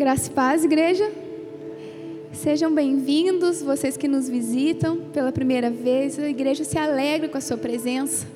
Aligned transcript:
Graça 0.00 0.30
e 0.30 0.32
paz, 0.32 0.64
igreja. 0.64 1.12
Sejam 2.32 2.74
bem-vindos, 2.74 3.60
vocês 3.60 3.98
que 3.98 4.08
nos 4.08 4.30
visitam 4.30 4.96
pela 5.12 5.30
primeira 5.30 5.68
vez. 5.68 6.18
A 6.18 6.26
igreja 6.26 6.64
se 6.64 6.78
alegra 6.78 7.28
com 7.28 7.36
a 7.36 7.40
sua 7.42 7.58
presença. 7.58 8.26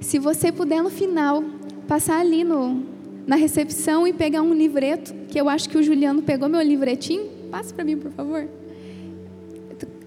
Se 0.00 0.18
você 0.18 0.50
puder, 0.50 0.82
no 0.82 0.90
final, 0.90 1.44
passar 1.86 2.18
ali 2.18 2.42
no, 2.42 2.82
na 3.24 3.36
recepção 3.36 4.04
e 4.04 4.12
pegar 4.12 4.42
um 4.42 4.52
livreto, 4.52 5.14
que 5.28 5.40
eu 5.40 5.48
acho 5.48 5.68
que 5.68 5.78
o 5.78 5.82
Juliano 5.84 6.22
pegou 6.22 6.48
meu 6.48 6.60
livretinho. 6.60 7.30
Passa 7.52 7.72
para 7.72 7.84
mim, 7.84 7.96
por 7.96 8.10
favor. 8.10 8.48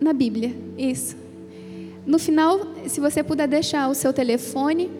Na 0.02 0.12
Bíblia, 0.12 0.54
isso. 0.78 1.16
No 2.06 2.20
final, 2.20 2.60
se 2.88 3.00
você 3.00 3.24
puder 3.24 3.48
deixar 3.48 3.88
o 3.88 3.96
seu 3.96 4.12
telefone, 4.12 4.92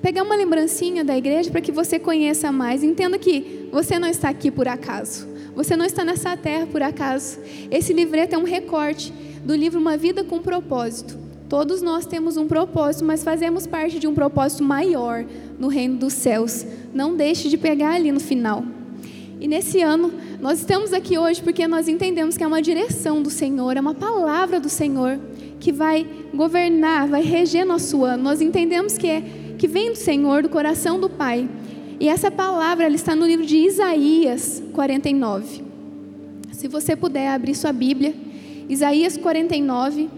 pegar 0.00 0.22
uma 0.22 0.34
lembrancinha 0.34 1.04
da 1.04 1.14
igreja 1.14 1.50
para 1.50 1.60
que 1.60 1.72
você 1.72 1.98
conheça 1.98 2.50
mais. 2.50 2.82
Entenda 2.82 3.18
que 3.18 3.63
você 3.74 3.98
não 3.98 4.06
está 4.06 4.28
aqui 4.28 4.52
por 4.52 4.68
acaso. 4.68 5.26
Você 5.56 5.76
não 5.76 5.84
está 5.84 6.04
nessa 6.04 6.36
terra 6.36 6.64
por 6.64 6.80
acaso. 6.80 7.40
Esse 7.72 7.92
livreto 7.92 8.36
é 8.36 8.38
um 8.38 8.44
recorte 8.44 9.12
do 9.44 9.52
livro 9.52 9.80
Uma 9.80 9.96
Vida 9.96 10.22
com 10.22 10.38
Propósito. 10.38 11.18
Todos 11.48 11.82
nós 11.82 12.06
temos 12.06 12.36
um 12.36 12.46
propósito, 12.46 13.04
mas 13.04 13.24
fazemos 13.24 13.66
parte 13.66 13.98
de 13.98 14.06
um 14.06 14.14
propósito 14.14 14.62
maior 14.62 15.24
no 15.58 15.66
reino 15.66 15.96
dos 15.96 16.12
céus. 16.12 16.64
Não 16.94 17.16
deixe 17.16 17.48
de 17.48 17.58
pegar 17.58 17.94
ali 17.94 18.12
no 18.12 18.20
final. 18.20 18.64
E 19.40 19.48
nesse 19.48 19.82
ano, 19.82 20.12
nós 20.40 20.60
estamos 20.60 20.92
aqui 20.92 21.18
hoje 21.18 21.42
porque 21.42 21.66
nós 21.66 21.88
entendemos 21.88 22.36
que 22.36 22.44
é 22.44 22.46
uma 22.46 22.62
direção 22.62 23.20
do 23.20 23.28
Senhor, 23.28 23.76
é 23.76 23.80
uma 23.80 23.94
palavra 23.94 24.60
do 24.60 24.68
Senhor 24.68 25.18
que 25.58 25.72
vai 25.72 26.06
governar, 26.32 27.08
vai 27.08 27.22
reger 27.22 27.66
nosso 27.66 28.04
ano. 28.04 28.22
Nós 28.22 28.40
entendemos 28.40 28.96
que 28.96 29.08
é 29.08 29.22
que 29.58 29.66
vem 29.66 29.90
do 29.90 29.96
Senhor, 29.96 30.44
do 30.44 30.48
coração 30.48 31.00
do 31.00 31.10
Pai. 31.10 31.48
E 32.04 32.08
essa 32.08 32.30
palavra 32.30 32.84
ela 32.84 32.94
está 32.94 33.16
no 33.16 33.24
livro 33.24 33.46
de 33.46 33.56
Isaías 33.56 34.62
49. 34.74 35.64
Se 36.52 36.68
você 36.68 36.94
puder 36.94 37.28
abrir 37.28 37.54
sua 37.54 37.72
Bíblia, 37.72 38.14
Isaías 38.68 39.16
49. 39.16 40.10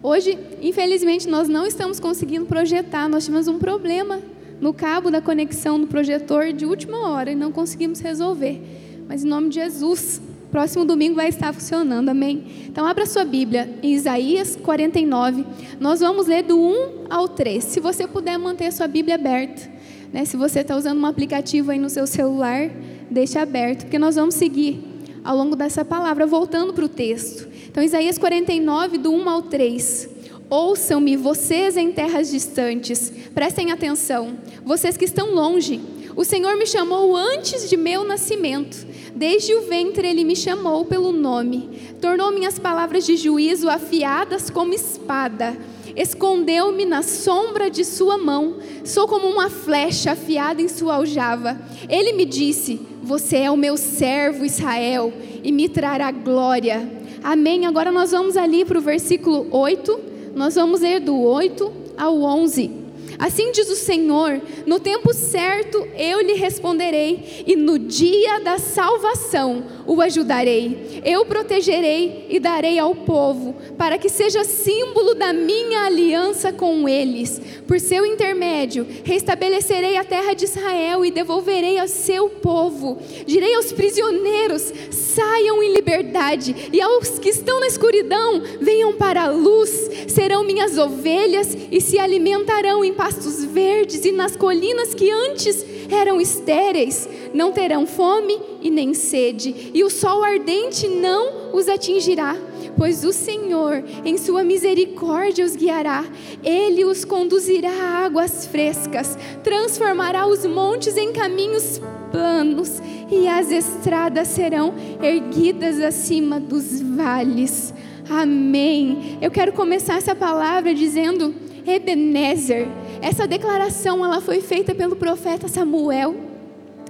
Hoje, 0.00 0.38
infelizmente, 0.62 1.28
nós 1.28 1.48
não 1.48 1.66
estamos 1.66 1.98
conseguindo 1.98 2.46
projetar, 2.46 3.08
nós 3.08 3.24
tivemos 3.24 3.48
um 3.48 3.58
problema 3.58 4.20
no 4.60 4.72
cabo 4.72 5.10
da 5.10 5.20
conexão 5.20 5.80
do 5.80 5.88
projetor 5.88 6.52
de 6.52 6.64
última 6.64 7.10
hora 7.10 7.32
e 7.32 7.34
não 7.34 7.50
conseguimos 7.50 7.98
resolver. 7.98 8.62
Mas 9.08 9.24
em 9.24 9.28
nome 9.28 9.48
de 9.48 9.56
Jesus, 9.56 10.22
próximo 10.52 10.84
domingo 10.84 11.16
vai 11.16 11.28
estar 11.28 11.52
funcionando, 11.52 12.08
amém? 12.08 12.44
Então, 12.68 12.86
abra 12.86 13.04
sua 13.04 13.24
Bíblia 13.24 13.68
em 13.82 13.94
Isaías 13.94 14.54
49. 14.54 15.44
Nós 15.80 15.98
vamos 15.98 16.28
ler 16.28 16.44
do 16.44 16.56
1 16.56 17.06
ao 17.10 17.26
3. 17.26 17.64
Se 17.64 17.80
você 17.80 18.06
puder 18.06 18.38
manter 18.38 18.66
a 18.66 18.70
sua 18.70 18.86
Bíblia 18.86 19.16
aberta, 19.16 19.74
né? 20.12 20.24
se 20.24 20.36
você 20.36 20.60
está 20.60 20.76
usando 20.76 21.00
um 21.00 21.06
aplicativo 21.06 21.70
aí 21.70 21.78
no 21.78 21.90
seu 21.90 22.06
celular, 22.06 22.70
deixe 23.10 23.38
aberto, 23.38 23.82
porque 23.82 23.98
nós 23.98 24.16
vamos 24.16 24.34
seguir 24.34 24.82
ao 25.24 25.36
longo 25.36 25.56
dessa 25.56 25.84
palavra, 25.84 26.26
voltando 26.26 26.72
para 26.72 26.84
o 26.84 26.88
texto. 26.88 27.48
Então, 27.68 27.82
Isaías 27.82 28.18
49, 28.18 28.98
do 28.98 29.12
1 29.12 29.28
ao 29.28 29.42
3. 29.42 30.08
Ouçam-me, 30.48 31.16
vocês 31.16 31.76
em 31.76 31.90
terras 31.90 32.30
distantes, 32.30 33.12
prestem 33.34 33.72
atenção, 33.72 34.38
vocês 34.64 34.96
que 34.96 35.04
estão 35.04 35.34
longe. 35.34 35.80
O 36.14 36.24
Senhor 36.24 36.56
me 36.56 36.66
chamou 36.66 37.16
antes 37.16 37.68
de 37.68 37.76
meu 37.76 38.04
nascimento 38.04 38.86
Desde 39.16 39.54
o 39.54 39.62
ventre 39.62 40.06
ele 40.06 40.24
me 40.24 40.36
chamou 40.36 40.84
pelo 40.84 41.10
nome, 41.10 41.70
tornou 42.02 42.30
minhas 42.30 42.58
palavras 42.58 43.06
de 43.06 43.16
juízo 43.16 43.66
afiadas 43.66 44.50
como 44.50 44.74
espada, 44.74 45.56
escondeu-me 45.96 46.84
na 46.84 47.02
sombra 47.02 47.70
de 47.70 47.84
sua 47.84 48.18
mão, 48.18 48.56
sou 48.84 49.08
como 49.08 49.26
uma 49.26 49.48
flecha 49.48 50.12
afiada 50.12 50.60
em 50.60 50.68
sua 50.68 50.94
aljava. 50.94 51.58
Ele 51.88 52.12
me 52.12 52.24
disse: 52.24 52.80
Você 53.02 53.38
é 53.38 53.50
o 53.50 53.56
meu 53.56 53.76
servo 53.76 54.44
Israel 54.44 55.12
e 55.42 55.50
me 55.50 55.68
trará 55.68 56.10
glória. 56.10 56.88
Amém. 57.22 57.66
Agora 57.66 57.90
nós 57.90 58.12
vamos 58.12 58.36
ali 58.36 58.64
para 58.64 58.78
o 58.78 58.82
versículo 58.82 59.48
8, 59.50 60.00
nós 60.34 60.54
vamos 60.54 60.80
ler 60.80 61.00
do 61.00 61.18
8 61.18 61.72
ao 61.96 62.20
11. 62.22 62.85
Assim 63.18 63.52
diz 63.52 63.70
o 63.70 63.76
Senhor: 63.76 64.40
no 64.66 64.78
tempo 64.78 65.12
certo 65.14 65.86
eu 65.96 66.20
lhe 66.20 66.34
responderei, 66.34 67.44
e 67.46 67.56
no 67.56 67.78
dia 67.78 68.40
da 68.40 68.58
salvação 68.58 69.64
o 69.86 70.00
ajudarei. 70.00 71.00
Eu 71.04 71.24
protegerei 71.24 72.26
e 72.28 72.40
darei 72.40 72.78
ao 72.78 72.94
povo, 72.94 73.54
para 73.78 73.98
que 73.98 74.08
seja 74.08 74.44
símbolo 74.44 75.14
da 75.14 75.32
minha 75.32 75.82
aliança 75.82 76.52
com 76.52 76.88
eles. 76.88 77.40
Por 77.66 77.80
seu 77.80 78.04
intermédio, 78.04 78.86
restabelecerei 79.04 79.96
a 79.96 80.04
terra 80.04 80.34
de 80.34 80.44
Israel 80.44 81.04
e 81.04 81.10
devolverei 81.10 81.78
ao 81.78 81.88
seu 81.88 82.28
povo. 82.28 82.98
Direi 83.26 83.54
aos 83.54 83.72
prisioneiros: 83.72 84.72
saiam 84.90 85.62
em 85.62 85.72
liberdade, 85.72 86.54
e 86.72 86.80
aos 86.80 87.18
que 87.18 87.28
estão 87.28 87.60
na 87.60 87.66
escuridão, 87.66 88.42
venham 88.60 88.92
para 88.94 89.24
a 89.24 89.30
luz. 89.30 89.90
Serão 90.08 90.44
minhas 90.44 90.78
ovelhas 90.78 91.56
e 91.70 91.80
se 91.80 91.98
alimentarão 91.98 92.84
em 92.84 92.92
pastos 93.06 93.44
verdes 93.44 94.04
e 94.04 94.10
nas 94.10 94.34
colinas 94.34 94.92
que 94.92 95.08
antes 95.12 95.64
eram 95.88 96.20
estéreis. 96.20 97.08
Não 97.32 97.52
terão 97.52 97.86
fome 97.86 98.36
e 98.60 98.68
nem 98.68 98.94
sede, 98.94 99.70
e 99.72 99.84
o 99.84 99.90
sol 99.90 100.24
ardente 100.24 100.88
não 100.88 101.54
os 101.54 101.68
atingirá 101.68 102.36
pois 102.76 103.04
o 103.04 103.12
Senhor, 103.12 103.82
em 104.04 104.18
sua 104.18 104.44
misericórdia, 104.44 105.46
os 105.46 105.56
guiará, 105.56 106.04
ele 106.44 106.84
os 106.84 107.06
conduzirá 107.06 107.70
a 107.70 108.04
águas 108.04 108.46
frescas, 108.46 109.16
transformará 109.42 110.26
os 110.26 110.44
montes 110.44 110.94
em 110.94 111.10
caminhos 111.10 111.80
planos, 112.10 112.82
e 113.10 113.26
as 113.26 113.50
estradas 113.50 114.28
serão 114.28 114.74
erguidas 115.02 115.80
acima 115.80 116.38
dos 116.38 116.82
vales. 116.82 117.72
Amém. 118.10 119.16
Eu 119.22 119.30
quero 119.30 119.54
começar 119.54 119.96
essa 119.96 120.14
palavra 120.14 120.74
dizendo 120.74 121.34
Ebenezer. 121.66 122.68
Essa 123.00 123.26
declaração 123.26 124.04
ela 124.04 124.20
foi 124.20 124.40
feita 124.40 124.74
pelo 124.74 124.96
profeta 124.96 125.48
Samuel. 125.48 126.14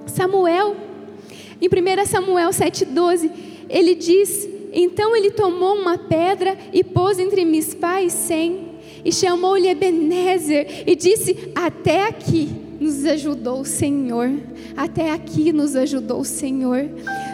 Samuel, 0.06 0.76
em 1.60 1.68
1 1.68 2.06
Samuel 2.06 2.50
7,12, 2.50 3.30
ele 3.68 3.94
diz 3.94 4.56
então 4.78 5.16
ele 5.16 5.30
tomou 5.30 5.74
uma 5.74 5.96
pedra 5.96 6.54
e 6.70 6.84
pôs 6.84 7.18
entre 7.18 7.46
Mispá 7.46 8.02
e 8.02 8.10
Sem, 8.10 8.72
e 9.02 9.10
chamou-lhe 9.10 9.68
Ebenezer, 9.68 10.84
e 10.86 10.94
disse: 10.94 11.50
Até 11.54 12.06
aqui 12.06 12.50
nos 12.78 13.06
ajudou 13.06 13.60
o 13.60 13.64
Senhor, 13.64 14.30
até 14.76 15.12
aqui 15.12 15.50
nos 15.50 15.74
ajudou 15.74 16.20
o 16.20 16.24
Senhor. 16.26 16.90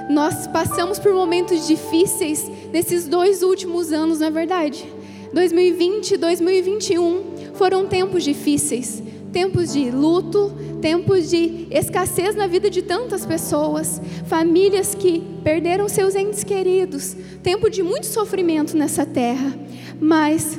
Nós 0.08 0.46
passamos 0.46 1.00
por 1.00 1.12
momentos 1.12 1.66
difíceis 1.66 2.48
nesses 2.72 3.08
dois 3.08 3.42
últimos 3.42 3.90
anos, 3.92 4.20
na 4.20 4.26
é 4.26 4.30
verdade. 4.30 4.86
2020 5.34 6.12
e 6.12 6.16
2021 6.18 7.31
foram 7.62 7.86
tempos 7.86 8.24
difíceis, 8.24 9.00
tempos 9.32 9.72
de 9.72 9.88
luto, 9.88 10.52
tempos 10.80 11.30
de 11.30 11.68
escassez 11.70 12.34
na 12.34 12.48
vida 12.48 12.68
de 12.68 12.82
tantas 12.82 13.24
pessoas, 13.24 14.02
famílias 14.26 14.96
que 14.96 15.22
perderam 15.44 15.88
seus 15.88 16.16
entes 16.16 16.42
queridos, 16.42 17.16
tempo 17.40 17.70
de 17.70 17.80
muito 17.80 18.06
sofrimento 18.06 18.76
nessa 18.76 19.06
terra. 19.06 19.56
Mas, 20.00 20.58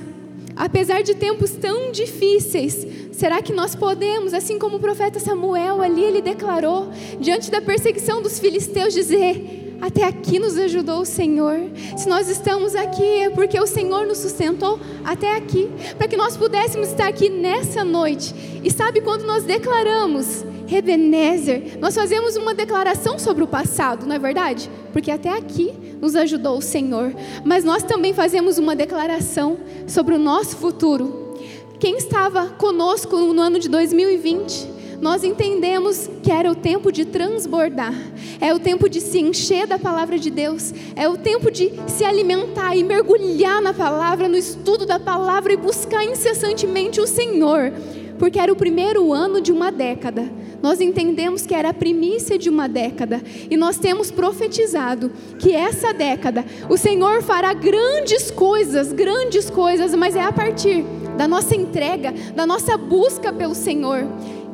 apesar 0.56 1.04
de 1.04 1.14
tempos 1.14 1.52
tão 1.52 1.92
difíceis, 1.92 2.88
será 3.12 3.42
que 3.42 3.52
nós 3.52 3.76
podemos, 3.76 4.34
assim 4.34 4.58
como 4.58 4.78
o 4.78 4.80
profeta 4.80 5.20
Samuel 5.20 5.82
ali 5.82 6.06
ele 6.06 6.22
declarou, 6.22 6.90
diante 7.20 7.52
da 7.52 7.60
perseguição 7.62 8.22
dos 8.22 8.40
filisteus, 8.40 8.94
dizer: 8.94 9.63
até 9.82 10.06
aqui 10.06 10.40
nos 10.40 10.58
ajudou 10.58 11.02
o 11.02 11.06
Senhor. 11.06 11.60
Se 11.98 12.08
nós 12.08 12.30
estamos 12.30 12.76
aqui 12.76 13.22
é 13.22 13.30
porque 13.30 13.60
o 13.60 13.68
Senhor 13.68 14.06
nos 14.06 14.20
sustentou 14.20 14.80
até 15.04 15.36
aqui, 15.36 15.70
para 15.98 16.08
que 16.08 16.18
nós 16.18 16.38
pudéssemos 16.38 16.90
estar 16.90 17.08
aqui 17.08 17.30
nessa 17.30 17.84
noite. 17.84 18.34
E 18.64 18.72
sabe 18.72 19.02
quando 19.02 19.24
nós 19.24 19.44
declaramos 19.44 20.46
Ebenezer, 20.72 21.78
nós 21.80 21.94
fazemos 21.94 22.36
uma 22.36 22.54
declaração 22.54 23.20
sobre 23.20 23.44
o 23.44 23.48
passado, 23.48 24.06
não 24.06 24.16
é 24.16 24.20
verdade? 24.20 24.70
Porque 24.92 25.12
até 25.12 25.30
aqui 25.30 25.74
nos 26.02 26.16
ajudou 26.16 26.58
o 26.58 26.62
Senhor. 26.62 27.14
Mas 27.46 27.64
nós 27.64 27.84
também 27.84 28.14
fazemos 28.14 28.58
uma 28.58 28.76
declaração 28.76 29.58
sobre 29.88 30.16
o 30.16 30.20
nosso 30.20 30.58
futuro. 30.58 31.36
Quem 31.80 31.98
estava 31.98 32.48
conosco 32.48 33.18
no 33.18 33.42
ano 33.42 33.60
de 33.60 33.70
2020? 33.70 34.73
Nós 35.04 35.22
entendemos 35.22 36.10
que 36.24 36.32
era 36.32 36.50
o 36.50 36.56
tempo 36.56 36.90
de 36.90 37.04
transbordar, 37.04 37.94
é 38.40 38.54
o 38.54 38.60
tempo 38.60 38.88
de 38.88 39.02
se 39.02 39.20
encher 39.20 39.68
da 39.68 39.78
palavra 39.78 40.18
de 40.18 40.30
Deus, 40.30 40.74
é 40.96 41.10
o 41.10 41.18
tempo 41.18 41.52
de 41.52 41.74
se 41.88 42.06
alimentar 42.06 42.74
e 42.74 42.86
mergulhar 42.86 43.62
na 43.62 43.74
palavra, 43.74 44.30
no 44.30 44.38
estudo 44.38 44.86
da 44.86 44.98
palavra 44.98 45.52
e 45.52 45.58
buscar 45.58 46.06
incessantemente 46.06 47.02
o 47.02 47.06
Senhor, 47.06 47.74
porque 48.18 48.40
era 48.40 48.54
o 48.54 48.56
primeiro 48.56 49.12
ano 49.12 49.42
de 49.42 49.52
uma 49.52 49.74
década. 49.74 50.32
Nós 50.62 50.80
entendemos 50.80 51.46
que 51.46 51.54
era 51.54 51.72
a 51.72 51.74
primícia 51.74 52.38
de 52.38 52.50
uma 52.50 52.70
década 52.70 53.22
e 53.52 53.58
nós 53.58 53.78
temos 53.78 54.10
profetizado 54.10 55.12
que 55.38 55.52
essa 55.52 55.94
década 55.94 56.46
o 56.70 56.78
Senhor 56.78 57.22
fará 57.22 57.54
grandes 57.54 58.32
coisas, 58.32 58.94
grandes 58.94 59.50
coisas, 59.50 59.94
mas 59.94 60.16
é 60.16 60.22
a 60.22 60.32
partir 60.32 60.86
da 61.18 61.28
nossa 61.28 61.54
entrega, 61.54 62.14
da 62.34 62.48
nossa 62.48 62.78
busca 62.78 63.34
pelo 63.34 63.54
Senhor. 63.54 64.08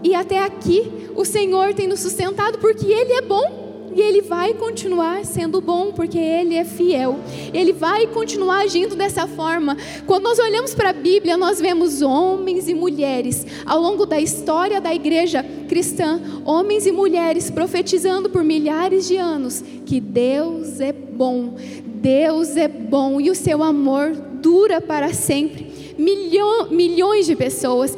E 0.03 0.15
até 0.15 0.39
aqui 0.43 1.09
o 1.15 1.25
Senhor 1.25 1.73
tem 1.73 1.87
nos 1.87 1.99
sustentado 1.99 2.57
porque 2.59 2.85
Ele 2.85 3.13
é 3.13 3.21
bom. 3.21 3.69
e 3.95 4.01
ele 4.01 4.21
vai 4.21 4.53
continuar 4.53 5.25
sendo 5.25 5.59
bom 5.59 5.91
porque 5.91 6.17
ele 6.17 6.55
é 6.55 6.63
fiel. 6.63 7.19
Ele 7.53 7.73
vai 7.73 8.07
continuar 8.07 8.59
agindo 8.59 8.95
dessa 8.95 9.27
forma. 9.27 9.75
Quando 10.05 10.23
nós 10.23 10.39
olhamos 10.39 10.73
para 10.73 10.89
a 10.89 10.93
Bíblia, 10.93 11.35
nós 11.35 11.59
vemos 11.59 12.01
homens 12.01 12.67
e 12.69 12.73
mulheres 12.73 13.45
ao 13.65 13.81
longo 13.81 14.05
da 14.05 14.19
história 14.19 14.79
da 14.79 14.93
igreja 14.93 15.43
cristã, 15.67 16.21
homens 16.45 16.85
e 16.85 16.91
mulheres 16.91 17.49
profetizando 17.49 18.29
por 18.29 18.43
milhares 18.43 19.07
de 19.07 19.17
anos 19.17 19.63
que 19.85 19.99
Deus 19.99 20.79
é 20.79 20.93
bom. 20.93 21.55
Deus 21.85 22.55
é 22.55 22.67
bom 22.67 23.19
e 23.19 23.29
o 23.29 23.35
seu 23.35 23.61
amor 23.61 24.11
dura 24.11 24.79
para 24.79 25.13
sempre. 25.13 25.95
Milhão, 25.97 26.69
milhões 26.69 27.25
de 27.25 27.35
pessoas 27.35 27.97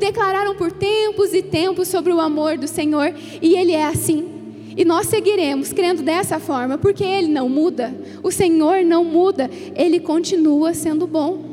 declararam 0.00 0.56
por 0.56 0.72
tempos 0.72 1.32
e 1.32 1.42
tempos 1.42 1.86
sobre 1.86 2.12
o 2.12 2.18
amor 2.18 2.58
do 2.58 2.66
Senhor 2.66 3.14
e 3.40 3.54
Ele 3.54 3.72
é 3.72 3.84
assim. 3.84 4.28
E 4.76 4.84
nós 4.84 5.06
seguiremos 5.06 5.72
crendo 5.72 6.02
dessa 6.02 6.40
forma, 6.40 6.78
porque 6.78 7.04
Ele 7.04 7.28
não 7.28 7.48
muda, 7.48 7.94
o 8.22 8.30
Senhor 8.30 8.82
não 8.84 9.04
muda, 9.04 9.50
Ele 9.76 10.00
continua 10.00 10.74
sendo 10.74 11.06
bom 11.06 11.50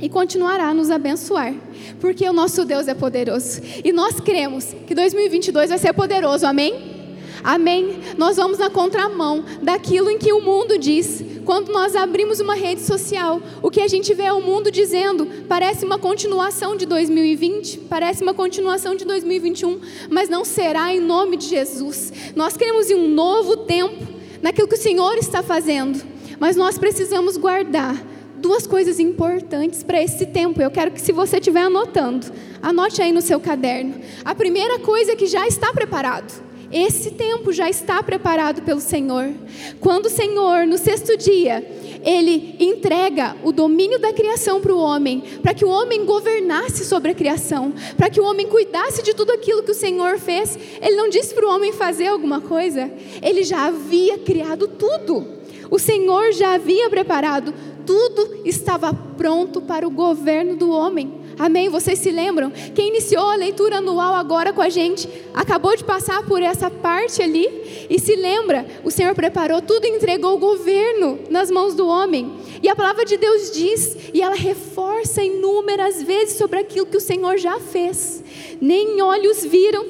e 0.00 0.08
continuará 0.08 0.68
a 0.68 0.74
nos 0.74 0.90
abençoar, 0.90 1.54
porque 2.00 2.28
o 2.28 2.32
nosso 2.32 2.64
Deus 2.64 2.88
é 2.88 2.94
poderoso 2.94 3.60
e 3.82 3.92
nós 3.92 4.20
cremos 4.20 4.74
que 4.86 4.94
2022 4.94 5.70
vai 5.70 5.78
ser 5.78 5.92
poderoso, 5.92 6.46
amém? 6.46 6.94
Amém? 7.42 7.98
Nós 8.16 8.36
vamos 8.36 8.58
na 8.58 8.70
contramão 8.70 9.44
daquilo 9.62 10.10
em 10.10 10.16
que 10.16 10.32
o 10.32 10.40
mundo 10.40 10.78
diz. 10.78 11.22
Quando 11.44 11.72
nós 11.72 11.94
abrimos 11.94 12.40
uma 12.40 12.54
rede 12.54 12.80
social, 12.80 13.40
o 13.60 13.70
que 13.70 13.80
a 13.80 13.88
gente 13.88 14.14
vê 14.14 14.24
é 14.24 14.32
o 14.32 14.40
mundo 14.40 14.70
dizendo 14.70 15.26
parece 15.46 15.84
uma 15.84 15.98
continuação 15.98 16.74
de 16.74 16.86
2020, 16.86 17.80
parece 17.80 18.22
uma 18.22 18.32
continuação 18.32 18.94
de 18.94 19.04
2021, 19.04 19.78
mas 20.08 20.28
não 20.28 20.44
será 20.44 20.94
em 20.94 21.00
nome 21.00 21.36
de 21.36 21.46
Jesus. 21.46 22.12
Nós 22.34 22.56
queremos 22.56 22.90
em 22.90 22.94
um 22.94 23.08
novo 23.08 23.58
tempo, 23.58 24.02
naquilo 24.40 24.68
que 24.68 24.74
o 24.74 24.78
Senhor 24.78 25.16
está 25.18 25.42
fazendo, 25.42 26.02
mas 26.38 26.56
nós 26.56 26.78
precisamos 26.78 27.36
guardar 27.36 27.94
duas 28.36 28.66
coisas 28.66 29.00
importantes 29.00 29.82
para 29.82 30.02
esse 30.02 30.26
tempo. 30.26 30.60
Eu 30.60 30.70
quero 30.70 30.90
que, 30.90 31.00
se 31.00 31.12
você 31.12 31.38
estiver 31.38 31.62
anotando, 31.62 32.26
anote 32.60 33.00
aí 33.00 33.10
no 33.10 33.22
seu 33.22 33.40
caderno. 33.40 33.94
A 34.22 34.34
primeira 34.34 34.78
coisa 34.78 35.12
é 35.12 35.16
que 35.16 35.26
já 35.26 35.46
está 35.46 35.72
preparado. 35.72 36.43
Esse 36.74 37.12
tempo 37.12 37.52
já 37.52 37.70
está 37.70 38.02
preparado 38.02 38.62
pelo 38.62 38.80
Senhor. 38.80 39.32
Quando 39.78 40.06
o 40.06 40.10
Senhor, 40.10 40.66
no 40.66 40.76
sexto 40.76 41.16
dia, 41.16 41.64
ele 42.04 42.56
entrega 42.58 43.36
o 43.44 43.52
domínio 43.52 43.96
da 44.00 44.12
criação 44.12 44.60
para 44.60 44.74
o 44.74 44.80
homem, 44.80 45.22
para 45.40 45.54
que 45.54 45.64
o 45.64 45.68
homem 45.68 46.04
governasse 46.04 46.84
sobre 46.84 47.12
a 47.12 47.14
criação, 47.14 47.72
para 47.96 48.10
que 48.10 48.20
o 48.20 48.24
homem 48.24 48.48
cuidasse 48.48 49.04
de 49.04 49.14
tudo 49.14 49.30
aquilo 49.30 49.62
que 49.62 49.70
o 49.70 49.74
Senhor 49.74 50.18
fez. 50.18 50.58
Ele 50.82 50.96
não 50.96 51.08
disse 51.08 51.32
para 51.32 51.46
o 51.46 51.54
homem 51.54 51.72
fazer 51.72 52.08
alguma 52.08 52.40
coisa, 52.40 52.90
ele 53.22 53.44
já 53.44 53.66
havia 53.66 54.18
criado 54.18 54.66
tudo. 54.66 55.24
O 55.70 55.78
Senhor 55.78 56.32
já 56.32 56.54
havia 56.54 56.90
preparado, 56.90 57.54
tudo 57.86 58.40
estava 58.44 58.92
pronto 58.92 59.62
para 59.62 59.86
o 59.86 59.90
governo 59.92 60.56
do 60.56 60.72
homem. 60.72 61.23
Amém? 61.38 61.68
Vocês 61.68 61.98
se 61.98 62.10
lembram? 62.10 62.50
Quem 62.74 62.88
iniciou 62.88 63.28
a 63.28 63.34
leitura 63.34 63.78
anual 63.78 64.14
agora 64.14 64.52
com 64.52 64.62
a 64.62 64.68
gente, 64.68 65.08
acabou 65.32 65.76
de 65.76 65.84
passar 65.84 66.24
por 66.24 66.42
essa 66.42 66.70
parte 66.70 67.22
ali 67.22 67.86
e 67.90 67.98
se 67.98 68.14
lembra, 68.14 68.66
o 68.84 68.90
Senhor 68.90 69.14
preparou 69.14 69.60
tudo 69.60 69.86
e 69.86 69.90
entregou 69.90 70.34
o 70.34 70.38
governo 70.38 71.18
nas 71.30 71.50
mãos 71.50 71.74
do 71.74 71.86
homem. 71.86 72.32
E 72.62 72.68
a 72.68 72.76
palavra 72.76 73.04
de 73.04 73.16
Deus 73.16 73.50
diz, 73.50 73.96
e 74.12 74.22
ela 74.22 74.34
reforça 74.34 75.22
inúmeras 75.22 76.02
vezes 76.02 76.36
sobre 76.36 76.60
aquilo 76.60 76.86
que 76.86 76.96
o 76.96 77.00
Senhor 77.00 77.36
já 77.36 77.58
fez. 77.58 78.22
Nem 78.60 79.02
olhos 79.02 79.44
viram, 79.44 79.84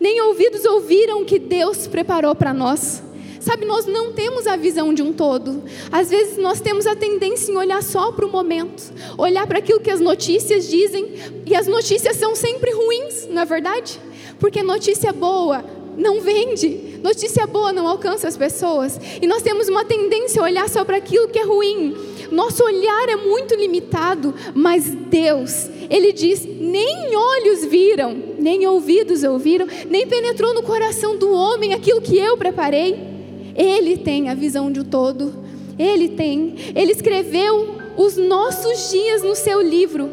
nem 0.00 0.20
ouvidos 0.22 0.64
ouviram 0.64 1.22
o 1.22 1.24
que 1.24 1.38
Deus 1.38 1.86
preparou 1.86 2.34
para 2.34 2.52
nós. 2.52 3.02
Sabe, 3.46 3.64
nós 3.64 3.86
não 3.86 4.12
temos 4.12 4.44
a 4.48 4.56
visão 4.56 4.92
de 4.92 5.04
um 5.04 5.12
todo. 5.12 5.62
Às 5.92 6.10
vezes 6.10 6.36
nós 6.36 6.60
temos 6.60 6.84
a 6.84 6.96
tendência 6.96 7.52
em 7.52 7.56
olhar 7.56 7.80
só 7.80 8.10
para 8.10 8.26
o 8.26 8.28
momento, 8.28 8.92
olhar 9.16 9.46
para 9.46 9.60
aquilo 9.60 9.78
que 9.78 9.88
as 9.88 10.00
notícias 10.00 10.68
dizem, 10.68 11.14
e 11.46 11.54
as 11.54 11.68
notícias 11.68 12.16
são 12.16 12.34
sempre 12.34 12.72
ruins, 12.72 13.28
não 13.30 13.42
é 13.42 13.44
verdade? 13.44 14.00
Porque 14.40 14.64
notícia 14.64 15.12
boa 15.12 15.64
não 15.96 16.20
vende, 16.20 16.98
notícia 17.00 17.46
boa 17.46 17.72
não 17.72 17.86
alcança 17.86 18.26
as 18.26 18.36
pessoas, 18.36 18.98
e 19.22 19.28
nós 19.28 19.42
temos 19.42 19.68
uma 19.68 19.84
tendência 19.84 20.42
a 20.42 20.44
olhar 20.44 20.68
só 20.68 20.84
para 20.84 20.96
aquilo 20.96 21.28
que 21.28 21.38
é 21.38 21.44
ruim. 21.44 21.94
Nosso 22.32 22.64
olhar 22.64 23.08
é 23.08 23.14
muito 23.14 23.54
limitado, 23.54 24.34
mas 24.56 24.86
Deus, 24.86 25.70
Ele 25.88 26.12
diz: 26.12 26.44
nem 26.44 27.14
olhos 27.14 27.64
viram, 27.64 28.12
nem 28.40 28.66
ouvidos 28.66 29.22
ouviram, 29.22 29.68
nem 29.88 30.04
penetrou 30.04 30.52
no 30.52 30.64
coração 30.64 31.16
do 31.16 31.32
homem 31.32 31.72
aquilo 31.72 32.00
que 32.00 32.18
eu 32.18 32.36
preparei. 32.36 33.14
Ele 33.56 33.96
tem 33.96 34.28
a 34.28 34.34
visão 34.34 34.70
de 34.70 34.84
todo. 34.84 35.32
Ele 35.78 36.08
tem. 36.08 36.54
Ele 36.74 36.92
escreveu 36.92 37.76
os 37.96 38.16
nossos 38.16 38.90
dias 38.90 39.22
no 39.22 39.34
seu 39.34 39.60
livro. 39.60 40.10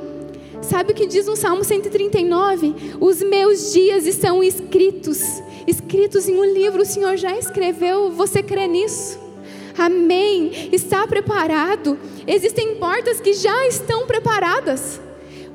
Sabe 0.61 0.93
o 0.93 0.95
que 0.95 1.05
diz 1.05 1.27
no 1.27 1.35
Salmo 1.35 1.63
139? 1.63 2.73
Os 2.99 3.21
meus 3.21 3.73
dias 3.73 4.07
estão 4.07 4.41
escritos, 4.41 5.21
escritos 5.67 6.27
em 6.27 6.35
um 6.35 6.45
livro. 6.45 6.81
O 6.81 6.85
Senhor 6.85 7.17
já 7.17 7.37
escreveu. 7.37 8.11
Você 8.11 8.41
crê 8.41 8.67
nisso? 8.67 9.19
Amém. 9.77 10.69
Está 10.71 11.05
preparado. 11.05 11.97
Existem 12.25 12.75
portas 12.75 13.19
que 13.19 13.33
já 13.33 13.67
estão 13.67 14.07
preparadas. 14.07 15.01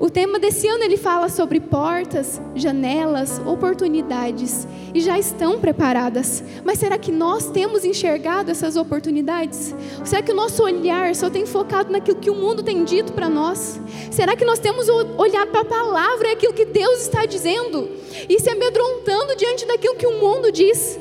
O 0.00 0.08
tema 0.08 0.38
desse 0.38 0.68
ano 0.68 0.84
ele 0.84 0.96
fala 0.96 1.28
sobre 1.28 1.58
portas, 1.58 2.40
janelas, 2.54 3.40
oportunidades 3.44 4.66
e 4.94 5.00
já 5.00 5.18
estão 5.18 5.58
preparadas. 5.58 6.42
Mas 6.64 6.78
será 6.78 6.96
que 6.96 7.10
nós 7.10 7.50
temos 7.50 7.84
enxergado 7.84 8.48
essas 8.48 8.76
oportunidades? 8.76 9.74
Será 10.04 10.22
que 10.22 10.30
o 10.30 10.36
nosso 10.36 10.62
olhar 10.62 11.12
só 11.16 11.28
tem 11.28 11.44
focado 11.44 11.90
naquilo 11.90 12.18
que 12.18 12.30
o 12.30 12.34
mundo 12.34 12.62
tem 12.62 12.84
dito 12.84 13.12
para 13.12 13.28
nós? 13.28 13.80
Será 14.08 14.36
que 14.36 14.44
nós 14.44 14.60
temos 14.60 14.88
olhado 14.88 15.50
para 15.50 15.62
a 15.62 15.64
palavra 15.64 16.28
e 16.28 16.32
aquilo 16.32 16.52
que 16.52 16.64
Deus 16.64 17.00
está 17.00 17.26
dizendo 17.26 17.90
e 18.28 18.38
se 18.38 18.48
amedrontando 18.48 19.34
diante 19.36 19.66
daquilo 19.66 19.96
que 19.96 20.06
o 20.06 20.20
mundo 20.20 20.52
diz? 20.52 20.96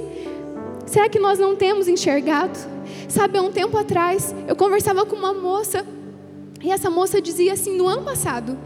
Será 0.87 1.07
que 1.07 1.19
nós 1.19 1.37
não 1.37 1.55
temos 1.55 1.87
enxergado? 1.87 2.57
Sabe, 3.07 3.37
há 3.37 3.43
um 3.43 3.51
tempo 3.51 3.77
atrás 3.77 4.33
eu 4.47 4.55
conversava 4.55 5.05
com 5.05 5.15
uma 5.15 5.35
moça 5.35 5.85
e 6.63 6.71
essa 6.71 6.89
moça 6.89 7.21
dizia 7.21 7.53
assim: 7.53 7.77
no 7.77 7.87
ano 7.87 8.03
passado, 8.03 8.57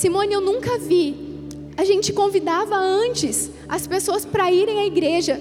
Simone, 0.00 0.32
eu 0.32 0.40
nunca 0.40 0.78
vi. 0.78 1.14
A 1.76 1.84
gente 1.84 2.10
convidava 2.10 2.74
antes 2.74 3.50
as 3.68 3.86
pessoas 3.86 4.24
para 4.24 4.50
irem 4.50 4.78
à 4.78 4.86
igreja 4.86 5.38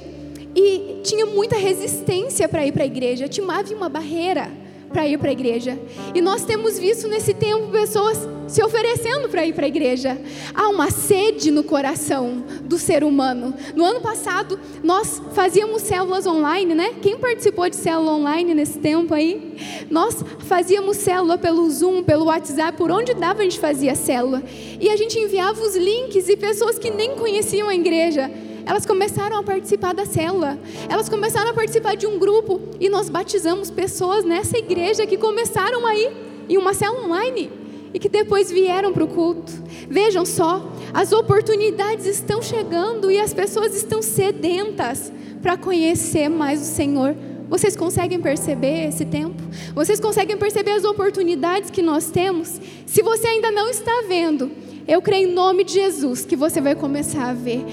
e 0.53 0.99
tinha 1.01 1.25
muita 1.25 1.55
resistência 1.55 2.45
para 2.49 2.67
ir 2.67 2.73
para 2.73 2.83
a 2.83 2.85
igreja, 2.85 3.29
tinha 3.29 3.49
havia 3.49 3.77
uma 3.77 3.87
barreira 3.87 4.51
para 4.89 5.07
ir 5.07 5.17
para 5.17 5.29
a 5.29 5.31
igreja. 5.31 5.79
E 6.13 6.19
nós 6.19 6.43
temos 6.43 6.77
visto 6.77 7.07
nesse 7.07 7.33
tempo 7.33 7.71
pessoas 7.71 8.17
se 8.49 8.63
oferecendo 8.63 9.29
para 9.29 9.45
ir 9.45 9.53
para 9.53 9.65
a 9.65 9.67
igreja. 9.67 10.19
Há 10.53 10.67
uma 10.69 10.89
sede 10.89 11.51
no 11.51 11.63
coração 11.63 12.43
do 12.63 12.77
ser 12.79 13.03
humano. 13.03 13.53
No 13.75 13.85
ano 13.85 14.01
passado, 14.01 14.59
nós 14.83 15.21
fazíamos 15.33 15.83
células 15.83 16.25
online, 16.25 16.73
né? 16.73 16.95
Quem 17.01 17.17
participou 17.17 17.69
de 17.69 17.75
célula 17.75 18.11
online 18.11 18.53
nesse 18.55 18.79
tempo 18.79 19.13
aí? 19.13 19.55
Nós 19.89 20.23
fazíamos 20.39 20.97
célula 20.97 21.37
pelo 21.37 21.69
Zoom, 21.69 22.03
pelo 22.03 22.25
WhatsApp, 22.25 22.75
por 22.77 22.91
onde 22.91 23.13
dava 23.13 23.41
a 23.41 23.43
gente 23.43 23.59
fazia 23.59 23.93
célula. 23.93 24.43
E 24.81 24.89
a 24.89 24.95
gente 24.95 25.17
enviava 25.19 25.61
os 25.61 25.75
links 25.75 26.27
e 26.27 26.35
pessoas 26.35 26.79
que 26.79 26.89
nem 26.89 27.15
conheciam 27.15 27.69
a 27.69 27.75
igreja 27.75 28.29
elas 28.65 28.85
começaram 28.85 29.35
a 29.39 29.41
participar 29.41 29.95
da 29.95 30.05
célula, 30.05 30.59
elas 30.87 31.09
começaram 31.09 31.49
a 31.49 31.53
participar 31.55 31.95
de 31.95 32.05
um 32.05 32.19
grupo 32.19 32.61
e 32.79 32.87
nós 32.87 33.09
batizamos 33.09 33.71
pessoas 33.71 34.23
nessa 34.23 34.59
igreja 34.59 35.07
que 35.07 35.17
começaram 35.17 35.87
aí 35.87 36.11
em 36.47 36.55
uma 36.55 36.75
célula 36.75 37.05
online 37.05 37.58
e 37.93 37.99
que 37.99 38.09
depois 38.09 38.51
vieram 38.51 38.93
para 38.93 39.03
o 39.03 39.07
culto. 39.07 39.51
Vejam 39.89 40.25
só, 40.25 40.71
as 40.93 41.11
oportunidades 41.11 42.05
estão 42.05 42.41
chegando 42.41 43.11
e 43.11 43.19
as 43.19 43.33
pessoas 43.33 43.75
estão 43.75 44.01
sedentas 44.01 45.11
para 45.41 45.57
conhecer 45.57 46.29
mais 46.29 46.61
o 46.61 46.65
Senhor. 46.65 47.15
Vocês 47.49 47.75
conseguem 47.75 48.21
perceber 48.21 48.87
esse 48.87 49.05
tempo? 49.05 49.41
Vocês 49.73 49.99
conseguem 49.99 50.37
perceber 50.37 50.71
as 50.71 50.83
oportunidades 50.83 51.71
que 51.71 51.81
nós 51.81 52.11
temos? 52.11 52.61
Se 52.85 53.01
você 53.01 53.27
ainda 53.27 53.49
não 53.51 53.67
está 53.69 54.03
vendo, 54.07 54.51
eu 54.87 55.01
creio 55.01 55.29
em 55.29 55.33
nome 55.33 55.63
de 55.63 55.73
Jesus 55.73 56.25
que 56.25 56.35
você 56.35 56.61
vai 56.61 56.75
começar 56.75 57.29
a 57.29 57.33
ver. 57.33 57.63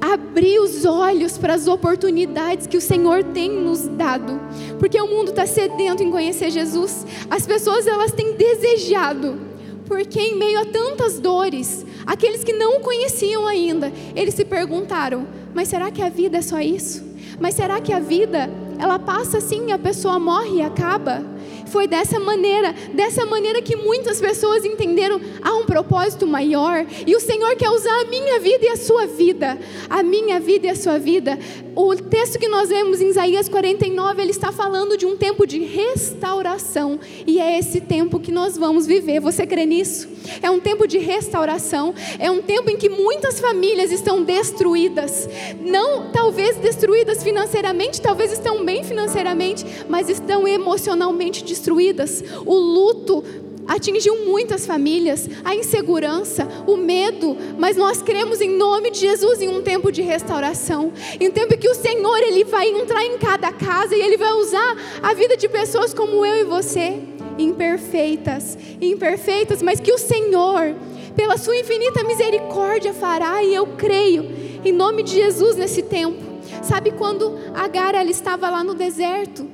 Abrir 0.00 0.58
os 0.58 0.84
olhos 0.84 1.36
para 1.36 1.54
as 1.54 1.66
oportunidades 1.66 2.66
que 2.66 2.76
o 2.76 2.80
Senhor 2.80 3.24
tem 3.24 3.50
nos 3.50 3.88
dado. 3.88 4.40
Porque 4.78 5.00
o 5.00 5.06
mundo 5.06 5.30
está 5.30 5.46
sedento 5.46 6.02
em 6.02 6.10
conhecer 6.10 6.50
Jesus. 6.50 7.06
As 7.30 7.46
pessoas 7.46 7.86
elas 7.86 8.12
têm 8.12 8.34
desejado. 8.34 9.55
Porque 9.86 10.20
em 10.20 10.36
meio 10.36 10.60
a 10.60 10.66
tantas 10.66 11.20
dores, 11.20 11.86
aqueles 12.04 12.42
que 12.42 12.52
não 12.52 12.78
o 12.78 12.80
conheciam 12.80 13.46
ainda, 13.46 13.92
eles 14.14 14.34
se 14.34 14.44
perguntaram: 14.44 15.26
mas 15.54 15.68
será 15.68 15.90
que 15.90 16.02
a 16.02 16.08
vida 16.08 16.38
é 16.38 16.42
só 16.42 16.60
isso? 16.60 17.04
Mas 17.40 17.54
será 17.54 17.80
que 17.80 17.92
a 17.92 18.00
vida 18.00 18.50
ela 18.78 18.98
passa 18.98 19.38
assim, 19.38 19.72
a 19.72 19.78
pessoa 19.78 20.18
morre 20.18 20.56
e 20.56 20.62
acaba? 20.62 21.24
Foi 21.66 21.86
dessa 21.86 22.18
maneira, 22.18 22.74
dessa 22.92 23.26
maneira 23.26 23.60
que 23.60 23.76
muitas 23.76 24.20
pessoas 24.20 24.64
entenderam 24.64 25.20
há 25.42 25.54
um 25.54 25.64
propósito 25.64 26.26
maior 26.26 26.86
e 27.06 27.14
o 27.14 27.20
Senhor 27.20 27.56
quer 27.56 27.70
usar 27.70 28.00
a 28.00 28.04
minha 28.04 28.38
vida 28.38 28.66
e 28.66 28.68
a 28.68 28.76
sua 28.76 29.06
vida, 29.06 29.58
a 29.88 30.02
minha 30.02 30.38
vida 30.40 30.66
e 30.66 30.70
a 30.70 30.76
sua 30.76 30.98
vida. 30.98 31.38
O 31.74 31.94
texto 31.94 32.38
que 32.38 32.48
nós 32.48 32.68
vemos 32.70 33.00
em 33.00 33.08
Isaías 33.08 33.48
49, 33.48 34.22
ele 34.22 34.30
está 34.30 34.50
falando 34.50 34.96
de 34.96 35.04
um 35.04 35.16
tempo 35.16 35.46
de 35.46 35.58
restauração 35.58 36.98
e 37.26 37.38
é 37.38 37.58
esse 37.58 37.80
tempo 37.80 38.18
que 38.18 38.32
nós 38.32 38.56
vamos 38.56 38.86
viver. 38.86 39.20
Você 39.20 39.46
crê 39.46 39.66
nisso? 39.66 40.08
É 40.42 40.50
um 40.50 40.58
tempo 40.58 40.86
de 40.86 40.98
restauração, 40.98 41.94
é 42.18 42.30
um 42.30 42.40
tempo 42.40 42.70
em 42.70 42.76
que 42.76 42.88
muitas 42.88 43.38
famílias 43.38 43.92
estão 43.92 44.22
destruídas, 44.22 45.28
não 45.60 46.10
talvez 46.10 46.56
destruídas 46.56 47.22
financeiramente, 47.22 48.00
talvez 48.00 48.32
estão 48.32 48.64
bem 48.64 48.82
financeiramente, 48.82 49.64
mas 49.88 50.08
estão 50.08 50.46
emocionalmente 50.48 51.44
destruídas. 51.44 51.55
O 52.44 52.54
luto 52.54 53.24
atingiu 53.66 54.24
muitas 54.24 54.66
famílias, 54.66 55.28
a 55.44 55.54
insegurança, 55.54 56.46
o 56.66 56.76
medo, 56.76 57.36
mas 57.58 57.76
nós 57.76 58.00
cremos 58.00 58.40
em 58.40 58.56
nome 58.56 58.90
de 58.90 59.00
Jesus 59.00 59.42
em 59.42 59.48
um 59.48 59.62
tempo 59.62 59.90
de 59.90 60.02
restauração, 60.02 60.92
em 61.18 61.28
um 61.28 61.32
tempo 61.32 61.58
que 61.58 61.68
o 61.68 61.74
Senhor 61.74 62.18
ele 62.18 62.44
vai 62.44 62.68
entrar 62.68 63.04
em 63.04 63.18
cada 63.18 63.52
casa 63.52 63.94
e 63.94 64.00
ele 64.00 64.16
vai 64.16 64.32
usar 64.34 64.76
a 65.02 65.12
vida 65.14 65.36
de 65.36 65.48
pessoas 65.48 65.92
como 65.92 66.24
eu 66.24 66.36
e 66.36 66.44
você, 66.44 66.98
imperfeitas, 67.38 68.56
imperfeitas, 68.80 69.60
mas 69.62 69.80
que 69.80 69.92
o 69.92 69.98
Senhor, 69.98 70.74
pela 71.16 71.36
sua 71.36 71.56
infinita 71.56 72.04
misericórdia 72.04 72.92
fará 72.94 73.42
e 73.42 73.54
eu 73.54 73.66
creio 73.66 74.30
em 74.64 74.72
nome 74.72 75.02
de 75.02 75.12
Jesus 75.12 75.56
nesse 75.56 75.82
tempo. 75.82 76.24
Sabe 76.62 76.92
quando 76.92 77.36
Agar 77.54 77.94
ela 77.94 78.10
estava 78.10 78.50
lá 78.50 78.62
no 78.62 78.74
deserto? 78.74 79.48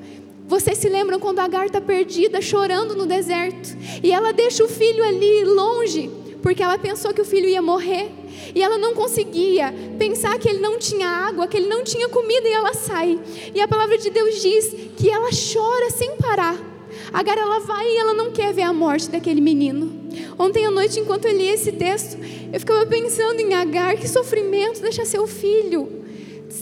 Vocês 0.52 0.76
se 0.76 0.86
lembram 0.86 1.18
quando 1.18 1.38
Agar 1.38 1.64
está 1.64 1.80
perdida, 1.80 2.42
chorando 2.42 2.94
no 2.94 3.06
deserto, 3.06 3.74
e 4.02 4.12
ela 4.12 4.34
deixa 4.34 4.62
o 4.62 4.68
filho 4.68 5.02
ali 5.02 5.46
longe, 5.46 6.10
porque 6.42 6.62
ela 6.62 6.76
pensou 6.76 7.14
que 7.14 7.22
o 7.22 7.24
filho 7.24 7.48
ia 7.48 7.62
morrer, 7.62 8.10
e 8.54 8.62
ela 8.62 8.76
não 8.76 8.92
conseguia 8.92 9.72
pensar 9.98 10.38
que 10.38 10.46
ele 10.46 10.58
não 10.58 10.78
tinha 10.78 11.08
água, 11.08 11.46
que 11.46 11.56
ele 11.56 11.68
não 11.68 11.82
tinha 11.82 12.06
comida, 12.10 12.46
e 12.46 12.52
ela 12.52 12.74
sai. 12.74 13.18
E 13.54 13.62
a 13.62 13.66
palavra 13.66 13.96
de 13.96 14.10
Deus 14.10 14.42
diz 14.42 14.76
que 14.94 15.08
ela 15.08 15.30
chora 15.30 15.88
sem 15.88 16.18
parar. 16.18 16.60
Agar 17.14 17.38
ela 17.38 17.60
vai 17.60 17.88
e 17.88 17.96
ela 17.96 18.12
não 18.12 18.30
quer 18.30 18.52
ver 18.52 18.64
a 18.64 18.74
morte 18.74 19.08
daquele 19.08 19.40
menino. 19.40 19.90
Ontem 20.38 20.66
à 20.66 20.70
noite, 20.70 21.00
enquanto 21.00 21.24
eu 21.24 21.34
li 21.34 21.48
esse 21.48 21.72
texto, 21.72 22.18
eu 22.52 22.60
ficava 22.60 22.84
pensando 22.84 23.40
em 23.40 23.54
Agar, 23.54 23.96
que 23.96 24.06
sofrimento 24.06 24.82
deixa 24.82 25.06
seu 25.06 25.26
filho 25.26 26.01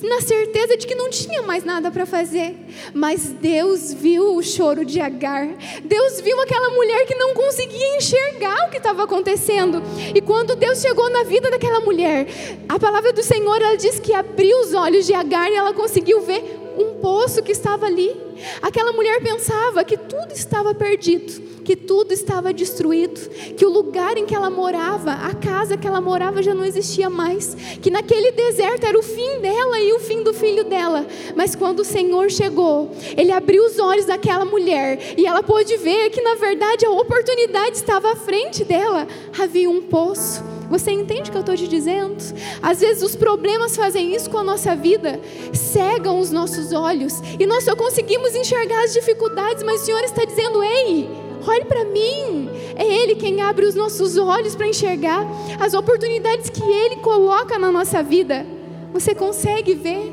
na 0.02 0.20
certeza 0.20 0.76
de 0.76 0.86
que 0.86 0.94
não 0.94 1.10
tinha 1.10 1.42
mais 1.42 1.64
nada 1.64 1.90
para 1.90 2.06
fazer. 2.06 2.54
Mas 2.94 3.30
Deus 3.30 3.92
viu 3.92 4.36
o 4.36 4.42
choro 4.42 4.84
de 4.84 5.00
Agar. 5.00 5.48
Deus 5.84 6.20
viu 6.20 6.40
aquela 6.40 6.70
mulher 6.70 7.06
que 7.06 7.14
não 7.14 7.34
conseguia 7.34 7.96
enxergar 7.96 8.66
o 8.66 8.70
que 8.70 8.76
estava 8.76 9.04
acontecendo. 9.04 9.82
E 10.14 10.20
quando 10.20 10.54
Deus 10.54 10.80
chegou 10.80 11.10
na 11.10 11.24
vida 11.24 11.50
daquela 11.50 11.80
mulher, 11.80 12.26
a 12.68 12.78
palavra 12.78 13.12
do 13.12 13.22
Senhor 13.22 13.60
ela 13.60 13.76
diz 13.76 13.98
que 13.98 14.12
abriu 14.12 14.60
os 14.60 14.74
olhos 14.74 15.06
de 15.06 15.14
Agar 15.14 15.50
e 15.50 15.54
ela 15.54 15.74
conseguiu 15.74 16.20
ver 16.20 16.60
um 16.76 16.94
poço 17.00 17.42
que 17.42 17.52
estava 17.52 17.86
ali. 17.86 18.14
Aquela 18.62 18.92
mulher 18.92 19.20
pensava 19.22 19.84
que 19.84 19.96
tudo 19.96 20.32
estava 20.32 20.74
perdido 20.74 21.50
que 21.70 21.76
tudo 21.76 22.12
estava 22.12 22.52
destruído, 22.52 23.20
que 23.56 23.64
o 23.64 23.70
lugar 23.70 24.16
em 24.16 24.26
que 24.26 24.34
ela 24.34 24.50
morava, 24.50 25.12
a 25.12 25.32
casa 25.34 25.76
que 25.76 25.86
ela 25.86 26.00
morava 26.00 26.42
já 26.42 26.52
não 26.52 26.64
existia 26.64 27.08
mais, 27.08 27.54
que 27.80 27.90
naquele 27.90 28.32
deserto 28.32 28.86
era 28.86 28.98
o 28.98 29.02
fim 29.02 29.38
dela 29.40 29.78
e 29.78 29.92
o 29.92 30.00
fim 30.00 30.22
do 30.22 30.34
filho 30.34 30.64
dela. 30.64 31.06
Mas 31.36 31.54
quando 31.54 31.80
o 31.80 31.84
Senhor 31.84 32.28
chegou, 32.28 32.90
ele 33.16 33.30
abriu 33.30 33.64
os 33.64 33.78
olhos 33.78 34.06
daquela 34.06 34.44
mulher 34.44 35.14
e 35.16 35.26
ela 35.26 35.44
pôde 35.44 35.76
ver 35.76 36.10
que 36.10 36.20
na 36.20 36.34
verdade 36.34 36.84
a 36.84 36.90
oportunidade 36.90 37.76
estava 37.76 38.12
à 38.12 38.16
frente 38.16 38.64
dela. 38.64 39.06
Havia 39.38 39.70
um 39.70 39.82
poço. 39.82 40.59
Você 40.70 40.92
entende 40.92 41.28
o 41.28 41.32
que 41.32 41.36
eu 41.36 41.40
estou 41.40 41.56
te 41.56 41.66
dizendo? 41.66 42.16
Às 42.62 42.80
vezes 42.80 43.02
os 43.02 43.16
problemas 43.16 43.76
fazem 43.76 44.14
isso 44.14 44.30
com 44.30 44.38
a 44.38 44.44
nossa 44.44 44.76
vida, 44.76 45.20
cegam 45.52 46.20
os 46.20 46.30
nossos 46.30 46.72
olhos 46.72 47.20
e 47.38 47.44
nós 47.44 47.64
só 47.64 47.74
conseguimos 47.74 48.34
enxergar 48.36 48.84
as 48.84 48.92
dificuldades, 48.92 49.64
mas 49.64 49.82
o 49.82 49.84
Senhor 49.84 50.02
está 50.04 50.24
dizendo: 50.24 50.62
ei, 50.62 51.08
Olhe 51.46 51.64
para 51.64 51.84
mim. 51.84 52.50
É 52.76 52.84
Ele 52.84 53.14
quem 53.14 53.40
abre 53.40 53.64
os 53.66 53.74
nossos 53.74 54.16
olhos 54.16 54.54
para 54.54 54.68
enxergar 54.68 55.26
as 55.58 55.74
oportunidades 55.74 56.50
que 56.50 56.62
Ele 56.62 56.96
coloca 56.96 57.58
na 57.58 57.72
nossa 57.72 58.02
vida. 58.02 58.46
Você 58.92 59.14
consegue 59.14 59.74
ver? 59.74 60.12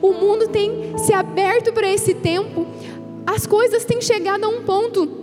O 0.00 0.12
mundo 0.12 0.48
tem 0.48 0.96
se 0.98 1.12
aberto 1.12 1.72
para 1.72 1.90
esse 1.90 2.14
tempo. 2.14 2.66
As 3.26 3.46
coisas 3.46 3.84
têm 3.84 4.00
chegado 4.00 4.44
a 4.44 4.48
um 4.48 4.62
ponto 4.62 5.19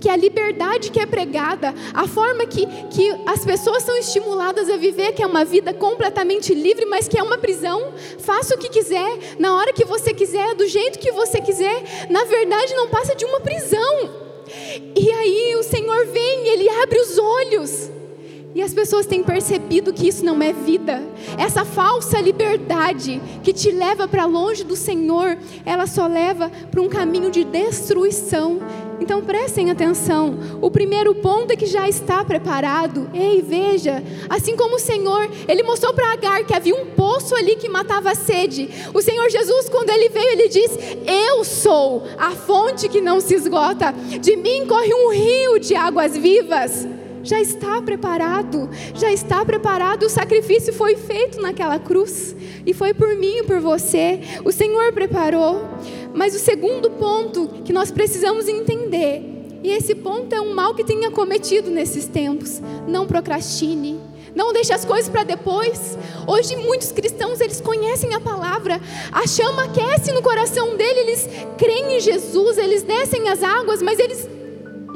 que 0.00 0.08
a 0.08 0.16
liberdade 0.16 0.90
que 0.90 0.98
é 0.98 1.06
pregada, 1.06 1.74
a 1.92 2.08
forma 2.08 2.46
que, 2.46 2.66
que 2.88 3.10
as 3.26 3.44
pessoas 3.44 3.82
são 3.82 3.96
estimuladas 3.98 4.70
a 4.70 4.76
viver, 4.76 5.12
que 5.12 5.22
é 5.22 5.26
uma 5.26 5.44
vida 5.44 5.74
completamente 5.74 6.54
livre, 6.54 6.86
mas 6.86 7.06
que 7.06 7.18
é 7.18 7.22
uma 7.22 7.36
prisão. 7.36 7.92
Faça 8.18 8.54
o 8.54 8.58
que 8.58 8.70
quiser, 8.70 9.36
na 9.38 9.54
hora 9.54 9.72
que 9.72 9.84
você 9.84 10.14
quiser, 10.14 10.54
do 10.54 10.66
jeito 10.66 10.98
que 10.98 11.12
você 11.12 11.40
quiser. 11.40 12.08
Na 12.08 12.24
verdade, 12.24 12.74
não 12.74 12.88
passa 12.88 13.14
de 13.14 13.24
uma 13.24 13.40
prisão. 13.40 14.30
E 14.96 15.10
aí 15.12 15.56
o 15.56 15.62
Senhor 15.62 16.06
vem, 16.06 16.48
ele 16.48 16.68
abre 16.68 16.98
os 16.98 17.18
olhos. 17.18 17.99
E 18.52 18.62
as 18.62 18.74
pessoas 18.74 19.06
têm 19.06 19.22
percebido 19.22 19.92
que 19.92 20.08
isso 20.08 20.24
não 20.24 20.42
é 20.42 20.52
vida. 20.52 21.02
Essa 21.38 21.64
falsa 21.64 22.20
liberdade 22.20 23.22
que 23.44 23.52
te 23.52 23.70
leva 23.70 24.08
para 24.08 24.24
longe 24.24 24.64
do 24.64 24.74
Senhor, 24.74 25.38
ela 25.64 25.86
só 25.86 26.08
leva 26.08 26.50
para 26.68 26.80
um 26.80 26.88
caminho 26.88 27.30
de 27.30 27.44
destruição. 27.44 28.58
Então 29.00 29.22
prestem 29.22 29.70
atenção. 29.70 30.36
O 30.60 30.68
primeiro 30.68 31.14
ponto 31.14 31.52
é 31.52 31.56
que 31.56 31.64
já 31.64 31.88
está 31.88 32.24
preparado. 32.24 33.08
Ei, 33.14 33.40
veja, 33.40 34.02
assim 34.28 34.56
como 34.56 34.76
o 34.76 34.80
Senhor, 34.80 35.30
ele 35.46 35.62
mostrou 35.62 35.94
para 35.94 36.10
Agar 36.10 36.44
que 36.44 36.52
havia 36.52 36.74
um 36.74 36.86
poço 36.86 37.36
ali 37.36 37.54
que 37.54 37.68
matava 37.68 38.10
a 38.10 38.14
sede. 38.16 38.68
O 38.92 39.00
Senhor 39.00 39.30
Jesus, 39.30 39.68
quando 39.68 39.90
ele 39.90 40.08
veio, 40.08 40.28
ele 40.28 40.48
diz: 40.48 40.76
Eu 41.06 41.44
sou 41.44 42.02
a 42.18 42.32
fonte 42.32 42.88
que 42.88 43.00
não 43.00 43.20
se 43.20 43.32
esgota. 43.32 43.94
De 44.20 44.34
mim 44.34 44.66
corre 44.66 44.92
um 44.92 45.12
rio 45.12 45.60
de 45.60 45.76
águas 45.76 46.16
vivas 46.16 46.86
já 47.22 47.40
está 47.40 47.80
preparado, 47.82 48.68
já 48.94 49.12
está 49.12 49.44
preparado. 49.44 50.04
O 50.04 50.10
sacrifício 50.10 50.72
foi 50.72 50.96
feito 50.96 51.40
naquela 51.40 51.78
cruz 51.78 52.34
e 52.66 52.72
foi 52.72 52.94
por 52.94 53.14
mim 53.16 53.38
e 53.38 53.42
por 53.42 53.60
você. 53.60 54.20
O 54.44 54.52
Senhor 54.52 54.92
preparou. 54.92 55.62
Mas 56.14 56.34
o 56.34 56.38
segundo 56.38 56.90
ponto 56.90 57.62
que 57.64 57.72
nós 57.72 57.90
precisamos 57.90 58.48
entender, 58.48 59.22
e 59.62 59.70
esse 59.70 59.94
ponto 59.94 60.34
é 60.34 60.40
um 60.40 60.54
mal 60.54 60.74
que 60.74 60.82
tem 60.82 61.04
acometido 61.04 61.70
nesses 61.70 62.06
tempos, 62.06 62.60
não 62.88 63.06
procrastine. 63.06 64.00
Não 64.34 64.52
deixe 64.52 64.72
as 64.72 64.84
coisas 64.84 65.08
para 65.08 65.24
depois. 65.24 65.98
Hoje 66.26 66.56
muitos 66.56 66.92
cristãos 66.92 67.40
eles 67.40 67.60
conhecem 67.60 68.14
a 68.14 68.20
palavra, 68.20 68.80
a 69.12 69.26
chama 69.26 69.64
aquece 69.64 70.12
no 70.12 70.22
coração 70.22 70.76
dele, 70.76 71.00
eles 71.00 71.28
creem 71.58 71.96
em 71.96 72.00
Jesus, 72.00 72.58
eles 72.58 72.82
descem 72.82 73.28
as 73.28 73.42
águas, 73.42 73.82
mas 73.82 73.98
eles 73.98 74.28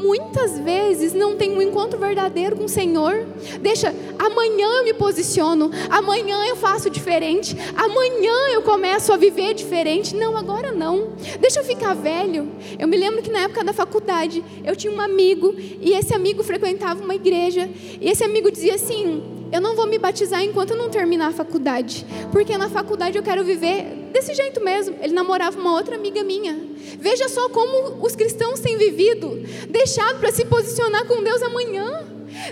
muitas 0.04 0.58
vezes 0.58 1.14
não 1.14 1.34
tem 1.34 1.56
um 1.56 1.62
encontro 1.62 1.98
verdadeiro 1.98 2.56
com 2.56 2.64
o 2.64 2.68
Senhor. 2.68 3.26
Deixa, 3.60 3.94
amanhã 4.18 4.66
eu 4.78 4.84
me 4.84 4.92
posiciono, 4.92 5.70
amanhã 5.88 6.44
eu 6.46 6.56
faço 6.56 6.90
diferente, 6.90 7.56
amanhã 7.74 8.34
eu 8.52 8.60
começo 8.60 9.12
a 9.12 9.16
viver 9.16 9.54
diferente. 9.54 10.14
Não, 10.14 10.36
agora 10.36 10.72
não. 10.72 11.12
Deixa 11.40 11.60
eu 11.60 11.64
ficar 11.64 11.94
velho. 11.94 12.50
Eu 12.78 12.86
me 12.86 12.98
lembro 12.98 13.22
que 13.22 13.30
na 13.30 13.40
época 13.40 13.64
da 13.64 13.72
faculdade 13.72 14.44
eu 14.62 14.76
tinha 14.76 14.92
um 14.92 15.00
amigo 15.00 15.54
e 15.58 15.92
esse 15.94 16.12
amigo 16.12 16.44
frequentava 16.44 17.02
uma 17.02 17.14
igreja 17.14 17.70
e 17.98 18.08
esse 18.10 18.22
amigo 18.22 18.50
dizia 18.50 18.74
assim: 18.74 19.22
eu 19.54 19.60
não 19.60 19.76
vou 19.76 19.86
me 19.86 20.00
batizar 20.00 20.42
enquanto 20.42 20.70
eu 20.72 20.76
não 20.76 20.90
terminar 20.90 21.28
a 21.28 21.32
faculdade, 21.32 22.04
porque 22.32 22.58
na 22.58 22.68
faculdade 22.68 23.16
eu 23.16 23.22
quero 23.22 23.44
viver 23.44 23.84
desse 24.12 24.34
jeito 24.34 24.60
mesmo. 24.60 24.96
Ele 25.00 25.12
namorava 25.12 25.56
uma 25.56 25.74
outra 25.74 25.94
amiga 25.94 26.24
minha. 26.24 26.58
Veja 26.98 27.28
só 27.28 27.48
como 27.48 28.04
os 28.04 28.16
cristãos 28.16 28.58
têm 28.58 28.76
vivido, 28.76 29.44
deixado 29.70 30.18
para 30.18 30.32
se 30.32 30.44
posicionar 30.44 31.06
com 31.06 31.22
Deus 31.22 31.40
amanhã. 31.40 32.02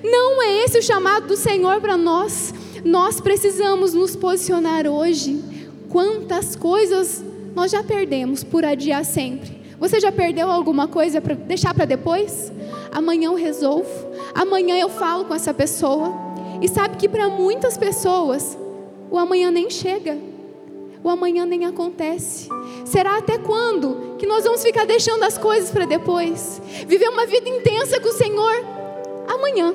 Não 0.05 0.41
é 0.45 0.65
esse 0.65 0.79
o 0.79 0.83
chamado 0.83 1.27
do 1.27 1.37
Senhor 1.37 1.81
para 1.81 1.97
nós. 1.97 2.55
Nós 2.85 3.21
precisamos 3.21 3.95
nos 3.95 4.15
posicionar 4.15 4.87
hoje. 4.87 5.43
Quantas 5.89 6.55
coisas 6.55 7.21
nós 7.53 7.73
já 7.73 7.83
perdemos 7.83 8.45
por 8.45 8.65
adiar 8.65 9.05
sempre. 9.05 9.61
Você 9.77 9.99
já 9.99 10.13
perdeu 10.13 10.49
alguma 10.49 10.87
coisa 10.87 11.21
para 11.21 11.35
deixar 11.35 11.75
para 11.75 11.85
depois? 11.85 12.53
Amanhã 12.93 13.27
eu 13.27 13.35
resolvo. 13.35 13.91
Amanhã 14.33 14.79
eu 14.79 14.89
falo 14.89 15.25
com 15.25 15.35
essa 15.35 15.53
pessoa. 15.53 16.32
E 16.63 16.69
sabe 16.69 16.97
que 16.97 17.09
para 17.09 17.29
muitas 17.29 17.77
pessoas 17.77 18.57
o 19.11 19.19
amanhã 19.19 19.51
nem 19.51 19.69
chega 19.69 20.33
o 21.05 21.09
amanhã 21.09 21.45
nem 21.45 21.65
acontece. 21.67 22.49
Será 22.85 23.19
até 23.19 23.37
quando 23.37 24.17
que 24.19 24.27
nós 24.27 24.45
vamos 24.45 24.63
ficar 24.63 24.87
deixando 24.87 25.25
as 25.25 25.37
coisas 25.37 25.71
para 25.71 25.85
depois? 25.85 26.63
Viver 26.87 27.09
uma 27.09 27.27
vida 27.27 27.49
intensa 27.49 28.01
com 28.01 28.09
o 28.09 28.13
Senhor 28.13 28.65
amanhã. 29.27 29.75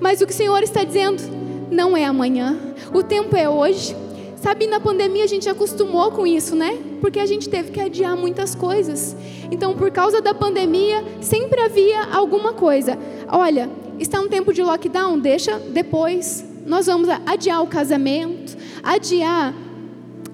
Mas 0.00 0.20
o 0.20 0.26
que 0.26 0.32
o 0.32 0.36
Senhor 0.36 0.60
está 0.62 0.82
dizendo 0.82 1.22
não 1.70 1.96
é 1.96 2.04
amanhã. 2.04 2.58
O 2.92 3.02
tempo 3.02 3.36
é 3.36 3.48
hoje. 3.48 3.94
Sabe, 4.36 4.66
na 4.66 4.80
pandemia 4.80 5.24
a 5.24 5.28
gente 5.28 5.48
acostumou 5.48 6.10
com 6.10 6.26
isso, 6.26 6.56
né? 6.56 6.78
Porque 7.00 7.20
a 7.20 7.26
gente 7.26 7.48
teve 7.48 7.70
que 7.70 7.80
adiar 7.80 8.16
muitas 8.16 8.54
coisas. 8.54 9.14
Então, 9.50 9.74
por 9.74 9.90
causa 9.90 10.20
da 10.22 10.32
pandemia, 10.32 11.04
sempre 11.20 11.60
havia 11.60 12.04
alguma 12.04 12.54
coisa. 12.54 12.98
Olha, 13.28 13.68
está 14.00 14.20
um 14.20 14.28
tempo 14.28 14.52
de 14.52 14.62
lockdown, 14.62 15.18
deixa 15.18 15.58
depois. 15.58 16.44
Nós 16.66 16.86
vamos 16.86 17.08
adiar 17.26 17.62
o 17.62 17.66
casamento, 17.66 18.56
adiar 18.82 19.54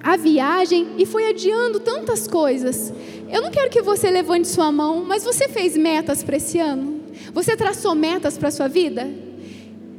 a 0.03 0.15
viagem 0.15 0.87
e 0.97 1.05
foi 1.05 1.27
adiando 1.27 1.79
tantas 1.79 2.27
coisas. 2.27 2.93
Eu 3.29 3.41
não 3.41 3.51
quero 3.51 3.69
que 3.69 3.81
você 3.81 4.09
levante 4.09 4.47
sua 4.47 4.71
mão, 4.71 5.03
mas 5.05 5.23
você 5.23 5.47
fez 5.49 5.75
metas 5.75 6.23
para 6.23 6.37
esse 6.37 6.59
ano? 6.59 7.01
Você 7.33 7.55
traçou 7.55 7.93
metas 7.93 8.37
para 8.37 8.47
a 8.47 8.51
sua 8.51 8.67
vida? 8.67 9.09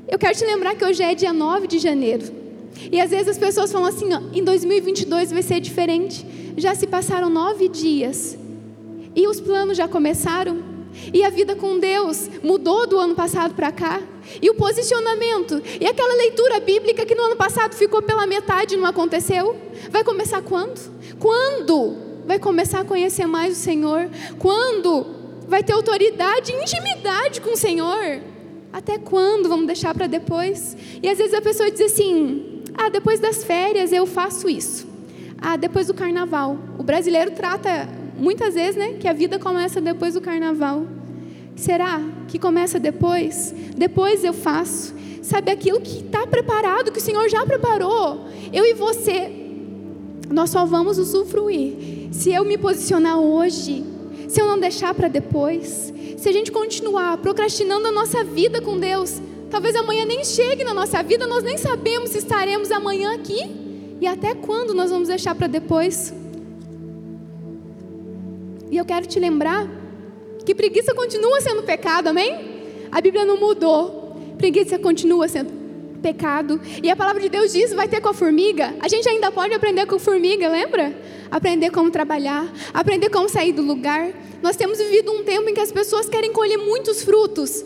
Eu 0.08 0.18
quero 0.18 0.36
te 0.36 0.44
lembrar 0.44 0.74
que 0.74 0.84
hoje 0.84 1.02
é 1.02 1.14
dia 1.14 1.32
9 1.32 1.66
de 1.66 1.78
janeiro. 1.78 2.24
E 2.90 3.00
às 3.00 3.10
vezes 3.10 3.28
as 3.28 3.38
pessoas 3.38 3.70
falam 3.70 3.88
assim: 3.88 4.06
em 4.32 4.42
2022 4.42 5.30
vai 5.30 5.42
ser 5.42 5.60
diferente. 5.60 6.24
Já 6.56 6.74
se 6.74 6.86
passaram 6.86 7.28
nove 7.28 7.68
dias. 7.68 8.36
E 9.14 9.26
os 9.26 9.40
planos 9.40 9.76
já 9.76 9.86
começaram. 9.86 10.67
E 11.12 11.24
a 11.24 11.30
vida 11.30 11.54
com 11.54 11.78
Deus 11.78 12.28
mudou 12.42 12.86
do 12.86 12.98
ano 12.98 13.14
passado 13.14 13.54
para 13.54 13.72
cá. 13.72 14.00
E 14.42 14.50
o 14.50 14.54
posicionamento. 14.54 15.62
E 15.80 15.86
aquela 15.86 16.14
leitura 16.14 16.60
bíblica 16.60 17.06
que 17.06 17.14
no 17.14 17.24
ano 17.24 17.36
passado 17.36 17.74
ficou 17.74 18.02
pela 18.02 18.26
metade 18.26 18.74
e 18.74 18.78
não 18.78 18.86
aconteceu. 18.86 19.56
Vai 19.90 20.04
começar 20.04 20.42
quando? 20.42 20.80
Quando 21.18 21.96
vai 22.26 22.38
começar 22.38 22.80
a 22.80 22.84
conhecer 22.84 23.26
mais 23.26 23.56
o 23.56 23.60
Senhor? 23.60 24.08
Quando 24.38 25.06
vai 25.48 25.62
ter 25.62 25.72
autoridade 25.72 26.52
e 26.52 26.62
intimidade 26.62 27.40
com 27.40 27.52
o 27.52 27.56
Senhor? 27.56 28.20
Até 28.72 28.98
quando 28.98 29.48
vamos 29.48 29.66
deixar 29.66 29.94
para 29.94 30.06
depois? 30.06 30.76
E 31.02 31.08
às 31.08 31.16
vezes 31.16 31.32
a 31.32 31.40
pessoa 31.40 31.70
diz 31.70 31.80
assim: 31.80 32.62
ah, 32.74 32.88
depois 32.90 33.18
das 33.18 33.42
férias 33.42 33.92
eu 33.92 34.06
faço 34.06 34.48
isso. 34.48 34.86
Ah, 35.40 35.56
depois 35.56 35.86
do 35.86 35.94
carnaval. 35.94 36.58
O 36.78 36.82
brasileiro 36.82 37.30
trata 37.30 37.88
muitas 38.18 38.54
vezes, 38.54 38.76
né, 38.76 38.94
que 39.00 39.06
a 39.06 39.12
vida 39.12 39.38
começa 39.38 39.80
depois 39.80 40.14
do 40.14 40.20
carnaval. 40.20 40.86
Será 41.56 42.00
que 42.28 42.38
começa 42.38 42.78
depois? 42.78 43.54
Depois 43.76 44.24
eu 44.24 44.32
faço. 44.32 44.94
Sabe 45.22 45.50
aquilo 45.50 45.80
que 45.80 46.04
está 46.04 46.26
preparado, 46.26 46.92
que 46.92 46.98
o 46.98 47.02
Senhor 47.02 47.28
já 47.28 47.44
preparou. 47.44 48.26
Eu 48.52 48.64
e 48.64 48.74
você, 48.74 49.30
nós 50.30 50.50
só 50.50 50.64
vamos 50.64 50.98
usufruir 50.98 51.98
se 52.12 52.32
eu 52.32 52.44
me 52.44 52.56
posicionar 52.56 53.18
hoje, 53.18 53.84
se 54.28 54.40
eu 54.40 54.46
não 54.46 54.58
deixar 54.58 54.94
para 54.94 55.08
depois, 55.08 55.92
se 56.16 56.28
a 56.28 56.32
gente 56.32 56.50
continuar 56.50 57.18
procrastinando 57.18 57.86
a 57.86 57.92
nossa 57.92 58.24
vida 58.24 58.60
com 58.60 58.78
Deus, 58.78 59.20
talvez 59.50 59.74
amanhã 59.76 60.04
nem 60.04 60.24
chegue 60.24 60.64
na 60.64 60.74
nossa 60.74 61.02
vida, 61.02 61.26
nós 61.26 61.42
nem 61.42 61.56
sabemos 61.56 62.10
se 62.10 62.18
estaremos 62.18 62.70
amanhã 62.70 63.14
aqui 63.14 63.40
e 64.00 64.06
até 64.06 64.34
quando 64.34 64.74
nós 64.74 64.90
vamos 64.90 65.08
deixar 65.08 65.34
para 65.34 65.46
depois. 65.46 66.12
E 68.70 68.76
eu 68.76 68.84
quero 68.84 69.06
te 69.06 69.18
lembrar 69.18 69.66
que 70.44 70.54
preguiça 70.54 70.94
continua 70.94 71.40
sendo 71.40 71.62
pecado, 71.62 72.08
amém? 72.08 72.88
A 72.90 73.00
Bíblia 73.00 73.24
não 73.24 73.38
mudou. 73.38 74.16
Preguiça 74.36 74.78
continua 74.78 75.28
sendo 75.28 75.50
pecado. 76.02 76.60
E 76.82 76.90
a 76.90 76.96
palavra 76.96 77.20
de 77.20 77.28
Deus 77.28 77.52
diz: 77.52 77.72
vai 77.72 77.88
ter 77.88 78.00
com 78.00 78.08
a 78.08 78.14
formiga. 78.14 78.74
A 78.80 78.88
gente 78.88 79.08
ainda 79.08 79.30
pode 79.30 79.54
aprender 79.54 79.86
com 79.86 79.96
a 79.96 79.98
formiga, 79.98 80.48
lembra? 80.48 80.96
Aprender 81.30 81.70
como 81.70 81.90
trabalhar, 81.90 82.50
aprender 82.72 83.10
como 83.10 83.28
sair 83.28 83.52
do 83.52 83.62
lugar. 83.62 84.10
Nós 84.42 84.56
temos 84.56 84.78
vivido 84.78 85.12
um 85.12 85.24
tempo 85.24 85.48
em 85.48 85.54
que 85.54 85.60
as 85.60 85.72
pessoas 85.72 86.08
querem 86.08 86.32
colher 86.32 86.56
muitos 86.56 87.02
frutos, 87.02 87.64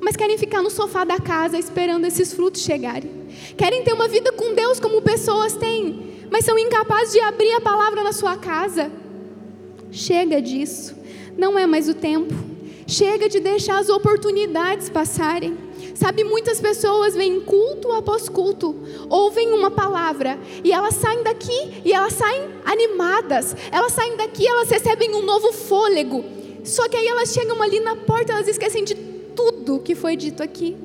mas 0.00 0.16
querem 0.16 0.38
ficar 0.38 0.62
no 0.62 0.70
sofá 0.70 1.04
da 1.04 1.18
casa 1.18 1.58
esperando 1.58 2.06
esses 2.06 2.32
frutos 2.32 2.62
chegarem. 2.62 3.10
Querem 3.56 3.84
ter 3.84 3.92
uma 3.92 4.08
vida 4.08 4.32
com 4.32 4.54
Deus 4.54 4.80
como 4.80 5.02
pessoas 5.02 5.52
têm, 5.54 6.26
mas 6.30 6.44
são 6.44 6.58
incapazes 6.58 7.12
de 7.12 7.20
abrir 7.20 7.52
a 7.52 7.60
palavra 7.60 8.02
na 8.02 8.12
sua 8.12 8.36
casa. 8.36 8.90
Chega 9.96 10.42
disso. 10.42 10.94
Não 11.38 11.58
é 11.58 11.66
mais 11.66 11.88
o 11.88 11.94
tempo. 11.94 12.34
Chega 12.86 13.30
de 13.30 13.40
deixar 13.40 13.78
as 13.78 13.88
oportunidades 13.88 14.90
passarem. 14.90 15.56
Sabe, 15.94 16.22
muitas 16.22 16.60
pessoas 16.60 17.14
vêm 17.14 17.40
culto 17.40 17.90
após 17.92 18.28
culto, 18.28 18.76
ouvem 19.08 19.54
uma 19.54 19.70
palavra 19.70 20.38
e 20.62 20.70
elas 20.70 20.94
saem 20.94 21.22
daqui 21.22 21.80
e 21.82 21.94
elas 21.94 22.12
saem 22.12 22.42
animadas. 22.66 23.56
Elas 23.72 23.92
saem 23.92 24.18
daqui, 24.18 24.46
elas 24.46 24.68
recebem 24.68 25.14
um 25.14 25.22
novo 25.22 25.50
fôlego. 25.50 26.22
Só 26.62 26.86
que 26.86 26.98
aí 26.98 27.06
elas 27.06 27.32
chegam 27.32 27.62
ali 27.62 27.80
na 27.80 27.96
porta, 27.96 28.34
elas 28.34 28.46
esquecem 28.46 28.84
de 28.84 28.94
tudo 28.94 29.80
que 29.80 29.94
foi 29.94 30.14
dito 30.14 30.42
aqui. 30.42 30.76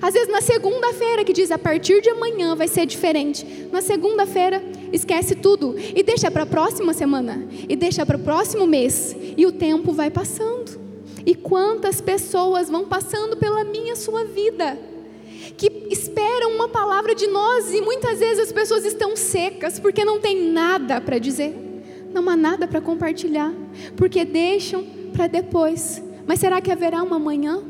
Às 0.00 0.14
vezes 0.14 0.28
na 0.28 0.40
segunda-feira 0.40 1.24
que 1.24 1.32
diz 1.32 1.50
a 1.50 1.58
partir 1.58 2.00
de 2.00 2.10
amanhã 2.10 2.54
vai 2.54 2.68
ser 2.68 2.86
diferente. 2.86 3.44
Na 3.72 3.80
segunda-feira 3.80 4.62
esquece 4.92 5.34
tudo 5.34 5.74
e 5.78 6.02
deixa 6.02 6.30
para 6.30 6.42
a 6.42 6.46
próxima 6.46 6.92
semana 6.92 7.46
e 7.68 7.74
deixa 7.74 8.04
para 8.04 8.16
o 8.16 8.20
próximo 8.20 8.66
mês 8.66 9.16
e 9.36 9.46
o 9.46 9.52
tempo 9.52 9.92
vai 9.92 10.10
passando. 10.10 10.80
E 11.24 11.34
quantas 11.34 12.00
pessoas 12.00 12.68
vão 12.68 12.84
passando 12.84 13.36
pela 13.36 13.64
minha 13.64 13.94
sua 13.94 14.24
vida 14.24 14.78
que 15.56 15.88
esperam 15.90 16.52
uma 16.52 16.68
palavra 16.68 17.14
de 17.14 17.26
nós 17.26 17.72
e 17.72 17.80
muitas 17.80 18.18
vezes 18.18 18.44
as 18.44 18.52
pessoas 18.52 18.84
estão 18.84 19.16
secas 19.16 19.78
porque 19.78 20.04
não 20.04 20.20
tem 20.20 20.50
nada 20.50 21.00
para 21.00 21.18
dizer, 21.18 21.54
não 22.12 22.28
há 22.28 22.36
nada 22.36 22.66
para 22.66 22.80
compartilhar, 22.80 23.52
porque 23.96 24.24
deixam 24.24 24.84
para 25.12 25.26
depois. 25.26 26.02
Mas 26.26 26.40
será 26.40 26.60
que 26.60 26.70
haverá 26.70 27.02
uma 27.02 27.18
manhã? 27.18 27.62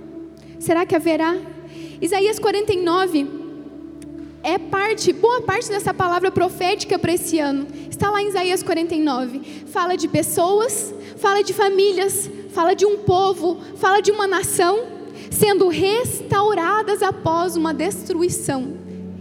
Será 0.58 0.86
que 0.86 0.94
haverá 0.94 1.36
Isaías 2.00 2.38
49 2.38 3.41
é 4.42 4.58
parte, 4.58 5.12
boa 5.12 5.40
parte 5.42 5.68
dessa 5.68 5.94
palavra 5.94 6.30
profética 6.30 6.98
para 6.98 7.12
esse 7.12 7.38
ano. 7.38 7.66
Está 7.88 8.10
lá 8.10 8.20
em 8.22 8.28
Isaías 8.28 8.62
49. 8.62 9.40
Fala 9.66 9.96
de 9.96 10.08
pessoas, 10.08 10.92
fala 11.16 11.42
de 11.42 11.52
famílias, 11.52 12.28
fala 12.50 12.74
de 12.74 12.84
um 12.84 12.98
povo, 12.98 13.60
fala 13.76 14.00
de 14.00 14.10
uma 14.10 14.26
nação 14.26 14.80
sendo 15.30 15.68
restauradas 15.68 17.02
após 17.02 17.56
uma 17.56 17.72
destruição. 17.72 18.74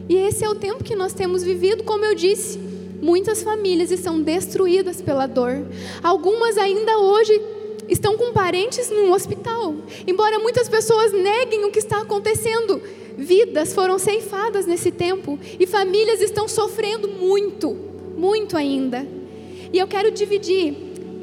E 0.10 0.15
esse 0.15 0.43
é 0.43 0.49
o 0.49 0.55
tempo 0.55 0.84
que 0.84 0.95
nós 0.95 1.13
temos 1.13 1.43
vivido, 1.43 1.84
como 1.84 2.03
eu 2.03 2.15
disse. 2.15 2.60
Muitas 3.01 3.41
famílias 3.41 3.91
estão 3.91 4.21
destruídas 4.21 5.01
pela 5.01 5.25
dor. 5.25 5.65
Algumas 6.03 6.57
ainda 6.57 6.97
hoje 6.97 7.39
estão 7.88 8.17
com 8.17 8.34
parentes 8.34 8.89
no 8.89 9.13
hospital. 9.13 9.75
Embora 10.05 10.39
muitas 10.39 10.67
pessoas 10.67 11.12
neguem 11.13 11.65
o 11.65 11.71
que 11.71 11.79
está 11.79 12.01
acontecendo, 12.01 12.81
vidas 13.17 13.74
foram 13.74 13.97
ceifadas 14.00 14.65
nesse 14.65 14.91
tempo 14.91 15.39
e 15.60 15.65
famílias 15.65 16.21
estão 16.21 16.47
sofrendo 16.47 17.08
muito, 17.08 17.76
muito 18.17 18.58
ainda. 18.58 19.06
E 19.74 19.78
eu 19.78 19.88
quero 19.88 20.12
dividir 20.12 20.76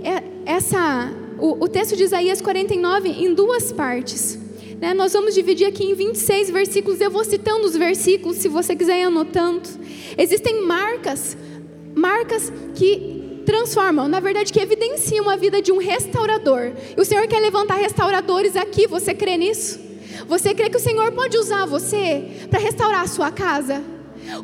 é, 0.02 0.22
essa, 0.46 1.12
o, 1.38 1.64
o 1.64 1.68
texto 1.68 1.96
de 1.96 2.04
Isaías 2.04 2.40
49 2.40 3.08
em 3.08 3.34
duas 3.34 3.72
partes. 3.72 4.38
Né? 4.80 4.94
Nós 4.94 5.12
vamos 5.12 5.34
dividir 5.34 5.66
aqui 5.66 5.84
em 5.84 5.94
26 5.94 6.50
versículos. 6.50 7.00
Eu 7.00 7.10
vou 7.10 7.24
citando 7.24 7.66
os 7.66 7.76
versículos, 7.76 8.38
se 8.38 8.48
você 8.48 8.74
quiser 8.74 9.00
ir 9.00 9.04
anotando. 9.04 9.68
Existem 10.16 10.62
marcas, 10.64 11.36
marcas 11.94 12.52
que 12.74 13.42
transformam, 13.44 14.08
na 14.08 14.20
verdade, 14.20 14.52
que 14.52 14.60
evidenciam 14.60 15.28
a 15.28 15.36
vida 15.36 15.60
de 15.62 15.72
um 15.72 15.78
restaurador. 15.78 16.72
E 16.96 17.00
o 17.00 17.04
Senhor 17.04 17.26
quer 17.26 17.40
levantar 17.40 17.76
restauradores 17.76 18.56
aqui, 18.56 18.86
você 18.86 19.14
crê 19.14 19.36
nisso? 19.36 19.87
Você 20.28 20.54
crê 20.54 20.68
que 20.68 20.76
o 20.76 20.80
Senhor 20.80 21.10
pode 21.12 21.38
usar 21.38 21.64
você 21.64 22.46
para 22.50 22.60
restaurar 22.60 23.00
a 23.00 23.06
sua 23.06 23.30
casa? 23.30 23.82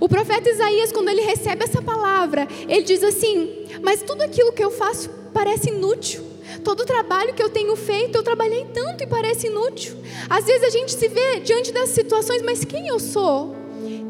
O 0.00 0.08
profeta 0.08 0.48
Isaías, 0.48 0.90
quando 0.90 1.10
ele 1.10 1.20
recebe 1.20 1.62
essa 1.62 1.82
palavra, 1.82 2.48
ele 2.66 2.82
diz 2.82 3.04
assim: 3.04 3.66
Mas 3.82 4.02
tudo 4.02 4.22
aquilo 4.22 4.52
que 4.52 4.64
eu 4.64 4.70
faço 4.70 5.10
parece 5.32 5.68
inútil. 5.68 6.24
Todo 6.62 6.80
o 6.80 6.86
trabalho 6.86 7.34
que 7.34 7.42
eu 7.42 7.50
tenho 7.50 7.76
feito, 7.76 8.16
eu 8.16 8.22
trabalhei 8.22 8.66
tanto 8.72 9.02
e 9.02 9.06
parece 9.06 9.48
inútil. 9.48 9.94
Às 10.28 10.46
vezes 10.46 10.62
a 10.62 10.70
gente 10.70 10.92
se 10.92 11.08
vê 11.08 11.40
diante 11.40 11.70
das 11.70 11.90
situações, 11.90 12.40
mas 12.40 12.64
quem 12.64 12.88
eu 12.88 12.98
sou? 12.98 13.54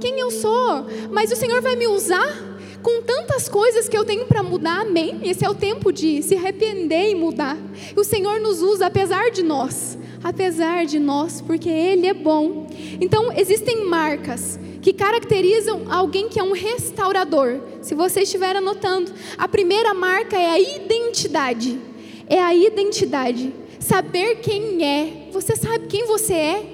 Quem 0.01 0.21
eu 0.21 0.31
sou? 0.31 0.87
Mas 1.11 1.33
o 1.33 1.37
Senhor 1.37 1.61
vai 1.61 1.75
me 1.75 1.89
usar? 1.89 2.55
com 2.85 3.01
tantas 3.01 3.49
coisas 3.49 3.89
que 3.89 3.97
eu 3.97 4.05
tenho 4.05 4.27
para 4.27 4.43
mudar, 4.43 4.83
amém? 4.83 5.19
Esse 5.23 5.43
é 5.43 5.49
o 5.49 5.55
tempo 5.55 5.91
de 5.91 6.23
se 6.23 6.37
arrepender 6.37 7.09
e 7.09 7.15
mudar. 7.15 7.57
O 7.97 8.05
Senhor 8.05 8.39
nos 8.41 8.61
usa 8.61 8.87
apesar 8.87 9.31
de 9.31 9.43
nós, 9.43 9.97
apesar 10.25 10.87
de 10.87 10.99
nós, 10.99 11.43
porque 11.43 11.69
Ele 11.69 12.07
é 12.07 12.15
bom. 12.15 12.67
Então, 12.99 13.31
existem 13.37 13.85
marcas 13.85 14.59
que 14.81 14.93
caracterizam 14.93 15.83
alguém 15.91 16.29
que 16.29 16.41
é 16.41 16.43
um 16.43 16.53
restaurador. 16.53 17.61
Se 17.83 17.95
você 17.95 18.23
estiver 18.23 18.57
anotando, 18.57 19.13
a 19.37 19.47
primeira 19.47 19.93
marca 19.93 20.37
é 20.37 20.51
a 20.51 20.59
identidade. 20.59 21.79
É 22.27 22.41
a 22.41 22.55
identidade. 22.55 23.55
Saber 23.79 24.37
quem 24.37 24.83
é. 24.83 25.29
Você 25.31 25.55
sabe 25.55 25.87
quem 25.89 26.07
você 26.07 26.33
é? 26.33 26.67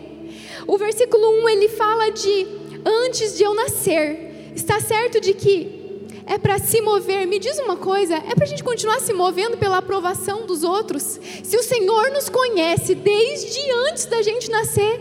O 0.67 0.79
versículo 0.79 1.43
1 1.45 1.49
ele 1.49 1.69
fala 1.69 2.11
de 2.11 2.47
antes 2.85 3.37
de 3.37 3.43
eu 3.43 3.55
nascer. 3.55 4.53
Está 4.55 4.79
certo 4.79 5.21
de 5.21 5.35
que 5.35 5.80
é 6.27 6.39
para 6.39 6.59
se 6.59 6.81
mover. 6.81 7.27
Me 7.27 7.39
diz 7.39 7.59
uma 7.59 7.77
coisa: 7.77 8.15
é 8.15 8.35
para 8.35 8.45
a 8.45 8.49
gente 8.49 8.65
continuar 8.65 9.01
se 9.01 9.13
movendo 9.13 9.57
pela 9.57 9.79
aprovação 9.79 10.47
dos 10.47 10.63
outros? 10.63 11.19
Se 11.43 11.57
o 11.57 11.63
Senhor 11.63 12.11
nos 12.11 12.29
conhece 12.29 12.95
desde 12.95 13.71
antes 13.89 14.07
da 14.07 14.23
gente 14.23 14.51
nascer, 14.51 15.01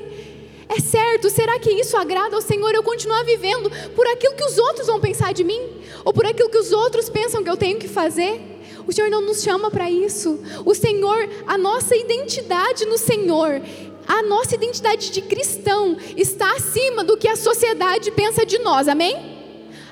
é 0.70 0.80
certo? 0.80 1.30
Será 1.30 1.58
que 1.60 1.72
isso 1.72 1.98
agrada 1.98 2.36
ao 2.36 2.42
Senhor 2.42 2.74
eu 2.74 2.84
continuar 2.84 3.24
vivendo 3.24 3.72
por 3.96 4.08
aquilo 4.08 4.36
que 4.36 4.44
os 4.44 4.58
outros 4.58 4.88
vão 4.88 5.00
pensar 5.00 5.34
de 5.34 5.44
mim? 5.44 5.60
Ou 6.06 6.14
por 6.14 6.26
aquilo 6.26 6.50
que 6.50 6.58
os 6.58 6.72
outros 6.72 7.10
pensam 7.10 7.44
que 7.44 7.50
eu 7.50 7.58
tenho 7.58 7.80
que 7.80 7.88
fazer? 7.88 8.40
O 8.86 8.92
Senhor 8.92 9.10
não 9.10 9.22
nos 9.22 9.42
chama 9.42 9.70
para 9.70 9.90
isso. 9.90 10.40
O 10.66 10.74
Senhor, 10.74 11.30
a 11.46 11.58
nossa 11.58 11.96
identidade 11.96 12.86
no 12.86 12.98
Senhor, 12.98 13.62
a 14.08 14.24
nossa 14.24 14.56
identidade 14.56 15.12
de 15.12 15.22
cristão 15.22 15.98
está 16.18 16.52
acima 16.56 17.04
do 17.04 17.18
que 17.18 17.28
a 17.28 17.36
sociedade 17.36 18.10
pensa 18.12 18.46
de 18.46 18.58
nós. 18.60 18.88
Amém? 18.88 19.39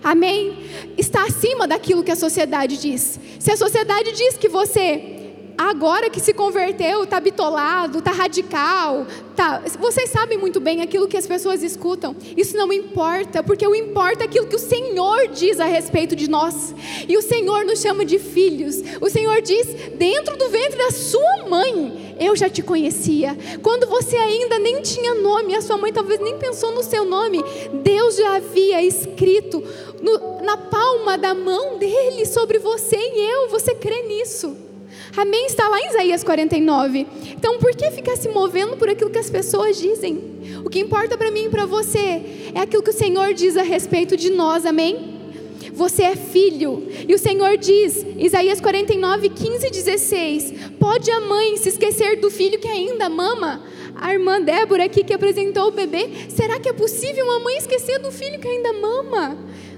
Amém? 0.03 0.57
Está 0.97 1.23
acima 1.25 1.67
daquilo 1.67 2.03
que 2.03 2.11
a 2.11 2.15
sociedade 2.15 2.77
diz. 2.77 3.19
Se 3.39 3.51
a 3.51 3.57
sociedade 3.57 4.11
diz 4.13 4.37
que 4.37 4.49
você 4.49 5.16
agora 5.57 6.09
que 6.09 6.19
se 6.19 6.33
converteu, 6.33 7.03
está 7.03 7.19
bitolado, 7.19 7.99
está 7.99 8.11
radical, 8.11 9.07
tá. 9.35 9.63
Vocês 9.79 10.09
sabem 10.09 10.37
muito 10.37 10.59
bem 10.59 10.81
aquilo 10.81 11.07
que 11.07 11.17
as 11.17 11.25
pessoas 11.25 11.63
escutam. 11.63 12.15
Isso 12.35 12.55
não 12.55 12.71
importa, 12.71 13.41
porque 13.41 13.65
o 13.65 13.73
importa 13.73 14.23
é 14.23 14.27
aquilo 14.27 14.47
que 14.47 14.55
o 14.55 14.59
Senhor 14.59 15.27
diz 15.29 15.59
a 15.59 15.65
respeito 15.65 16.15
de 16.15 16.29
nós. 16.29 16.75
E 17.07 17.17
o 17.17 17.21
Senhor 17.21 17.65
nos 17.65 17.81
chama 17.81 18.05
de 18.05 18.19
filhos. 18.19 18.81
O 19.01 19.09
Senhor 19.09 19.41
diz: 19.41 19.67
dentro 19.95 20.37
do 20.37 20.49
ventre 20.49 20.77
da 20.77 20.91
sua 20.91 21.47
mãe, 21.49 22.15
eu 22.19 22.35
já 22.35 22.49
te 22.49 22.61
conhecia. 22.61 23.35
Quando 23.63 23.87
você 23.87 24.15
ainda 24.15 24.59
nem 24.59 24.81
tinha 24.81 25.15
nome, 25.15 25.55
a 25.55 25.61
sua 25.61 25.77
mãe 25.77 25.91
talvez 25.91 26.19
nem 26.19 26.37
pensou 26.37 26.71
no 26.71 26.83
seu 26.83 27.03
nome, 27.03 27.43
Deus 27.83 28.15
já 28.15 28.35
havia 28.35 28.83
escrito 28.83 29.63
no, 30.01 30.43
na 30.43 30.57
palma 30.57 31.17
da 31.17 31.33
mão 31.33 31.77
dele 31.79 32.25
sobre 32.25 32.59
você 32.59 32.95
e 32.95 33.31
eu. 33.31 33.49
Você 33.49 33.73
crê 33.73 34.03
nisso? 34.03 34.66
Amém? 35.15 35.45
Está 35.45 35.67
lá 35.67 35.79
em 35.79 35.87
Isaías 35.87 36.23
49. 36.23 37.07
Então, 37.31 37.57
por 37.59 37.75
que 37.75 37.91
ficar 37.91 38.15
se 38.15 38.29
movendo 38.29 38.77
por 38.77 38.89
aquilo 38.89 39.09
que 39.09 39.17
as 39.17 39.29
pessoas 39.29 39.79
dizem? 39.79 40.37
O 40.65 40.69
que 40.69 40.79
importa 40.79 41.17
para 41.17 41.31
mim 41.31 41.45
e 41.45 41.49
para 41.49 41.65
você 41.65 42.21
é 42.53 42.59
aquilo 42.59 42.83
que 42.83 42.89
o 42.89 42.93
Senhor 42.93 43.33
diz 43.33 43.55
a 43.57 43.63
respeito 43.63 44.17
de 44.17 44.29
nós. 44.29 44.65
Amém? 44.65 45.15
Você 45.73 46.03
é 46.03 46.15
filho. 46.15 46.87
E 47.07 47.13
o 47.13 47.19
Senhor 47.19 47.55
diz, 47.57 48.05
Isaías 48.17 48.59
49, 48.59 49.29
15 49.29 49.67
e 49.67 49.69
16: 49.69 50.53
Pode 50.79 51.09
a 51.11 51.21
mãe 51.21 51.55
se 51.57 51.69
esquecer 51.69 52.19
do 52.19 52.31
filho 52.31 52.59
que 52.59 52.67
ainda 52.67 53.09
mama? 53.09 53.63
A 53.95 54.13
irmã 54.13 54.41
Débora 54.41 54.85
aqui 54.85 55.03
que 55.03 55.13
apresentou 55.13 55.67
o 55.67 55.71
bebê, 55.71 56.09
será 56.29 56.59
que 56.59 56.69
é 56.69 56.73
possível 56.73 57.25
uma 57.25 57.39
mãe 57.39 57.57
esquecer 57.57 57.99
do 57.99 58.11
filho 58.11 58.39
que 58.39 58.47
ainda 58.47 58.73
mama? 58.73 59.37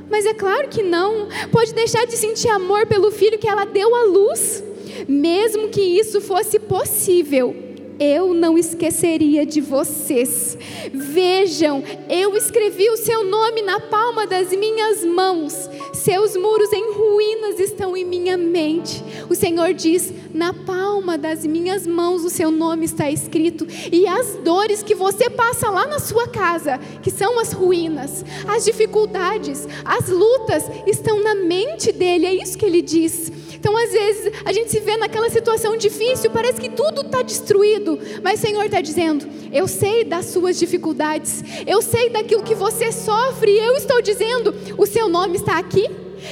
Mas 0.09 0.25
é 0.25 0.33
claro 0.33 0.67
que 0.67 0.81
não. 0.81 1.27
Pode 1.51 1.73
deixar 1.73 2.05
de 2.05 2.17
sentir 2.17 2.49
amor 2.49 2.87
pelo 2.87 3.11
filho 3.11 3.37
que 3.37 3.47
ela 3.47 3.65
deu 3.65 3.93
à 3.95 4.03
luz. 4.03 4.63
Mesmo 5.07 5.69
que 5.69 5.81
isso 5.81 6.21
fosse 6.21 6.59
possível, 6.59 7.55
eu 7.99 8.33
não 8.33 8.57
esqueceria 8.57 9.45
de 9.45 9.59
vocês. 9.59 10.57
Vejam, 10.93 11.83
eu 12.09 12.35
escrevi 12.35 12.89
o 12.89 12.97
seu 12.97 13.25
nome 13.25 13.61
na 13.61 13.79
palma 13.79 14.25
das 14.25 14.51
minhas 14.51 15.03
mãos. 15.03 15.69
Seus 15.93 16.37
muros 16.37 16.71
em 16.71 16.93
ruínas 16.93 17.59
estão 17.59 17.97
em 17.97 18.05
minha 18.05 18.37
mente. 18.37 19.03
O 19.29 19.35
Senhor 19.35 19.73
diz: 19.73 20.13
na 20.33 20.53
palma 20.53 21.17
das 21.17 21.45
minhas 21.45 21.85
mãos 21.85 22.23
o 22.23 22.29
seu 22.29 22.49
nome 22.49 22.85
está 22.85 23.11
escrito. 23.11 23.67
E 23.91 24.07
as 24.07 24.35
dores 24.37 24.81
que 24.81 24.95
você 24.95 25.29
passa 25.29 25.69
lá 25.69 25.85
na 25.85 25.99
sua 25.99 26.27
casa, 26.29 26.79
que 27.01 27.11
são 27.11 27.37
as 27.37 27.51
ruínas, 27.51 28.23
as 28.47 28.63
dificuldades, 28.63 29.67
as 29.83 30.07
lutas, 30.07 30.63
estão 30.87 31.21
na 31.21 31.35
mente 31.35 31.91
dele. 31.91 32.25
É 32.25 32.33
isso 32.33 32.57
que 32.57 32.65
ele 32.65 32.81
diz. 32.81 33.29
Então, 33.59 33.75
às 33.75 33.91
vezes, 33.91 34.31
a 34.45 34.53
gente 34.53 34.71
se 34.71 34.79
vê 34.79 34.95
naquela 34.95 35.29
situação 35.29 35.75
difícil, 35.75 36.31
parece 36.31 36.61
que 36.61 36.69
tudo 36.69 37.01
está 37.01 37.21
destruído, 37.21 37.99
mas 38.23 38.39
o 38.39 38.41
Senhor 38.41 38.63
está 38.63 38.79
dizendo: 38.79 39.27
Eu 39.51 39.67
sei 39.67 40.05
das 40.05 40.27
suas 40.27 40.57
dificuldades, 40.57 41.43
eu 41.67 41.81
sei 41.81 42.09
daquilo 42.09 42.41
que 42.41 42.55
você 42.55 42.91
sofre, 42.91 43.51
e 43.51 43.59
eu 43.59 43.75
estou 43.75 44.01
dizendo: 44.01 44.55
O 44.77 44.85
seu 44.85 45.09
nome 45.09 45.35
está 45.35 45.57
aqui. 45.57 45.89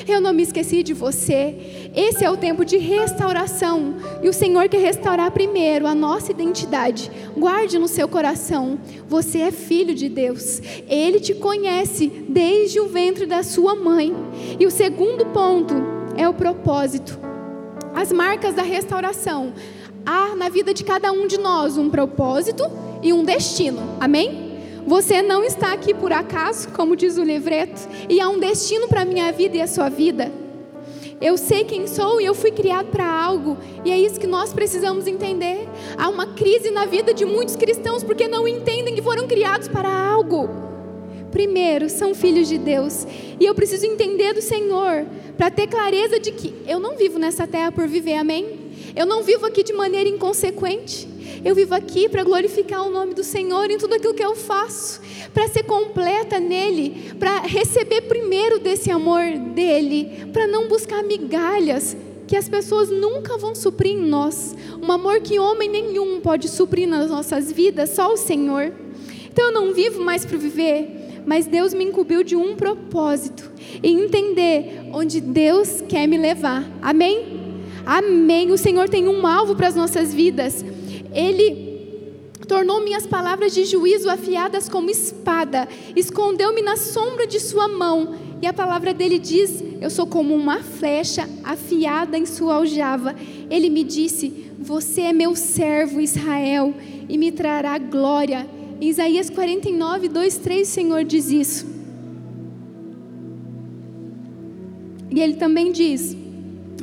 Eu 0.07 0.19
não 0.19 0.33
me 0.33 0.43
esqueci 0.43 0.83
de 0.83 0.93
você. 0.93 1.55
Esse 1.95 2.23
é 2.23 2.29
o 2.29 2.35
tempo 2.35 2.65
de 2.65 2.77
restauração. 2.77 3.95
E 4.21 4.27
o 4.27 4.33
Senhor 4.33 4.67
quer 4.67 4.81
restaurar 4.81 5.31
primeiro 5.31 5.87
a 5.87 5.95
nossa 5.95 6.31
identidade. 6.31 7.09
Guarde 7.37 7.79
no 7.79 7.87
seu 7.87 8.07
coração. 8.07 8.77
Você 9.07 9.39
é 9.39 9.51
filho 9.51 9.95
de 9.95 10.09
Deus. 10.09 10.61
Ele 10.89 11.21
te 11.21 11.33
conhece 11.33 12.07
desde 12.27 12.81
o 12.81 12.87
ventre 12.87 13.25
da 13.25 13.43
sua 13.43 13.75
mãe. 13.75 14.13
E 14.59 14.65
o 14.65 14.71
segundo 14.71 15.25
ponto 15.27 15.73
é 16.17 16.27
o 16.27 16.33
propósito. 16.33 17.17
As 17.93 18.11
marcas 18.11 18.55
da 18.55 18.63
restauração. 18.63 19.53
Há 20.05 20.35
na 20.35 20.49
vida 20.49 20.73
de 20.73 20.83
cada 20.83 21.11
um 21.11 21.27
de 21.27 21.37
nós 21.37 21.77
um 21.77 21.89
propósito 21.89 22.63
e 23.01 23.13
um 23.13 23.23
destino. 23.23 23.81
Amém? 23.99 24.47
Você 24.85 25.21
não 25.21 25.43
está 25.43 25.73
aqui 25.73 25.93
por 25.93 26.13
acaso, 26.13 26.69
como 26.69 26.95
diz 26.95 27.17
o 27.17 27.23
livreto, 27.23 27.81
e 28.09 28.21
há 28.21 28.29
um 28.29 28.39
destino 28.39 28.87
para 28.87 29.01
a 29.01 29.05
minha 29.05 29.31
vida 29.33 29.57
e 29.57 29.61
a 29.61 29.67
sua 29.67 29.89
vida. 29.89 30.31
Eu 31.19 31.37
sei 31.37 31.65
quem 31.65 31.87
sou 31.87 32.21
e 32.21 32.25
eu 32.25 32.33
fui 32.33 32.51
criado 32.51 32.87
para 32.87 33.05
algo, 33.05 33.57
e 33.83 33.91
é 33.91 33.99
isso 33.99 34.19
que 34.19 34.27
nós 34.27 34.53
precisamos 34.53 35.05
entender. 35.05 35.67
Há 35.97 36.07
uma 36.07 36.27
crise 36.27 36.71
na 36.71 36.85
vida 36.85 37.13
de 37.13 37.25
muitos 37.25 37.55
cristãos 37.55 38.03
porque 38.03 38.27
não 38.27 38.47
entendem 38.47 38.95
que 38.95 39.01
foram 39.01 39.27
criados 39.27 39.67
para 39.67 39.89
algo. 39.89 40.47
Primeiro, 41.31 41.89
são 41.89 42.15
filhos 42.15 42.47
de 42.47 42.57
Deus, 42.57 43.05
e 43.39 43.45
eu 43.45 43.53
preciso 43.53 43.85
entender 43.85 44.33
do 44.33 44.41
Senhor 44.41 45.05
para 45.37 45.51
ter 45.51 45.67
clareza 45.67 46.19
de 46.19 46.31
que 46.31 46.53
eu 46.67 46.79
não 46.79 46.95
vivo 46.95 47.19
nessa 47.19 47.45
terra 47.45 47.71
por 47.71 47.87
viver, 47.87 48.15
amém? 48.15 48.67
Eu 48.95 49.05
não 49.05 49.21
vivo 49.21 49.45
aqui 49.45 49.63
de 49.63 49.73
maneira 49.73 50.09
inconsequente. 50.09 51.07
Eu 51.45 51.53
vivo 51.53 51.75
aqui 51.75 52.09
para 52.09 52.23
glorificar 52.23 52.85
o 52.85 52.89
nome 52.89 53.13
do 53.13 53.23
Senhor 53.23 53.69
em 53.69 53.77
tudo 53.77 53.93
aquilo 53.93 54.13
que 54.13 54.25
eu 54.25 54.35
faço, 54.35 54.99
para 55.33 55.47
ser 55.47 55.63
completa 55.63 56.39
nele, 56.39 57.13
para 57.19 57.41
receber 57.41 58.01
primeiro 58.01 58.59
desse 58.59 58.89
amor 58.89 59.23
dele, 59.53 60.27
para 60.33 60.47
não 60.47 60.67
buscar 60.67 61.03
migalhas 61.03 61.95
que 62.25 62.35
as 62.35 62.49
pessoas 62.49 62.89
nunca 62.89 63.37
vão 63.37 63.53
suprir 63.53 63.93
em 63.93 64.01
nós. 64.01 64.55
Um 64.81 64.91
amor 64.91 65.21
que 65.21 65.39
homem 65.39 65.69
nenhum 65.69 66.19
pode 66.19 66.49
suprir 66.49 66.87
nas 66.87 67.09
nossas 67.09 67.51
vidas, 67.51 67.91
só 67.91 68.13
o 68.13 68.17
Senhor. 68.17 68.73
Então 69.31 69.45
eu 69.45 69.51
não 69.51 69.73
vivo 69.73 70.03
mais 70.03 70.25
para 70.25 70.37
viver 70.37 71.06
mas 71.27 71.45
Deus 71.45 71.73
me 71.73 71.83
incumbiu 71.83 72.23
de 72.23 72.37
um 72.37 72.55
propósito 72.55 73.51
e 73.83 73.91
entender 73.91 74.87
onde 74.93 75.19
Deus 75.19 75.83
quer 75.89 76.07
me 76.07 76.17
levar. 76.17 76.65
Amém? 76.81 77.59
Amém. 77.85 78.49
O 78.49 78.57
Senhor 78.57 78.87
tem 78.87 79.09
um 79.09 79.27
alvo 79.27 79.53
para 79.53 79.67
as 79.67 79.75
nossas 79.75 80.13
vidas. 80.13 80.63
Ele 81.13 81.67
tornou 82.47 82.81
minhas 82.81 83.05
palavras 83.05 83.53
de 83.53 83.65
juízo 83.65 84.09
afiadas 84.09 84.69
como 84.69 84.89
espada, 84.89 85.67
escondeu-me 85.97 86.61
na 86.61 86.77
sombra 86.77 87.27
de 87.27 87.41
sua 87.41 87.67
mão. 87.67 88.15
E 88.41 88.47
a 88.47 88.53
palavra 88.53 88.93
dele 88.93 89.19
diz: 89.19 89.61
Eu 89.81 89.89
sou 89.89 90.07
como 90.07 90.33
uma 90.33 90.59
flecha 90.63 91.27
afiada 91.43 92.17
em 92.17 92.25
sua 92.25 92.55
aljava. 92.55 93.13
Ele 93.49 93.69
me 93.69 93.83
disse: 93.83 94.49
Você 94.57 95.01
é 95.01 95.11
meu 95.11 95.35
servo 95.35 95.99
Israel 95.99 96.73
e 97.09 97.17
me 97.17 97.33
trará 97.33 97.77
glória 97.77 98.47
em 98.79 98.89
Isaías 98.89 99.29
49, 99.29 100.07
2, 100.07 100.37
3, 100.37 100.67
o 100.67 100.71
Senhor 100.71 101.03
diz 101.03 101.29
isso. 101.31 101.65
E 105.09 105.19
ele 105.19 105.35
também 105.35 105.71
diz, 105.71 106.15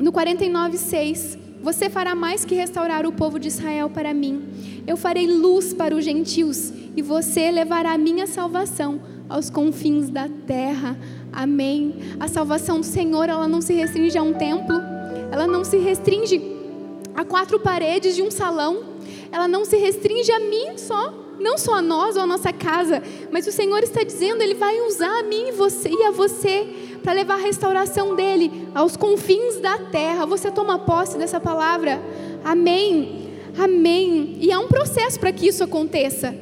no 0.00 0.10
49, 0.10 0.76
6, 0.76 1.38
Você 1.62 1.88
fará 1.88 2.14
mais 2.14 2.44
que 2.44 2.54
restaurar 2.54 3.06
o 3.06 3.12
povo 3.12 3.38
de 3.38 3.48
Israel 3.48 3.88
para 3.88 4.12
mim. 4.12 4.42
Eu 4.86 4.98
farei 4.98 5.26
luz 5.26 5.72
para 5.72 5.96
os 5.96 6.04
gentios, 6.04 6.70
e 6.94 7.00
você 7.00 7.50
levará 7.50 7.92
a 7.92 7.98
minha 7.98 8.26
salvação 8.26 9.00
aos 9.28 9.48
confins 9.48 10.10
da 10.10 10.28
terra. 10.28 10.98
Amém. 11.32 11.94
A 12.20 12.28
salvação 12.28 12.80
do 12.80 12.86
Senhor, 12.86 13.28
ela 13.30 13.48
não 13.48 13.62
se 13.62 13.72
restringe 13.72 14.18
a 14.18 14.22
um 14.22 14.34
templo, 14.34 14.76
ela 15.32 15.46
não 15.46 15.64
se 15.64 15.78
restringe 15.78 16.42
a 17.14 17.24
quatro 17.24 17.58
paredes 17.58 18.14
de 18.14 18.22
um 18.22 18.30
salão, 18.30 18.82
ela 19.32 19.48
não 19.48 19.64
se 19.64 19.76
restringe 19.76 20.30
a 20.32 20.40
mim 20.40 20.76
só 20.76 21.23
não 21.38 21.58
só 21.58 21.74
a 21.74 21.82
nós 21.82 22.16
ou 22.16 22.22
a 22.22 22.26
nossa 22.26 22.52
casa, 22.52 23.02
mas 23.30 23.46
o 23.46 23.52
Senhor 23.52 23.82
está 23.82 24.02
dizendo, 24.02 24.42
Ele 24.42 24.54
vai 24.54 24.80
usar 24.82 25.20
a 25.20 25.22
mim 25.22 25.52
você, 25.52 25.88
e 25.88 26.02
a 26.04 26.10
você 26.10 26.66
para 27.02 27.12
levar 27.12 27.34
a 27.34 27.42
restauração 27.42 28.14
dele 28.14 28.68
aos 28.74 28.96
confins 28.96 29.60
da 29.60 29.78
terra. 29.78 30.24
Você 30.24 30.50
toma 30.50 30.78
posse 30.78 31.18
dessa 31.18 31.38
palavra? 31.38 32.00
Amém. 32.42 33.30
Amém. 33.58 34.38
E 34.40 34.50
há 34.50 34.58
um 34.58 34.68
processo 34.68 35.20
para 35.20 35.30
que 35.32 35.46
isso 35.46 35.62
aconteça. 35.62 36.34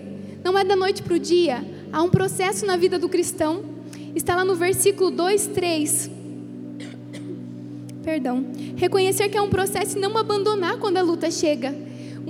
Não 0.45 0.59
é 0.59 0.65
da 0.65 0.77
noite 0.77 1.03
para 1.03 1.15
o 1.15 1.19
dia. 1.19 1.65
Há 1.93 2.03
um 2.03 2.09
processo 2.09 2.65
na 2.65 2.77
vida 2.77 2.99
do 2.99 3.09
cristão. 3.09 3.63
Está 4.15 4.37
lá 4.37 4.45
no 4.45 4.55
versículo 4.55 5.11
2, 5.11 5.47
3. 5.49 6.11
Perdão. 8.03 8.47
Reconhecer 8.77 9.29
que 9.29 9.37
é 9.37 9.43
um 9.43 9.51
processo 9.51 9.97
e 9.97 10.01
não 10.01 10.17
abandonar 10.17 10.79
quando 10.79 10.97
a 10.97 11.03
luta 11.03 11.31
chega. 11.31 11.75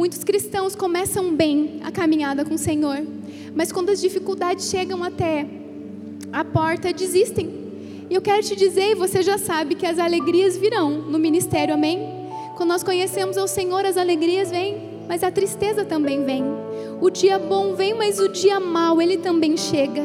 Muitos 0.03 0.25
cristãos 0.25 0.75
começam 0.75 1.33
bem 1.33 1.79
a 1.85 1.93
caminhada 1.93 2.45
com 2.45 2.55
o 2.55 2.59
Senhor, 2.59 3.07
mas 3.55 3.71
quando 3.71 3.91
as 3.91 4.01
dificuldades 4.01 4.69
chegam 4.69 5.01
até 5.01 5.47
a 6.33 6.45
porta, 6.45 6.93
desistem. 6.93 7.49
E 8.11 8.15
eu 8.17 8.21
quero 8.21 8.43
te 8.43 8.57
dizer, 8.57 8.91
e 8.91 8.95
você 8.97 9.23
já 9.23 9.39
sabe, 9.39 9.77
que 9.77 9.87
as 9.87 10.01
alegrias 10.01 10.57
virão 10.57 10.91
no 10.91 11.21
ministério, 11.21 11.75
amém? 11.75 12.01
Quando 12.57 12.71
nós 12.71 12.83
conhecemos 12.83 13.39
ao 13.39 13.47
Senhor, 13.47 13.87
as 13.87 13.97
alegrias 13.97 14.51
vêm, 14.51 15.05
mas 15.07 15.23
a 15.23 15.31
tristeza 15.31 15.85
também 15.85 16.25
vem. 16.25 16.43
O 17.01 17.09
dia 17.09 17.39
bom 17.39 17.77
vem, 17.77 17.95
mas 17.95 18.19
o 18.19 18.27
dia 18.27 18.59
mau 18.59 19.01
ele 19.01 19.19
também 19.19 19.57
chega. 19.57 20.05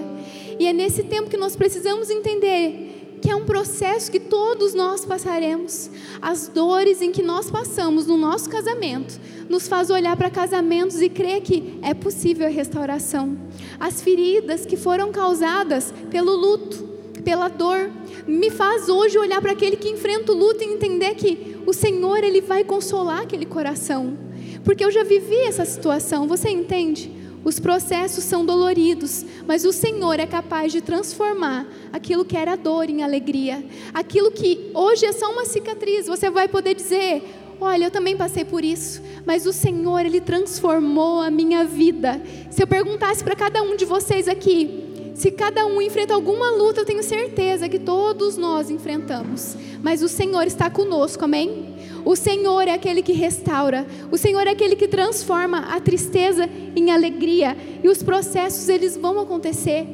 E 0.59 0.67
é 0.67 0.73
nesse 0.73 1.05
tempo 1.05 1.27
que 1.27 1.37
nós 1.37 1.55
precisamos 1.55 2.11
entender 2.11 2.86
que 3.21 3.29
é 3.29 3.35
um 3.35 3.45
processo 3.45 4.11
que 4.11 4.19
todos 4.19 4.73
nós 4.73 5.05
passaremos. 5.05 5.89
As 6.21 6.47
dores 6.47 7.01
em 7.01 7.11
que 7.11 7.23
nós 7.23 7.49
passamos 7.49 8.05
no 8.05 8.17
nosso 8.17 8.49
casamento 8.49 9.19
nos 9.49 9.67
faz 9.67 9.89
olhar 9.89 10.15
para 10.15 10.29
casamentos 10.29 11.01
e 11.01 11.09
crer 11.09 11.41
que 11.41 11.79
é 11.81 11.93
possível 11.93 12.47
a 12.47 12.49
restauração. 12.49 13.37
As 13.79 14.01
feridas 14.01 14.65
que 14.65 14.77
foram 14.77 15.11
causadas 15.11 15.93
pelo 16.09 16.35
luto, 16.35 16.87
pela 17.23 17.47
dor, 17.47 17.89
me 18.27 18.49
faz 18.49 18.89
hoje 18.89 19.17
olhar 19.17 19.41
para 19.41 19.51
aquele 19.51 19.77
que 19.77 19.89
enfrenta 19.89 20.31
o 20.31 20.35
luto 20.35 20.63
e 20.63 20.67
entender 20.67 21.15
que 21.15 21.57
o 21.65 21.73
Senhor 21.73 22.23
ele 22.23 22.41
vai 22.41 22.63
consolar 22.63 23.21
aquele 23.21 23.45
coração. 23.45 24.17
Porque 24.63 24.83
eu 24.83 24.91
já 24.91 25.03
vivi 25.03 25.37
essa 25.41 25.65
situação, 25.65 26.27
você 26.27 26.49
entende? 26.49 27.16
Os 27.47 27.61
processos 27.61 28.25
são 28.25 28.45
doloridos, 28.45 29.23
mas 29.47 29.63
o 29.63 29.71
Senhor 29.71 30.19
é 30.19 30.27
capaz 30.27 30.69
de 30.69 30.81
transformar 30.81 31.65
aquilo 31.93 32.25
que 32.25 32.35
era 32.35 32.57
dor 32.57 32.89
em 32.89 33.03
alegria. 33.03 33.63
Aquilo 33.93 34.29
que 34.31 34.69
hoje 34.73 35.05
é 35.05 35.13
só 35.13 35.31
uma 35.31 35.45
cicatriz, 35.45 36.07
você 36.07 36.29
vai 36.29 36.49
poder 36.49 36.75
dizer: 36.75 37.23
Olha, 37.61 37.85
eu 37.85 37.89
também 37.89 38.17
passei 38.17 38.43
por 38.43 38.65
isso, 38.65 39.01
mas 39.25 39.45
o 39.45 39.53
Senhor, 39.53 40.05
Ele 40.05 40.19
transformou 40.19 41.21
a 41.21 41.31
minha 41.31 41.63
vida. 41.63 42.21
Se 42.51 42.61
eu 42.61 42.67
perguntasse 42.67 43.23
para 43.23 43.33
cada 43.33 43.61
um 43.61 43.77
de 43.77 43.85
vocês 43.85 44.27
aqui, 44.27 45.13
se 45.15 45.31
cada 45.31 45.65
um 45.65 45.81
enfrenta 45.81 46.13
alguma 46.13 46.51
luta, 46.51 46.81
eu 46.81 46.85
tenho 46.85 47.01
certeza 47.01 47.69
que 47.69 47.79
todos 47.79 48.35
nós 48.35 48.69
enfrentamos, 48.69 49.55
mas 49.81 50.03
o 50.03 50.09
Senhor 50.09 50.45
está 50.45 50.69
conosco, 50.69 51.23
amém? 51.23 51.76
O 52.07 52.15
Senhor 52.15 52.69
é 52.69 52.71
aquele 52.71 53.01
que 53.01 53.11
restaura, 53.11 53.85
o 54.09 54.17
Senhor 54.17 54.47
é 54.47 54.51
aquele 54.51 54.77
que 54.77 54.87
transforma 54.87 55.75
a 55.75 55.81
tristeza 55.81 56.49
em 56.73 56.89
alegria, 56.89 57.57
e 57.83 57.89
os 57.89 58.01
processos 58.01 58.69
eles 58.69 58.95
vão 58.95 59.19
acontecer. 59.19 59.85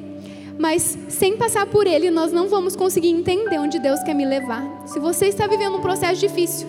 Mas 0.60 0.95
sem 1.10 1.36
passar 1.36 1.65
por 1.65 1.88
ele, 1.88 2.12
nós 2.12 2.32
não 2.32 2.47
vamos 2.47 2.76
conseguir 2.76 3.10
entender 3.10 3.58
onde 3.58 3.80
Deus 3.80 3.99
quer 4.04 4.13
me 4.13 4.26
levar. 4.28 4.84
Se 4.86 4.99
você 4.99 5.26
está 5.26 5.47
vivendo 5.47 5.78
um 5.78 5.82
processo 5.82 6.21
difícil, 6.21 6.67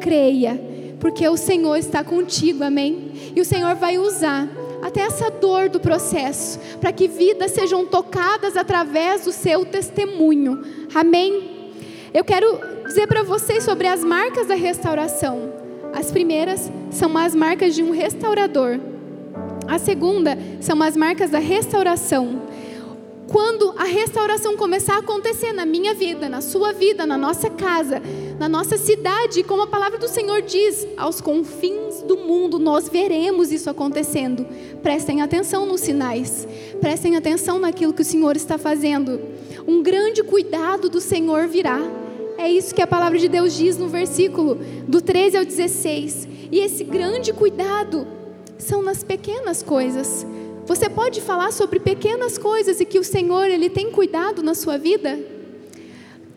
creia, 0.00 0.60
porque 1.00 1.28
o 1.28 1.36
Senhor 1.36 1.74
está 1.74 2.04
contigo, 2.04 2.62
amém? 2.62 3.32
E 3.34 3.40
o 3.40 3.44
Senhor 3.44 3.74
vai 3.74 3.98
usar 3.98 4.48
até 4.80 5.00
essa 5.00 5.28
dor 5.28 5.68
do 5.68 5.80
processo, 5.80 6.60
para 6.80 6.92
que 6.92 7.08
vidas 7.08 7.50
sejam 7.50 7.84
tocadas 7.84 8.56
através 8.56 9.24
do 9.24 9.32
seu 9.32 9.64
testemunho, 9.64 10.62
amém? 10.94 11.72
Eu 12.14 12.22
quero 12.22 12.73
dizer 12.86 13.06
para 13.06 13.22
vocês 13.22 13.64
sobre 13.64 13.86
as 13.86 14.04
marcas 14.04 14.46
da 14.46 14.54
restauração. 14.54 15.52
As 15.92 16.10
primeiras 16.10 16.70
são 16.90 17.16
as 17.16 17.34
marcas 17.34 17.74
de 17.74 17.82
um 17.82 17.90
restaurador. 17.90 18.78
A 19.66 19.78
segunda 19.78 20.36
são 20.60 20.82
as 20.82 20.96
marcas 20.96 21.30
da 21.30 21.38
restauração. 21.38 22.42
Quando 23.26 23.74
a 23.78 23.84
restauração 23.84 24.56
começar 24.56 24.96
a 24.96 24.98
acontecer 24.98 25.52
na 25.52 25.64
minha 25.64 25.94
vida, 25.94 26.28
na 26.28 26.40
sua 26.40 26.72
vida, 26.72 27.06
na 27.06 27.16
nossa 27.16 27.48
casa, 27.48 28.02
na 28.38 28.48
nossa 28.48 28.76
cidade, 28.76 29.42
como 29.42 29.62
a 29.62 29.66
palavra 29.66 29.98
do 29.98 30.06
Senhor 30.06 30.42
diz, 30.42 30.86
aos 30.96 31.20
confins 31.20 32.02
do 32.02 32.18
mundo, 32.18 32.58
nós 32.58 32.88
veremos 32.88 33.50
isso 33.50 33.70
acontecendo. 33.70 34.46
Prestem 34.82 35.22
atenção 35.22 35.64
nos 35.64 35.80
sinais, 35.80 36.46
prestem 36.80 37.16
atenção 37.16 37.58
naquilo 37.58 37.94
que 37.94 38.02
o 38.02 38.04
Senhor 38.04 38.36
está 38.36 38.58
fazendo. 38.58 39.20
Um 39.66 39.82
grande 39.82 40.22
cuidado 40.22 40.90
do 40.90 41.00
Senhor 41.00 41.48
virá 41.48 41.80
é 42.38 42.50
isso 42.50 42.74
que 42.74 42.82
a 42.82 42.86
palavra 42.86 43.18
de 43.18 43.28
Deus 43.28 43.54
diz 43.54 43.76
no 43.76 43.88
versículo 43.88 44.58
do 44.86 45.00
13 45.00 45.38
ao 45.38 45.44
16. 45.44 46.28
E 46.50 46.60
esse 46.60 46.84
grande 46.84 47.32
cuidado 47.32 48.06
são 48.58 48.82
nas 48.82 49.02
pequenas 49.02 49.62
coisas. 49.62 50.26
Você 50.66 50.88
pode 50.88 51.20
falar 51.20 51.52
sobre 51.52 51.78
pequenas 51.78 52.38
coisas 52.38 52.80
e 52.80 52.84
que 52.84 52.98
o 52.98 53.04
Senhor 53.04 53.44
ele 53.44 53.68
tem 53.68 53.90
cuidado 53.90 54.42
na 54.42 54.54
sua 54.54 54.78
vida? 54.78 55.18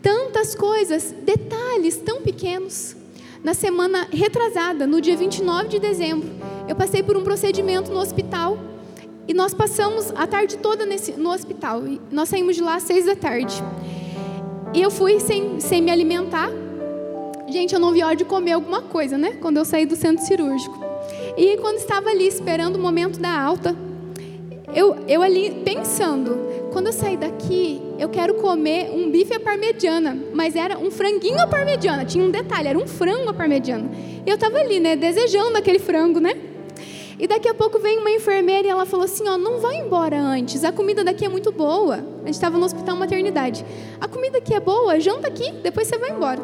Tantas 0.01 0.53
coisas, 0.53 1.13
detalhes 1.23 1.97
tão 1.97 2.21
pequenos. 2.21 2.95
Na 3.43 3.53
semana 3.53 4.07
retrasada, 4.11 4.85
no 4.85 4.99
dia 4.99 5.15
29 5.15 5.69
de 5.69 5.79
dezembro, 5.79 6.29
eu 6.67 6.75
passei 6.75 7.01
por 7.01 7.15
um 7.15 7.23
procedimento 7.23 7.91
no 7.91 7.99
hospital 7.99 8.57
e 9.27 9.33
nós 9.33 9.53
passamos 9.53 10.11
a 10.15 10.25
tarde 10.25 10.57
toda 10.57 10.85
nesse, 10.85 11.13
no 11.13 11.31
hospital. 11.31 11.81
nós 12.11 12.29
saímos 12.29 12.55
de 12.55 12.61
lá 12.61 12.75
às 12.75 12.83
seis 12.83 13.05
da 13.05 13.15
tarde. 13.15 13.63
E 14.77 14.81
eu 14.83 14.91
fui 14.91 15.19
sem, 15.19 15.59
sem 15.59 15.81
me 15.81 15.89
alimentar. 15.89 16.51
Gente, 17.49 17.73
eu 17.73 17.79
não 17.79 17.91
vi 17.91 18.03
hora 18.03 18.15
de 18.15 18.23
comer 18.23 18.51
alguma 18.51 18.79
coisa, 18.79 19.17
né? 19.17 19.35
Quando 19.41 19.57
eu 19.57 19.65
saí 19.65 19.87
do 19.87 19.95
centro 19.95 20.23
cirúrgico. 20.23 20.77
E 21.35 21.57
quando 21.57 21.77
estava 21.77 22.11
ali 22.11 22.27
esperando 22.27 22.75
o 22.75 22.79
momento 22.79 23.19
da 23.19 23.41
alta, 23.41 23.75
eu, 24.75 24.95
eu 25.07 25.23
ali 25.23 25.63
pensando, 25.65 26.37
quando 26.71 26.87
eu 26.87 26.93
sair 26.93 27.17
daqui, 27.17 27.81
eu 27.97 28.07
quero 28.09 28.35
comer 28.35 28.91
um 28.91 29.09
bife 29.09 29.33
à 29.33 29.39
parmegiana, 29.39 30.15
mas 30.31 30.55
era 30.55 30.77
um 30.77 30.91
franguinho 30.91 31.41
à 31.41 31.47
parmegiana, 31.47 32.05
tinha 32.05 32.23
um 32.23 32.29
detalhe, 32.29 32.67
era 32.67 32.77
um 32.77 32.85
frango 32.85 33.31
à 33.31 33.33
parmegiana. 33.33 33.89
Eu 34.27 34.35
estava 34.35 34.59
ali, 34.59 34.79
né, 34.79 34.95
desejando 34.95 35.57
aquele 35.57 35.79
frango, 35.79 36.19
né? 36.19 36.35
E 37.19 37.27
daqui 37.27 37.49
a 37.49 37.53
pouco 37.53 37.79
vem 37.79 37.97
uma 37.97 38.11
enfermeira 38.11 38.67
e 38.67 38.71
ela 38.71 38.85
falou 38.85 39.05
assim: 39.05 39.27
ó, 39.27 39.37
não 39.37 39.59
vai 39.59 39.77
embora 39.77 40.19
antes, 40.19 40.63
a 40.63 40.71
comida 40.71 41.03
daqui 41.03 41.25
é 41.25 41.29
muito 41.29 41.51
boa. 41.51 41.95
A 41.95 42.25
gente 42.25 42.35
estava 42.35 42.57
no 42.57 42.65
hospital 42.65 42.95
maternidade. 42.95 43.65
A 43.99 44.07
comida 44.07 44.37
aqui 44.37 44.53
é 44.53 44.59
boa, 44.59 44.99
janta 44.99 45.27
aqui, 45.27 45.51
depois 45.63 45.87
você 45.87 45.97
vai 45.97 46.11
embora. 46.11 46.39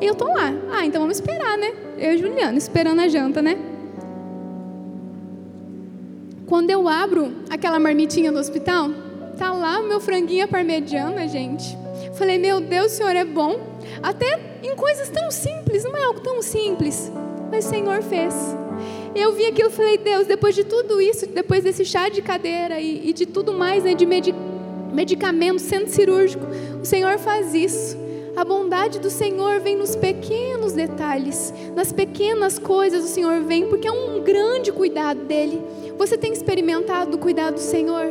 E 0.00 0.06
eu 0.06 0.14
tô 0.14 0.26
lá. 0.26 0.52
Ah, 0.72 0.84
então 0.84 1.00
vamos 1.00 1.18
esperar, 1.18 1.56
né? 1.56 1.72
Eu 1.96 2.14
e 2.14 2.18
Juliana, 2.18 2.58
esperando 2.58 3.00
a 3.00 3.08
janta, 3.08 3.40
né? 3.40 3.58
Quando 6.46 6.70
eu 6.70 6.88
abro 6.88 7.32
aquela 7.50 7.78
marmitinha 7.78 8.32
do 8.32 8.38
hospital, 8.38 8.90
tá 9.36 9.52
lá 9.52 9.80
o 9.80 9.86
meu 9.86 10.00
franguinho 10.00 10.48
parmegiana, 10.48 11.28
gente. 11.28 11.76
Falei, 12.14 12.38
meu 12.38 12.60
Deus, 12.60 12.92
o 12.92 12.96
Senhor 12.96 13.14
é 13.14 13.24
bom. 13.24 13.60
Até 14.02 14.58
em 14.62 14.74
coisas 14.74 15.08
tão 15.10 15.30
simples, 15.30 15.84
não 15.84 15.96
é 15.96 16.04
algo 16.04 16.20
tão 16.20 16.40
simples, 16.40 17.12
mas 17.50 17.66
o 17.66 17.68
Senhor 17.68 18.02
fez. 18.02 18.34
Eu 19.14 19.32
vi 19.32 19.46
aquilo 19.46 19.68
e 19.68 19.72
falei, 19.72 19.98
Deus, 19.98 20.26
depois 20.26 20.54
de 20.54 20.64
tudo 20.64 21.00
isso, 21.00 21.26
depois 21.26 21.64
desse 21.64 21.84
chá 21.84 22.08
de 22.08 22.22
cadeira 22.22 22.80
e, 22.80 23.10
e 23.10 23.12
de 23.12 23.26
tudo 23.26 23.52
mais, 23.52 23.84
né, 23.84 23.94
de 23.94 24.06
medicamento, 24.92 25.58
centro 25.58 25.92
cirúrgico, 25.92 26.44
o 26.80 26.84
Senhor 26.84 27.18
faz 27.18 27.54
isso. 27.54 27.96
A 28.36 28.44
bondade 28.44 29.00
do 29.00 29.10
Senhor 29.10 29.58
vem 29.58 29.76
nos 29.76 29.96
pequenos 29.96 30.72
detalhes, 30.72 31.52
nas 31.74 31.90
pequenas 31.90 32.56
coisas 32.56 33.04
o 33.04 33.08
Senhor 33.08 33.42
vem, 33.42 33.66
porque 33.66 33.88
é 33.88 33.90
um 33.90 34.22
grande 34.22 34.70
cuidado 34.70 35.24
dele. 35.24 35.60
Você 35.98 36.16
tem 36.16 36.32
experimentado 36.32 37.16
o 37.16 37.18
cuidado 37.18 37.54
do 37.54 37.60
Senhor? 37.60 38.06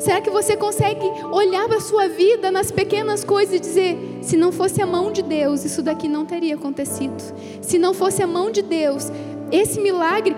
Será 0.00 0.22
que 0.22 0.30
você 0.30 0.56
consegue 0.56 1.04
olhar 1.30 1.68
para 1.68 1.76
a 1.76 1.82
sua 1.82 2.08
vida 2.08 2.50
nas 2.50 2.70
pequenas 2.70 3.22
coisas 3.22 3.54
e 3.54 3.60
dizer: 3.60 3.98
se 4.22 4.34
não 4.34 4.50
fosse 4.50 4.80
a 4.80 4.86
mão 4.86 5.12
de 5.12 5.20
Deus, 5.20 5.62
isso 5.62 5.82
daqui 5.82 6.08
não 6.08 6.24
teria 6.24 6.54
acontecido? 6.54 7.22
Se 7.60 7.78
não 7.78 7.92
fosse 7.92 8.22
a 8.22 8.26
mão 8.26 8.50
de 8.50 8.62
Deus, 8.62 9.12
esse 9.50 9.80
milagre, 9.80 10.34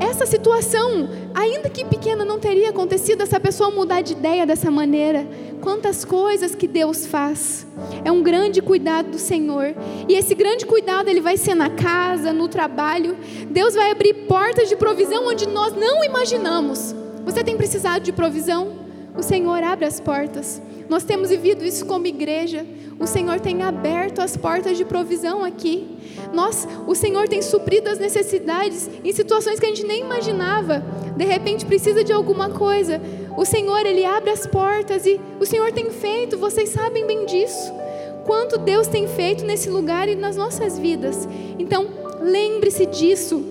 essa 0.00 0.26
situação, 0.26 1.08
ainda 1.34 1.70
que 1.70 1.84
pequena, 1.84 2.24
não 2.24 2.38
teria 2.38 2.70
acontecido 2.70 3.22
essa 3.22 3.40
pessoa 3.40 3.70
mudar 3.70 4.02
de 4.02 4.12
ideia 4.12 4.46
dessa 4.46 4.70
maneira. 4.70 5.26
Quantas 5.60 6.04
coisas 6.04 6.54
que 6.54 6.68
Deus 6.68 7.06
faz. 7.06 7.66
É 8.04 8.12
um 8.12 8.22
grande 8.22 8.62
cuidado 8.62 9.10
do 9.10 9.18
Senhor. 9.18 9.74
E 10.08 10.14
esse 10.14 10.34
grande 10.34 10.64
cuidado 10.66 11.08
ele 11.08 11.20
vai 11.20 11.36
ser 11.36 11.54
na 11.54 11.70
casa, 11.70 12.32
no 12.32 12.48
trabalho. 12.48 13.16
Deus 13.50 13.74
vai 13.74 13.90
abrir 13.90 14.14
portas 14.26 14.68
de 14.68 14.76
provisão 14.76 15.26
onde 15.26 15.48
nós 15.48 15.74
não 15.74 16.04
imaginamos. 16.04 16.94
Você 17.24 17.42
tem 17.42 17.56
precisado 17.56 18.02
de 18.02 18.12
provisão? 18.12 18.78
O 19.16 19.22
Senhor 19.22 19.62
abre 19.62 19.84
as 19.84 19.98
portas. 19.98 20.62
Nós 20.88 21.04
temos 21.04 21.30
vivido 21.30 21.64
isso 21.64 21.84
como 21.84 22.06
igreja. 22.06 22.66
O 22.98 23.06
Senhor 23.06 23.38
tem 23.40 23.62
aberto 23.62 24.20
as 24.20 24.36
portas 24.36 24.76
de 24.76 24.84
provisão 24.84 25.44
aqui. 25.44 25.86
Nós, 26.32 26.66
o 26.86 26.94
Senhor 26.94 27.28
tem 27.28 27.42
suprido 27.42 27.88
as 27.88 27.98
necessidades 27.98 28.88
em 29.04 29.12
situações 29.12 29.60
que 29.60 29.66
a 29.66 29.68
gente 29.68 29.86
nem 29.86 30.00
imaginava. 30.00 30.82
De 31.16 31.24
repente 31.24 31.66
precisa 31.66 32.02
de 32.02 32.12
alguma 32.12 32.50
coisa. 32.50 33.00
O 33.36 33.44
Senhor, 33.44 33.84
ele 33.86 34.04
abre 34.04 34.30
as 34.30 34.46
portas 34.46 35.06
e 35.06 35.20
o 35.38 35.46
Senhor 35.46 35.70
tem 35.72 35.90
feito, 35.90 36.38
vocês 36.38 36.70
sabem 36.70 37.06
bem 37.06 37.26
disso. 37.26 37.72
Quanto 38.24 38.58
Deus 38.58 38.86
tem 38.86 39.06
feito 39.06 39.44
nesse 39.44 39.70
lugar 39.70 40.08
e 40.08 40.14
nas 40.14 40.36
nossas 40.36 40.78
vidas. 40.78 41.28
Então, 41.58 41.86
lembre-se 42.20 42.86
disso. 42.86 43.44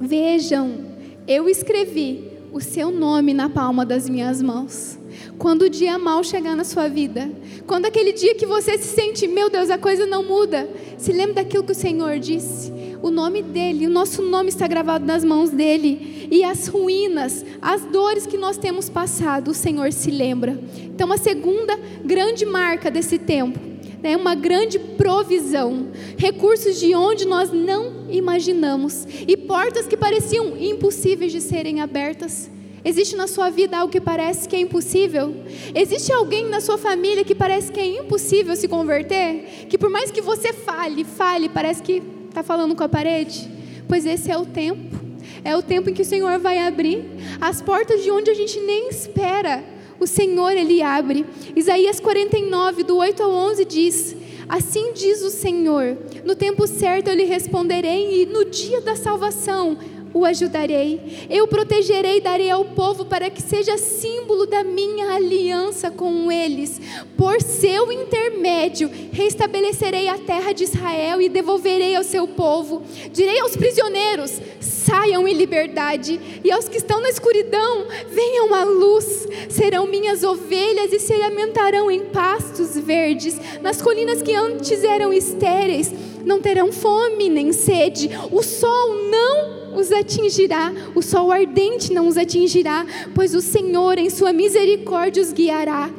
Vejam, 0.00 0.86
eu 1.26 1.48
escrevi 1.48 2.32
o 2.52 2.60
seu 2.60 2.90
nome 2.90 3.32
na 3.32 3.48
palma 3.48 3.86
das 3.86 4.08
minhas 4.08 4.42
mãos. 4.42 4.98
Quando 5.42 5.62
o 5.62 5.68
dia 5.68 5.98
mal 5.98 6.22
chegar 6.22 6.54
na 6.54 6.62
sua 6.62 6.86
vida, 6.86 7.28
quando 7.66 7.86
aquele 7.86 8.12
dia 8.12 8.32
que 8.32 8.46
você 8.46 8.78
se 8.78 8.94
sente, 8.94 9.26
meu 9.26 9.50
Deus, 9.50 9.70
a 9.70 9.76
coisa 9.76 10.06
não 10.06 10.22
muda, 10.22 10.70
se 10.96 11.10
lembre 11.12 11.32
daquilo 11.32 11.64
que 11.64 11.72
o 11.72 11.74
Senhor 11.74 12.16
disse. 12.20 12.72
O 13.02 13.10
nome 13.10 13.42
dele, 13.42 13.88
o 13.88 13.90
nosso 13.90 14.22
nome 14.22 14.50
está 14.50 14.68
gravado 14.68 15.04
nas 15.04 15.24
mãos 15.24 15.50
dele. 15.50 16.28
E 16.30 16.44
as 16.44 16.68
ruínas, 16.68 17.44
as 17.60 17.84
dores 17.86 18.24
que 18.24 18.38
nós 18.38 18.56
temos 18.56 18.88
passado, 18.88 19.50
o 19.50 19.54
Senhor 19.54 19.92
se 19.92 20.12
lembra. 20.12 20.56
Então, 20.84 21.10
a 21.10 21.16
segunda 21.16 21.76
grande 22.04 22.46
marca 22.46 22.88
desse 22.88 23.18
tempo, 23.18 23.58
né, 24.00 24.16
uma 24.16 24.36
grande 24.36 24.78
provisão, 24.78 25.88
recursos 26.16 26.78
de 26.78 26.94
onde 26.94 27.26
nós 27.26 27.50
não 27.50 28.08
imaginamos 28.08 29.08
e 29.26 29.36
portas 29.36 29.88
que 29.88 29.96
pareciam 29.96 30.56
impossíveis 30.56 31.32
de 31.32 31.40
serem 31.40 31.80
abertas. 31.80 32.48
Existe 32.84 33.14
na 33.14 33.28
sua 33.28 33.48
vida 33.48 33.78
algo 33.78 33.92
que 33.92 34.00
parece 34.00 34.48
que 34.48 34.56
é 34.56 34.60
impossível? 34.60 35.34
Existe 35.74 36.12
alguém 36.12 36.48
na 36.48 36.60
sua 36.60 36.76
família 36.76 37.24
que 37.24 37.34
parece 37.34 37.70
que 37.70 37.78
é 37.78 37.86
impossível 37.86 38.56
se 38.56 38.66
converter? 38.66 39.66
Que 39.68 39.78
por 39.78 39.88
mais 39.88 40.10
que 40.10 40.20
você 40.20 40.52
fale, 40.52 41.04
fale, 41.04 41.48
parece 41.48 41.82
que 41.82 42.02
está 42.28 42.42
falando 42.42 42.74
com 42.74 42.82
a 42.82 42.88
parede? 42.88 43.48
Pois 43.86 44.04
esse 44.04 44.30
é 44.30 44.36
o 44.36 44.44
tempo. 44.44 45.00
É 45.44 45.56
o 45.56 45.62
tempo 45.62 45.90
em 45.90 45.94
que 45.94 46.02
o 46.02 46.04
Senhor 46.04 46.38
vai 46.38 46.58
abrir 46.58 47.04
as 47.40 47.62
portas 47.62 48.02
de 48.02 48.10
onde 48.10 48.30
a 48.30 48.34
gente 48.34 48.58
nem 48.60 48.88
espera. 48.88 49.62
O 50.00 50.06
Senhor, 50.06 50.50
Ele 50.50 50.82
abre. 50.82 51.24
Isaías 51.54 52.00
49, 52.00 52.82
do 52.82 52.96
8 52.96 53.22
ao 53.22 53.30
11 53.30 53.64
diz: 53.64 54.16
Assim 54.48 54.92
diz 54.92 55.22
o 55.22 55.30
Senhor: 55.30 55.96
No 56.24 56.34
tempo 56.34 56.66
certo 56.66 57.08
eu 57.08 57.14
lhe 57.14 57.24
responderei, 57.24 58.22
e 58.22 58.26
no 58.26 58.44
dia 58.44 58.80
da 58.80 58.96
salvação 58.96 59.78
o 60.14 60.24
ajudarei. 60.24 61.26
Eu 61.30 61.46
protegerei 61.46 62.18
e 62.18 62.20
darei 62.20 62.50
ao 62.50 62.64
povo 62.64 63.04
para 63.04 63.30
que 63.30 63.42
seja 63.42 63.78
símbolo 63.78 64.46
da 64.46 64.62
minha 64.62 65.14
aliança 65.14 65.90
com 65.90 66.30
eles. 66.30 66.80
Por 67.16 67.40
seu 67.40 67.90
intermédio, 67.90 68.90
restabelecerei 69.12 70.08
a 70.08 70.18
terra 70.18 70.52
de 70.52 70.64
Israel 70.64 71.20
e 71.20 71.28
devolverei 71.28 71.94
ao 71.94 72.02
seu 72.02 72.26
povo. 72.28 72.82
Direi 73.12 73.40
aos 73.40 73.56
prisioneiros: 73.56 74.40
saiam 74.60 75.26
em 75.26 75.34
liberdade, 75.34 76.20
e 76.44 76.50
aos 76.50 76.68
que 76.68 76.76
estão 76.76 77.00
na 77.00 77.08
escuridão, 77.08 77.86
venham 78.10 78.54
à 78.54 78.64
luz. 78.64 79.28
Serão 79.48 79.86
minhas 79.86 80.22
ovelhas 80.22 80.92
e 80.92 80.98
se 80.98 81.12
alimentarão 81.12 81.90
em 81.90 82.06
pastos 82.06 82.76
verdes, 82.76 83.38
nas 83.60 83.80
colinas 83.80 84.22
que 84.22 84.34
antes 84.34 84.82
eram 84.84 85.12
estéreis. 85.12 85.92
Não 86.24 86.40
terão 86.40 86.72
fome 86.72 87.28
nem 87.28 87.52
sede, 87.52 88.10
o 88.30 88.42
sol 88.42 88.94
não 89.10 89.61
os 89.74 89.90
atingirá, 89.90 90.72
o 90.94 91.02
sol 91.02 91.30
ardente 91.30 91.92
não 91.92 92.06
os 92.06 92.16
atingirá, 92.16 92.86
pois 93.14 93.34
o 93.34 93.40
Senhor, 93.40 93.98
em 93.98 94.10
sua 94.10 94.32
misericórdia, 94.32 95.22
os 95.22 95.32
guiará. 95.32 95.90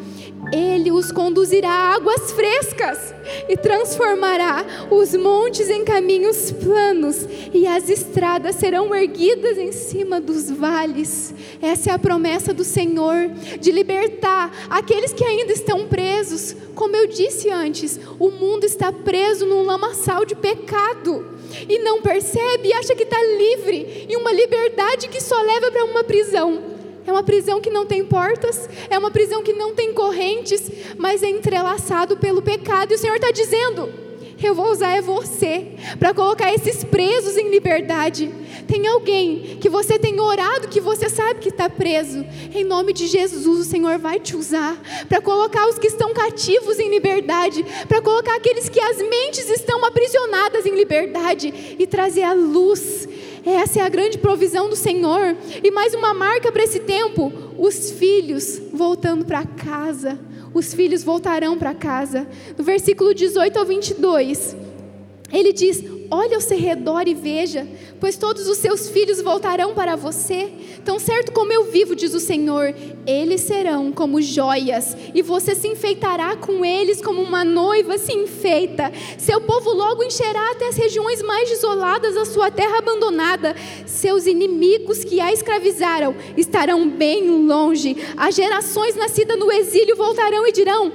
Ele 0.52 0.92
os 0.92 1.12
conduzirá 1.12 1.70
a 1.70 1.96
águas 1.96 2.32
frescas 2.32 3.14
e 3.48 3.56
transformará 3.56 4.66
os 4.92 5.16
montes 5.16 5.70
em 5.70 5.84
caminhos 5.86 6.52
planos, 6.52 7.26
e 7.54 7.66
as 7.66 7.90
estradas 7.90 8.56
serão 8.56 8.94
erguidas 8.94 9.58
em 9.58 9.72
cima 9.72 10.20
dos 10.20 10.52
vales. 10.52 11.34
Essa 11.62 11.92
é 11.92 11.94
a 11.94 12.00
promessa 12.00 12.54
do 12.54 12.64
Senhor 12.64 13.30
de 13.60 13.72
libertar 13.72 14.52
aqueles 14.70 15.14
que 15.14 15.24
ainda 15.24 15.54
estão 15.54 15.88
presos. 15.88 16.56
Como 16.76 16.96
eu 16.96 17.08
disse 17.08 17.50
antes, 17.50 18.00
o 18.20 18.30
mundo 18.30 18.66
está 18.66 18.92
preso 18.92 19.46
num 19.46 19.64
lamaçal 19.64 20.26
de 20.26 20.36
pecado 20.36 21.33
e 21.68 21.80
não 21.80 22.02
percebe 22.02 22.70
e 22.70 22.74
acha 22.74 22.96
que 22.96 23.04
está 23.04 23.22
livre, 23.22 24.08
e 24.10 24.16
uma 24.16 24.32
liberdade 24.32 25.08
que 25.08 25.22
só 25.22 25.42
leva 25.42 25.72
para 25.72 25.86
uma 25.86 26.04
prisão. 26.04 26.74
É 27.06 27.12
uma 27.12 27.24
prisão 27.24 27.60
que 27.60 27.70
não 27.70 27.86
tem 27.86 28.06
portas, 28.06 28.70
é 28.90 28.98
uma 28.98 29.12
prisão 29.12 29.44
que 29.44 29.52
não 29.52 29.76
tem 29.76 29.94
correntes, 29.94 30.72
mas 30.98 31.22
é 31.22 31.30
entrelaçado 31.30 32.16
pelo 32.16 32.42
pecado. 32.42 32.92
E 32.92 32.96
o 32.96 32.98
Senhor 32.98 33.16
está 33.16 33.30
dizendo: 33.30 34.03
eu 34.48 34.56
vou 34.56 34.72
usar 34.72 34.96
é 34.96 35.02
você 35.02 35.74
para 36.00 36.14
colocar 36.14 36.54
esses 36.54 36.84
presos 36.84 37.38
em 37.38 37.50
liberdade. 37.50 38.30
Tem 38.68 38.88
alguém 38.88 39.58
que 39.60 39.70
você 39.70 40.00
tem 40.00 40.20
orado 40.20 40.68
que 40.68 40.80
você 40.80 41.10
sabe 41.10 41.40
que 41.40 41.50
está 41.50 41.70
preso. 41.70 42.26
Em 42.54 42.64
nome 42.64 42.94
de 42.94 43.08
Jesus, 43.08 43.60
o 43.60 43.70
Senhor 43.70 43.98
vai 43.98 44.20
te 44.20 44.36
usar 44.36 44.78
para 45.08 45.22
colocar 45.22 45.68
os 45.68 45.78
que 45.78 45.88
estão 45.88 46.14
cativos 46.14 46.80
em 46.80 46.90
liberdade, 46.90 47.66
para 47.88 48.02
colocar 48.02 48.36
aqueles 48.36 48.70
que 48.70 48.80
as 48.80 48.98
mentes 48.98 49.50
estão 49.50 49.84
aprisionadas 49.86 50.66
em 50.66 50.76
liberdade 50.76 51.76
e 51.78 51.86
trazer 51.86 52.24
a 52.24 52.34
luz. 52.34 53.08
Essa 53.46 53.80
é 53.80 53.84
a 53.84 53.90
grande 53.90 54.18
provisão 54.18 54.70
do 54.70 54.76
Senhor. 54.76 55.36
E 55.64 55.70
mais 55.70 55.94
uma 55.94 56.14
marca 56.14 56.52
para 56.52 56.64
esse 56.64 56.80
tempo: 56.80 57.32
os 57.58 57.92
filhos 57.92 58.62
voltando 58.72 59.26
para 59.26 59.46
casa 59.46 60.18
os 60.54 60.74
filhos 60.74 61.04
voltarão 61.04 61.58
para 61.58 61.74
casa. 61.74 62.28
No 62.58 62.64
versículo 62.64 63.14
18 63.14 63.58
ao 63.58 63.66
22, 63.66 64.56
ele 65.32 65.52
diz: 65.52 65.84
Olhe 66.10 66.36
ao 66.36 66.42
seu 66.42 66.58
redor 66.58 67.08
e 67.08 67.14
veja, 67.14 67.68
pois 68.00 68.18
todos 68.18 68.48
os 68.48 68.58
seus 68.58 68.90
filhos 68.90 69.22
voltarão 69.22 69.74
para 69.74 69.96
você. 69.96 70.52
Tão 70.84 71.00
certo 71.00 71.32
como 71.32 71.52
eu 71.52 71.66
vivo, 71.66 71.96
diz 71.96 72.14
o 72.14 72.20
Senhor, 72.20 72.74
eles 73.06 73.42
serão 73.42 73.92
como 73.92 74.22
joias, 74.22 74.96
e 75.14 75.22
você 75.22 75.56
se 75.56 75.68
enfeitará 75.68 76.36
com 76.36 76.64
eles 76.66 77.02
como 77.02 77.22
uma 77.22 77.44
noiva 77.44 77.98
se 77.98 78.14
enfeita. 78.14 78.92
Seu 79.18 79.42
povo 79.42 79.72
logo 79.72 80.04
encherá 80.04 80.52
até 80.52 80.68
as 80.68 80.76
regiões 80.76 81.22
mais 81.22 81.50
isoladas 81.52 82.18
a 82.18 82.26
sua 82.26 82.52
terra 82.52 82.80
abandonada. 82.80 83.56
Seus 83.86 84.26
inimigos 84.26 85.04
que 85.04 85.20
a 85.20 85.32
escravizaram 85.32 86.16
estarão 86.36 86.88
bem 86.90 87.30
longe. 87.46 87.96
As 88.18 88.36
gerações 88.36 88.96
nascidas 88.96 89.38
no 89.38 89.52
exílio 89.52 89.96
voltarão 89.96 90.46
e 90.48 90.52
dirão: 90.52 90.92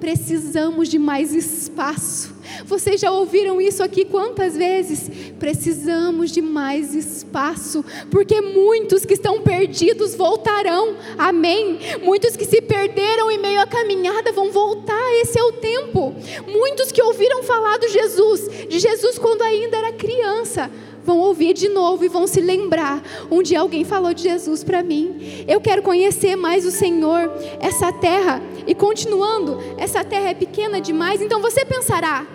precisamos 0.00 0.88
de 0.88 0.98
mais 0.98 1.34
espaço 1.34 2.37
vocês 2.64 3.00
já 3.00 3.10
ouviram 3.10 3.60
isso 3.60 3.82
aqui 3.82 4.04
quantas 4.04 4.56
vezes? 4.56 5.10
Precisamos 5.38 6.30
de 6.30 6.40
mais 6.40 6.94
espaço, 6.94 7.84
porque 8.10 8.40
muitos 8.40 9.04
que 9.04 9.14
estão 9.14 9.40
perdidos 9.40 10.14
voltarão. 10.14 10.96
Amém. 11.16 11.78
Muitos 12.02 12.36
que 12.36 12.44
se 12.44 12.60
perderam 12.60 13.30
em 13.30 13.38
meio 13.38 13.60
à 13.60 13.66
caminhada 13.66 14.32
vão 14.32 14.50
voltar. 14.50 15.14
Esse 15.20 15.38
é 15.38 15.42
o 15.42 15.52
tempo. 15.52 16.14
Muitos 16.46 16.92
que 16.92 17.02
ouviram 17.02 17.42
falar 17.42 17.78
de 17.78 17.88
Jesus, 17.88 18.48
de 18.68 18.78
Jesus 18.78 19.18
quando 19.18 19.42
ainda 19.42 19.76
era 19.76 19.92
criança, 19.92 20.70
vão 21.08 21.18
ouvir 21.20 21.54
de 21.54 21.70
novo 21.70 22.04
e 22.04 22.08
vão 22.08 22.26
se 22.26 22.38
lembrar. 22.38 23.02
Um 23.30 23.42
dia 23.42 23.60
alguém 23.60 23.82
falou 23.82 24.12
de 24.12 24.22
Jesus 24.24 24.62
para 24.62 24.82
mim. 24.82 25.44
Eu 25.48 25.58
quero 25.58 25.82
conhecer 25.82 26.36
mais 26.36 26.66
o 26.66 26.70
Senhor, 26.70 27.32
essa 27.60 27.90
terra. 27.90 28.42
E 28.66 28.74
continuando, 28.74 29.58
essa 29.78 30.04
terra 30.04 30.28
é 30.28 30.34
pequena 30.34 30.78
demais, 30.80 31.22
então 31.22 31.40
você 31.40 31.64
pensará: 31.64 32.26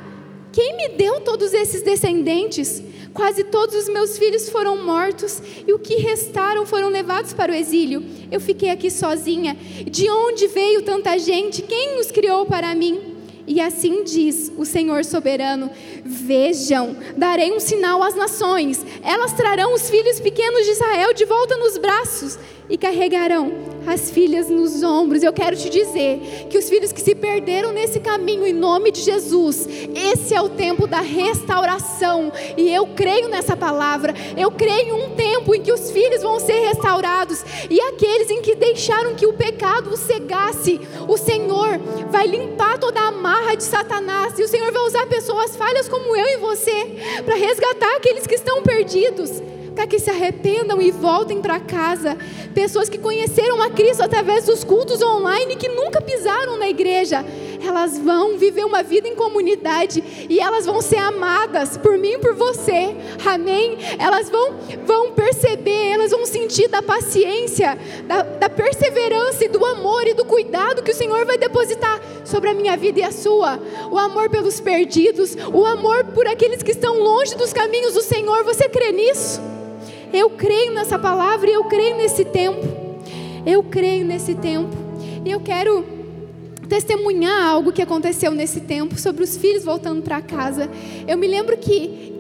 quem 0.53 0.77
me 0.77 0.89
deu 0.89 1.19
todos 1.21 1.51
esses 1.51 1.81
descendentes? 1.81 2.81
Quase 3.11 3.43
todos 3.43 3.75
os 3.75 3.89
meus 3.89 4.19
filhos 4.19 4.49
foram 4.49 4.85
mortos 4.85 5.41
e 5.67 5.73
o 5.73 5.79
que 5.79 5.95
restaram 5.95 6.63
foram 6.63 6.89
levados 6.89 7.33
para 7.33 7.51
o 7.51 7.55
exílio. 7.55 8.05
Eu 8.31 8.39
fiquei 8.39 8.69
aqui 8.69 8.91
sozinha. 8.91 9.57
De 9.89 10.07
onde 10.11 10.45
veio 10.45 10.83
tanta 10.83 11.17
gente? 11.17 11.63
Quem 11.63 11.99
os 11.99 12.11
criou 12.11 12.45
para 12.45 12.75
mim? 12.75 13.15
E 13.47 13.59
assim 13.59 14.03
diz 14.03 14.51
o 14.55 14.63
Senhor 14.63 15.03
soberano: 15.03 15.71
Vejam, 16.05 16.95
darei 17.17 17.51
um 17.51 17.59
sinal 17.59 18.03
às 18.03 18.13
nações. 18.13 18.85
Elas 19.03 19.33
trarão 19.33 19.73
os 19.73 19.89
filhos 19.89 20.19
pequenos 20.19 20.65
de 20.65 20.71
Israel 20.71 21.13
de 21.15 21.25
volta 21.25 21.57
nos 21.57 21.79
braços 21.79 22.37
e 22.73 22.77
carregarão 22.77 23.51
as 23.85 24.09
filhas 24.09 24.49
nos 24.49 24.81
ombros. 24.81 25.21
Eu 25.21 25.31
quero 25.31 25.55
te 25.55 25.69
dizer 25.69 26.47
que 26.49 26.57
os 26.57 26.67
filhos 26.67 26.91
que 26.91 26.99
se 26.99 27.13
perderam 27.13 27.71
nesse 27.71 27.99
caminho, 27.99 28.47
em 28.47 28.53
nome 28.53 28.91
de 28.91 29.01
Jesus, 29.01 29.67
esse 29.93 30.33
é 30.33 30.41
o 30.41 30.49
tempo 30.49 30.87
da 30.87 30.99
restauração. 30.99 32.31
E 32.57 32.73
eu 32.73 32.87
creio 32.87 33.29
nessa 33.29 33.55
palavra. 33.55 34.15
Eu 34.35 34.49
creio 34.49 34.87
em 34.87 34.91
um 34.91 35.09
tempo 35.11 35.53
em 35.53 35.61
que 35.61 35.71
os 35.71 35.91
filhos 35.91 36.23
vão 36.23 36.39
ser 36.39 36.67
restaurados 36.67 37.45
e 37.69 37.79
aqueles 37.79 38.31
em 38.31 38.41
que 38.41 38.55
deixaram 38.55 39.13
que 39.13 39.27
o 39.27 39.33
pecado 39.33 39.91
os 39.91 39.99
cegasse, 39.99 40.81
o 41.07 41.15
Senhor 41.15 41.77
vai 42.09 42.25
limpar 42.25 42.79
toda 42.79 42.99
a 42.99 43.11
marra 43.11 43.53
de 43.53 43.63
Satanás 43.63 44.39
e 44.39 44.43
o 44.43 44.47
Senhor 44.47 44.71
vai 44.71 44.81
usar 44.81 45.05
pessoas 45.05 45.55
falhas 45.55 45.87
como 45.87 46.15
eu 46.15 46.25
e 46.25 46.37
você 46.37 47.21
para 47.23 47.35
resgatar 47.35 47.97
aqueles 47.97 48.25
que 48.25 48.33
estão 48.33 48.63
perdidos 48.63 49.52
para 49.73 49.87
que 49.87 49.99
se 49.99 50.09
arrependam 50.09 50.81
e 50.81 50.91
voltem 50.91 51.41
para 51.41 51.59
casa. 51.59 52.17
Pessoas 52.53 52.89
que 52.89 52.97
conheceram 52.97 53.61
a 53.61 53.69
Cristo 53.69 54.03
através 54.03 54.45
dos 54.45 54.63
cultos 54.63 55.01
online 55.01 55.55
que 55.55 55.69
nunca 55.69 56.01
pisaram 56.01 56.57
na 56.57 56.69
igreja. 56.69 57.25
Elas 57.65 57.97
vão 57.97 58.37
viver 58.37 58.65
uma 58.65 58.83
vida 58.83 59.07
em 59.07 59.15
comunidade 59.15 60.03
e 60.29 60.39
elas 60.39 60.65
vão 60.65 60.81
ser 60.81 60.97
amadas 60.97 61.77
por 61.77 61.97
mim 61.97 62.13
e 62.13 62.17
por 62.17 62.35
você. 62.35 62.93
Amém? 63.25 63.77
Elas 63.97 64.29
vão, 64.29 64.55
vão 64.85 65.11
perceber, 65.11 65.91
elas 65.91 66.11
vão 66.11 66.25
sentir 66.25 66.67
da 66.67 66.81
paciência, 66.81 67.77
da, 68.05 68.21
da 68.23 68.49
perseverança 68.49 69.45
e 69.45 69.47
do 69.47 69.63
amor 69.65 70.05
e 70.05 70.13
do 70.13 70.25
cuidado 70.25 70.83
que 70.83 70.91
o 70.91 70.95
Senhor 70.95 71.25
vai 71.25 71.37
depositar 71.37 72.01
sobre 72.25 72.49
a 72.49 72.53
minha 72.53 72.75
vida 72.75 72.99
e 72.99 73.03
a 73.03 73.11
sua. 73.11 73.59
O 73.89 73.97
amor 73.97 74.29
pelos 74.29 74.59
perdidos, 74.59 75.35
o 75.53 75.65
amor 75.65 76.03
por 76.05 76.27
aqueles 76.27 76.61
que 76.61 76.71
estão 76.71 76.99
longe 76.99 77.35
dos 77.35 77.53
caminhos 77.53 77.93
do 77.93 78.01
Senhor. 78.01 78.43
Você 78.43 78.67
crê 78.67 78.91
nisso? 78.91 79.52
Eu 80.13 80.29
creio 80.29 80.73
nessa 80.73 80.99
palavra 80.99 81.49
e 81.49 81.53
eu 81.53 81.63
creio 81.63 81.97
nesse 81.97 82.23
tempo. 82.23 82.61
Eu 83.45 83.63
creio 83.63 84.05
nesse 84.05 84.35
tempo. 84.35 84.75
E 85.25 85.31
eu 85.31 85.39
quero 85.39 85.83
testemunhar 86.69 87.47
algo 87.47 87.71
que 87.71 87.81
aconteceu 87.81 88.31
nesse 88.31 88.61
tempo 88.61 88.99
sobre 88.99 89.23
os 89.23 89.35
filhos 89.35 89.63
voltando 89.63 90.03
para 90.03 90.21
casa. 90.21 90.69
Eu 91.07 91.17
me 91.17 91.27
lembro 91.27 91.57
que 91.57 92.13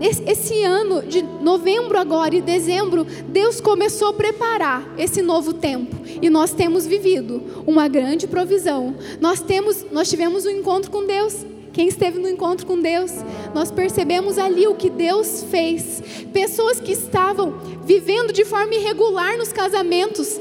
esse 0.00 0.62
ano 0.62 1.02
de 1.02 1.22
novembro 1.22 1.98
agora 1.98 2.34
e 2.34 2.40
dezembro, 2.40 3.06
Deus 3.28 3.60
começou 3.60 4.08
a 4.08 4.12
preparar 4.14 4.82
esse 4.98 5.22
novo 5.22 5.52
tempo. 5.52 5.94
e 6.22 6.30
nós 6.30 6.52
temos 6.52 6.86
vivido 6.86 7.42
uma 7.66 7.86
grande 7.88 8.26
provisão. 8.26 8.94
Nós 9.20 9.40
temos, 9.40 9.84
nós 9.92 10.08
tivemos 10.08 10.46
um 10.46 10.50
encontro 10.50 10.90
com 10.90 11.06
Deus. 11.06 11.44
Quem 11.74 11.88
esteve 11.88 12.20
no 12.20 12.28
encontro 12.28 12.64
com 12.64 12.80
Deus, 12.80 13.10
nós 13.52 13.72
percebemos 13.72 14.38
ali 14.38 14.64
o 14.68 14.76
que 14.76 14.88
Deus 14.88 15.44
fez. 15.50 16.00
Pessoas 16.32 16.78
que 16.78 16.92
estavam 16.92 17.52
vivendo 17.84 18.32
de 18.32 18.44
forma 18.44 18.72
irregular 18.76 19.36
nos 19.36 19.52
casamentos, 19.52 20.40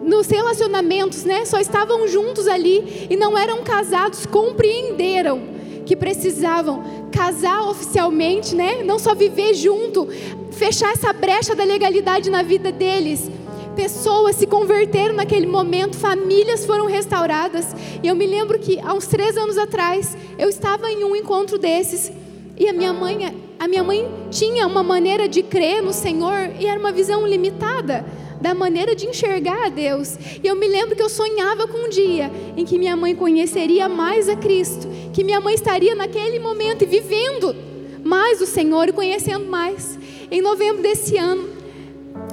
nos 0.00 0.28
relacionamentos, 0.28 1.24
né? 1.24 1.44
Só 1.44 1.58
estavam 1.58 2.06
juntos 2.06 2.46
ali 2.46 3.08
e 3.10 3.16
não 3.16 3.36
eram 3.36 3.64
casados, 3.64 4.24
compreenderam 4.26 5.42
que 5.84 5.96
precisavam 5.96 6.84
casar 7.10 7.68
oficialmente, 7.68 8.54
né? 8.54 8.84
Não 8.84 8.96
só 8.96 9.12
viver 9.12 9.54
junto, 9.54 10.06
fechar 10.52 10.92
essa 10.92 11.12
brecha 11.12 11.52
da 11.52 11.64
legalidade 11.64 12.30
na 12.30 12.44
vida 12.44 12.70
deles 12.70 13.28
pessoas 13.80 14.36
se 14.36 14.46
converteram 14.46 15.14
naquele 15.14 15.46
momento, 15.46 15.96
famílias 15.96 16.66
foram 16.66 16.84
restauradas. 16.84 17.74
E 18.02 18.08
eu 18.08 18.14
me 18.14 18.26
lembro 18.26 18.58
que 18.58 18.78
há 18.78 18.92
uns 18.92 19.06
três 19.06 19.38
anos 19.38 19.56
atrás 19.56 20.14
eu 20.38 20.50
estava 20.50 20.90
em 20.90 21.02
um 21.02 21.16
encontro 21.16 21.58
desses 21.58 22.12
e 22.58 22.68
a 22.68 22.74
minha 22.74 22.92
mãe, 22.92 23.34
a 23.58 23.66
minha 23.66 23.82
mãe 23.82 24.06
tinha 24.30 24.66
uma 24.66 24.82
maneira 24.82 25.26
de 25.26 25.42
crer 25.42 25.82
no 25.82 25.94
Senhor 25.94 26.50
e 26.60 26.66
era 26.66 26.78
uma 26.78 26.92
visão 26.92 27.26
limitada 27.26 28.04
da 28.38 28.52
maneira 28.52 28.94
de 28.94 29.06
enxergar 29.06 29.64
a 29.64 29.70
Deus. 29.70 30.18
E 30.44 30.46
eu 30.46 30.54
me 30.54 30.68
lembro 30.68 30.94
que 30.94 31.02
eu 31.02 31.08
sonhava 31.08 31.66
com 31.66 31.86
um 31.86 31.88
dia 31.88 32.30
em 32.58 32.66
que 32.66 32.78
minha 32.78 32.94
mãe 32.94 33.14
conheceria 33.14 33.88
mais 33.88 34.28
a 34.28 34.36
Cristo, 34.36 34.86
que 35.14 35.24
minha 35.24 35.40
mãe 35.40 35.54
estaria 35.54 35.94
naquele 35.94 36.38
momento 36.38 36.82
e 36.82 36.86
vivendo 36.86 37.56
mais 38.04 38.42
o 38.42 38.46
Senhor 38.46 38.90
e 38.90 38.92
conhecendo 38.92 39.46
mais. 39.46 39.98
Em 40.30 40.42
novembro 40.42 40.82
desse 40.82 41.16
ano, 41.16 41.59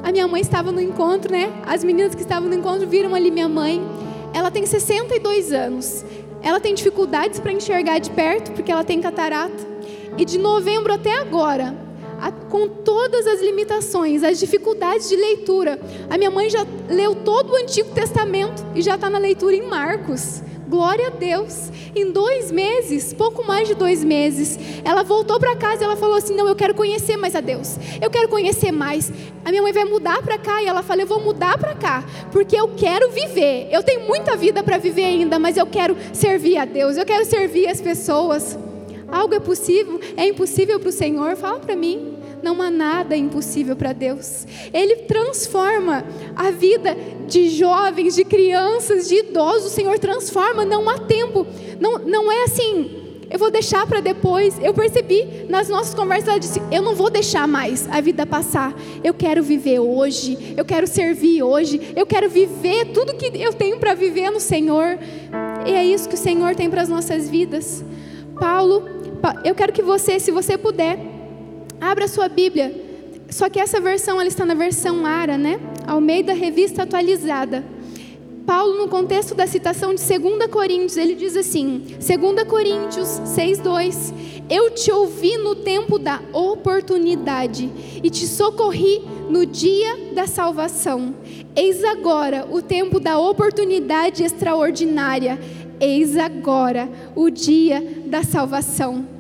a 0.08 0.12
minha 0.12 0.26
mãe 0.26 0.40
estava 0.40 0.72
no 0.72 0.80
encontro, 0.80 1.30
né? 1.30 1.52
As 1.66 1.84
meninas 1.84 2.16
que 2.16 2.22
estavam 2.22 2.48
no 2.48 2.56
encontro 2.56 2.88
viram 2.88 3.14
ali 3.14 3.30
minha 3.30 3.50
mãe. 3.50 3.86
Ela 4.34 4.50
tem 4.50 4.66
62 4.66 5.52
anos. 5.52 6.06
Ela 6.42 6.62
tem 6.62 6.74
dificuldades 6.74 7.42
para 7.42 7.52
enxergar 7.52 8.00
de 8.00 8.10
perto, 8.12 8.54
porque 8.54 8.72
ela 8.72 8.86
tem 8.86 9.02
catarata. 9.02 9.68
E 10.18 10.24
de 10.24 10.38
novembro 10.38 10.94
até 10.94 11.20
agora, 11.20 11.76
com 12.50 12.70
todas 12.70 13.28
as 13.28 13.42
limitações, 13.42 14.24
as 14.24 14.40
dificuldades 14.40 15.10
de 15.10 15.18
leitura, 15.18 15.78
a 16.10 16.18
minha 16.18 16.32
mãe 16.32 16.50
já 16.50 16.66
leu 16.88 17.14
todo 17.14 17.52
o 17.52 17.58
Antigo 17.58 17.90
Testamento 17.90 18.66
e 18.74 18.82
já 18.82 18.96
está 18.96 19.10
na 19.10 19.18
leitura 19.18 19.58
em 19.58 19.68
Marcos. 19.68 20.42
Glória 20.68 21.08
a 21.08 21.10
Deus. 21.12 21.72
Em 21.96 22.12
dois 22.12 22.52
meses, 22.52 23.14
pouco 23.14 23.46
mais 23.46 23.68
de 23.68 23.74
dois 23.74 24.04
meses, 24.04 24.60
ela 24.84 25.02
voltou 25.02 25.40
para 25.40 25.56
casa 25.56 25.82
e 25.82 25.86
ela 25.86 25.96
falou 25.96 26.18
assim: 26.18 26.36
Não, 26.36 26.48
eu 26.48 26.56
quero 26.56 26.74
conhecer 26.74 27.16
mais 27.16 27.36
a 27.36 27.42
Deus. 27.42 27.78
Eu 28.02 28.10
quero 28.10 28.28
conhecer 28.28 28.72
mais. 28.72 29.12
A 29.46 29.50
minha 29.50 29.62
mãe 29.62 29.72
vai 29.72 29.86
mudar 29.86 30.22
para 30.22 30.38
cá 30.38 30.62
e 30.62 30.68
ela 30.68 30.84
falou: 30.84 31.02
Eu 31.02 31.08
vou 31.08 31.22
mudar 31.22 31.58
para 31.58 31.74
cá, 31.74 32.04
porque 32.32 32.56
eu 32.60 32.68
quero 32.76 33.10
viver. 33.12 33.70
Eu 33.72 33.82
tenho 33.82 34.02
muita 34.02 34.36
vida 34.36 34.62
para 34.62 34.78
viver 34.78 35.06
ainda, 35.06 35.40
mas 35.40 35.56
eu 35.56 35.66
quero 35.66 35.96
servir 36.12 36.58
a 36.58 36.66
Deus. 36.66 36.98
Eu 36.98 37.06
quero 37.06 37.24
servir 37.24 37.68
as 37.68 37.80
pessoas. 37.80 38.58
Algo 39.10 39.34
é 39.34 39.40
possível? 39.40 40.02
É 40.18 40.28
impossível 40.28 40.80
para 40.82 40.90
o 40.90 40.92
Senhor? 40.92 41.38
Fala 41.38 41.60
para 41.60 41.78
mim. 41.78 42.17
Não 42.48 42.62
há 42.62 42.72
nada 42.72 43.14
impossível 43.14 43.76
para 43.76 43.92
Deus. 43.92 44.48
Ele 44.74 44.96
transforma 45.04 46.06
a 46.34 46.50
vida 46.50 46.96
de 47.28 47.50
jovens, 47.50 48.16
de 48.16 48.24
crianças, 48.24 49.10
de 49.10 49.16
idosos. 49.16 49.66
O 49.66 49.76
Senhor 49.76 50.00
transforma, 50.00 50.64
não 50.64 50.88
há 50.88 50.98
tempo. 50.98 51.46
Não, 51.78 52.00
não 52.00 52.32
é 52.32 52.46
assim, 52.46 53.18
eu 53.30 53.38
vou 53.38 53.52
deixar 53.52 53.86
para 53.86 54.00
depois. 54.00 54.58
Eu 54.64 54.74
percebi 54.74 55.46
nas 55.50 55.68
nossas 55.68 55.94
conversas, 55.94 56.30
ela 56.30 56.40
disse: 56.40 56.62
Eu 56.72 56.82
não 56.82 56.96
vou 56.96 57.10
deixar 57.10 57.46
mais 57.50 57.86
a 57.92 58.00
vida 58.00 58.26
passar. 58.26 58.74
Eu 59.04 59.14
quero 59.14 59.44
viver 59.44 59.80
hoje. 59.80 60.54
Eu 60.56 60.64
quero 60.64 60.88
servir 60.88 61.44
hoje. 61.44 61.94
Eu 61.98 62.06
quero 62.06 62.30
viver 62.30 62.94
tudo 62.94 63.14
que 63.16 63.26
eu 63.26 63.52
tenho 63.52 63.78
para 63.78 63.94
viver 63.94 64.32
no 64.32 64.40
Senhor. 64.40 64.98
E 65.66 65.72
é 65.74 65.84
isso 65.84 66.08
que 66.08 66.16
o 66.16 66.18
Senhor 66.18 66.56
tem 66.56 66.70
para 66.70 66.82
as 66.82 66.88
nossas 66.88 67.30
vidas. 67.30 67.84
Paulo, 68.40 68.84
eu 69.44 69.54
quero 69.54 69.74
que 69.74 69.82
você, 69.82 70.18
se 70.18 70.32
você 70.32 70.58
puder, 70.58 71.17
Abra 71.80 72.08
sua 72.08 72.28
Bíblia. 72.28 72.74
Só 73.30 73.50
que 73.50 73.60
essa 73.60 73.80
versão 73.80 74.20
ela 74.20 74.28
está 74.28 74.46
na 74.46 74.54
versão 74.54 75.06
Ara, 75.06 75.38
né? 75.38 75.60
Ao 75.86 76.02
meio 76.02 76.24
da 76.24 76.34
revista 76.34 76.84
atualizada. 76.84 77.64
Paulo, 78.46 78.78
no 78.78 78.88
contexto 78.88 79.36
da 79.36 79.46
citação 79.46 79.94
de 79.94 80.02
2 80.02 80.48
Coríntios, 80.50 80.96
ele 80.96 81.14
diz 81.14 81.36
assim: 81.36 81.84
2 82.00 82.48
Coríntios 82.48 83.08
6,2: 83.26 84.14
Eu 84.50 84.72
te 84.72 84.90
ouvi 84.92 85.38
no 85.38 85.56
tempo 85.56 86.00
da 86.00 86.22
oportunidade 86.32 87.70
e 88.02 88.10
te 88.10 88.26
socorri 88.26 89.02
no 89.30 89.46
dia 89.46 90.14
da 90.14 90.26
salvação. 90.26 91.14
Eis 91.56 91.84
agora 91.84 92.48
o 92.50 92.62
tempo 92.62 93.00
da 93.00 93.20
oportunidade 93.20 94.24
extraordinária. 94.24 95.38
Eis 95.80 96.16
agora 96.16 96.90
o 97.16 97.30
dia 97.30 97.86
da 98.06 98.24
salvação 98.24 99.17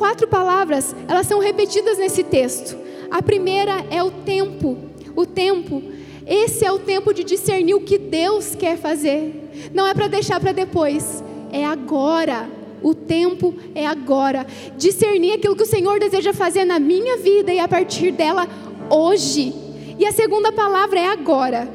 quatro 0.00 0.26
palavras, 0.26 0.96
elas 1.06 1.26
são 1.26 1.40
repetidas 1.40 1.98
nesse 1.98 2.24
texto. 2.24 2.74
A 3.10 3.20
primeira 3.20 3.84
é 3.90 4.02
o 4.02 4.10
tempo. 4.10 4.78
O 5.14 5.26
tempo. 5.26 5.82
Esse 6.26 6.64
é 6.64 6.72
o 6.72 6.78
tempo 6.78 7.12
de 7.12 7.22
discernir 7.22 7.74
o 7.74 7.82
que 7.82 7.98
Deus 7.98 8.54
quer 8.54 8.78
fazer. 8.78 9.70
Não 9.74 9.86
é 9.86 9.92
para 9.92 10.08
deixar 10.08 10.40
para 10.40 10.52
depois. 10.52 11.22
É 11.52 11.66
agora. 11.66 12.48
O 12.82 12.94
tempo 12.94 13.54
é 13.74 13.86
agora. 13.86 14.46
Discernir 14.78 15.34
aquilo 15.34 15.54
que 15.54 15.64
o 15.64 15.66
Senhor 15.66 16.00
deseja 16.00 16.32
fazer 16.32 16.64
na 16.64 16.78
minha 16.78 17.18
vida 17.18 17.52
e 17.52 17.58
a 17.58 17.68
partir 17.68 18.10
dela 18.10 18.48
hoje. 18.88 19.52
E 19.98 20.06
a 20.06 20.12
segunda 20.12 20.50
palavra 20.50 20.98
é 20.98 21.08
agora. 21.08 21.68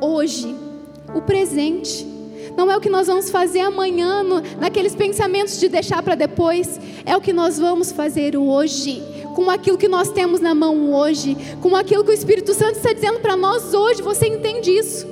Hoje. 0.00 0.52
O 1.14 1.22
presente 1.22 2.04
não 2.58 2.68
é 2.72 2.76
o 2.76 2.80
que 2.80 2.90
nós 2.90 3.06
vamos 3.06 3.30
fazer 3.30 3.60
amanhã, 3.60 4.24
no, 4.24 4.40
naqueles 4.58 4.92
pensamentos 4.92 5.60
de 5.60 5.68
deixar 5.68 6.02
para 6.02 6.16
depois, 6.16 6.80
é 7.06 7.16
o 7.16 7.20
que 7.20 7.32
nós 7.32 7.56
vamos 7.56 7.92
fazer 7.92 8.36
hoje, 8.36 9.00
com 9.36 9.48
aquilo 9.48 9.78
que 9.78 9.86
nós 9.86 10.10
temos 10.10 10.40
na 10.40 10.56
mão 10.56 10.92
hoje, 10.92 11.36
com 11.62 11.76
aquilo 11.76 12.02
que 12.02 12.10
o 12.10 12.12
Espírito 12.12 12.52
Santo 12.52 12.78
está 12.78 12.92
dizendo 12.92 13.20
para 13.20 13.36
nós 13.36 13.72
hoje. 13.72 14.02
Você 14.02 14.26
entende 14.26 14.72
isso? 14.72 15.06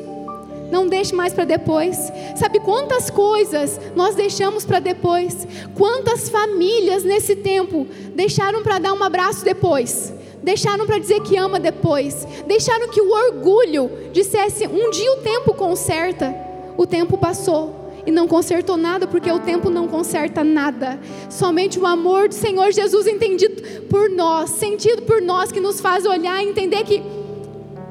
Não 0.72 0.88
deixe 0.88 1.14
mais 1.14 1.32
para 1.32 1.44
depois. 1.44 1.96
Sabe 2.34 2.58
quantas 2.58 3.10
coisas 3.10 3.80
nós 3.94 4.16
deixamos 4.16 4.64
para 4.64 4.80
depois? 4.80 5.46
Quantas 5.76 6.28
famílias 6.28 7.04
nesse 7.04 7.36
tempo 7.36 7.86
deixaram 8.16 8.64
para 8.64 8.80
dar 8.80 8.92
um 8.92 9.04
abraço 9.04 9.44
depois? 9.44 10.12
Deixaram 10.42 10.84
para 10.84 10.98
dizer 10.98 11.20
que 11.20 11.36
ama 11.36 11.60
depois? 11.60 12.26
Deixaram 12.48 12.88
que 12.88 13.00
o 13.00 13.12
orgulho 13.12 13.88
dissesse: 14.12 14.66
um 14.66 14.90
dia 14.90 15.12
o 15.12 15.18
tempo 15.18 15.54
conserta. 15.54 16.45
O 16.76 16.86
tempo 16.86 17.16
passou 17.16 17.86
e 18.06 18.10
não 18.10 18.28
consertou 18.28 18.76
nada, 18.76 19.06
porque 19.06 19.30
o 19.30 19.40
tempo 19.40 19.68
não 19.68 19.88
conserta 19.88 20.44
nada. 20.44 20.98
Somente 21.28 21.78
o 21.78 21.86
amor 21.86 22.28
do 22.28 22.34
Senhor 22.34 22.70
Jesus 22.72 23.06
entendido 23.06 23.62
por 23.88 24.08
nós, 24.08 24.50
sentido 24.50 25.02
por 25.02 25.20
nós, 25.20 25.50
que 25.50 25.60
nos 25.60 25.80
faz 25.80 26.06
olhar 26.06 26.42
e 26.42 26.48
entender 26.48 26.84
que 26.84 27.02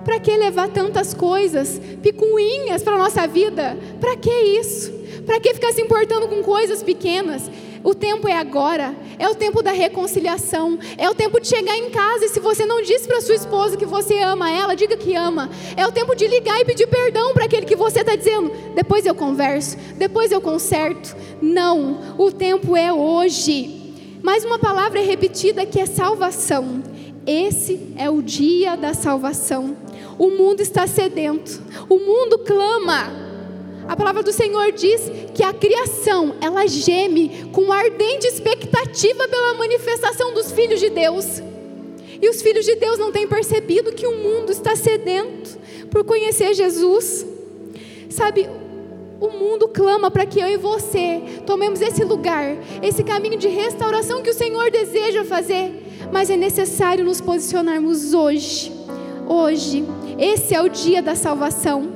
para 0.05 0.19
que 0.19 0.37
levar 0.37 0.69
tantas 0.69 1.13
coisas, 1.15 1.81
picuinhas 2.01 2.83
para 2.83 2.95
a 2.95 2.99
nossa 2.99 3.27
vida? 3.27 3.75
Para 3.99 4.15
que 4.15 4.31
isso? 4.31 4.93
Para 5.25 5.39
que 5.39 5.53
ficar 5.53 5.73
se 5.73 5.81
importando 5.81 6.27
com 6.27 6.43
coisas 6.43 6.83
pequenas? 6.83 7.49
O 7.85 7.93
tempo 7.93 8.27
é 8.27 8.33
agora, 8.33 8.95
é 9.19 9.29
o 9.29 9.35
tempo 9.35 9.61
da 9.61 9.71
reconciliação, 9.71 10.79
é 10.97 11.07
o 11.07 11.13
tempo 11.13 11.39
de 11.39 11.47
chegar 11.47 11.77
em 11.77 11.91
casa 11.91 12.25
e 12.25 12.29
se 12.29 12.39
você 12.39 12.65
não 12.65 12.81
disse 12.81 13.07
para 13.07 13.21
sua 13.21 13.35
esposa 13.35 13.77
que 13.77 13.85
você 13.85 14.17
ama 14.21 14.49
ela, 14.49 14.75
diga 14.75 14.97
que 14.97 15.13
ama. 15.13 15.51
É 15.77 15.85
o 15.85 15.91
tempo 15.91 16.15
de 16.15 16.27
ligar 16.27 16.59
e 16.59 16.65
pedir 16.65 16.87
perdão 16.87 17.31
para 17.31 17.45
aquele 17.45 17.63
que 17.63 17.75
você 17.75 17.99
está 17.99 18.15
dizendo, 18.15 18.51
depois 18.73 19.05
eu 19.05 19.13
converso, 19.13 19.77
depois 19.97 20.31
eu 20.31 20.41
conserto. 20.41 21.15
Não, 21.39 22.15
o 22.17 22.31
tempo 22.31 22.75
é 22.75 22.91
hoje. 22.91 23.93
Mais 24.23 24.43
uma 24.43 24.57
palavra 24.57 24.99
é 24.99 25.03
repetida 25.03 25.63
que 25.63 25.79
é 25.79 25.85
salvação. 25.85 26.81
Esse 27.23 27.93
é 27.97 28.09
o 28.09 28.19
dia 28.19 28.75
da 28.75 28.95
salvação. 28.95 29.77
O 30.17 30.31
mundo 30.31 30.59
está 30.59 30.87
sedento, 30.87 31.61
o 31.87 31.99
mundo 31.99 32.39
clama 32.39 33.25
a 33.87 33.95
palavra 33.95 34.23
do 34.23 34.33
Senhor 34.33 34.71
diz 34.71 35.11
que 35.35 35.43
a 35.43 35.53
criação, 35.53 36.35
ela 36.39 36.65
geme 36.65 37.49
com 37.51 37.69
ardente 37.69 38.25
expectativa 38.25 39.27
pela 39.27 39.53
manifestação 39.55 40.33
dos 40.33 40.49
filhos 40.53 40.79
de 40.79 40.89
Deus. 40.89 41.41
E 42.21 42.29
os 42.29 42.41
filhos 42.41 42.65
de 42.65 42.75
Deus 42.75 42.97
não 42.97 43.11
têm 43.11 43.27
percebido 43.27 43.91
que 43.91 44.07
o 44.07 44.15
mundo 44.15 44.49
está 44.49 44.77
sedento 44.77 45.59
por 45.91 46.05
conhecer 46.05 46.53
Jesus. 46.53 47.25
Sabe, 48.09 48.49
o 49.19 49.27
mundo 49.27 49.67
clama 49.67 50.09
para 50.09 50.25
que 50.25 50.39
eu 50.39 50.47
e 50.47 50.55
você 50.55 51.21
tomemos 51.45 51.81
esse 51.81 52.05
lugar, 52.05 52.55
esse 52.81 53.03
caminho 53.03 53.37
de 53.37 53.49
restauração 53.49 54.21
que 54.21 54.29
o 54.29 54.33
Senhor 54.33 54.71
deseja 54.71 55.25
fazer, 55.25 55.83
mas 56.13 56.29
é 56.29 56.37
necessário 56.37 57.03
nos 57.03 57.19
posicionarmos 57.19 58.13
hoje. 58.13 58.71
Hoje, 59.27 59.83
esse 60.17 60.55
é 60.55 60.61
o 60.61 60.69
dia 60.69 61.01
da 61.01 61.13
salvação. 61.13 61.94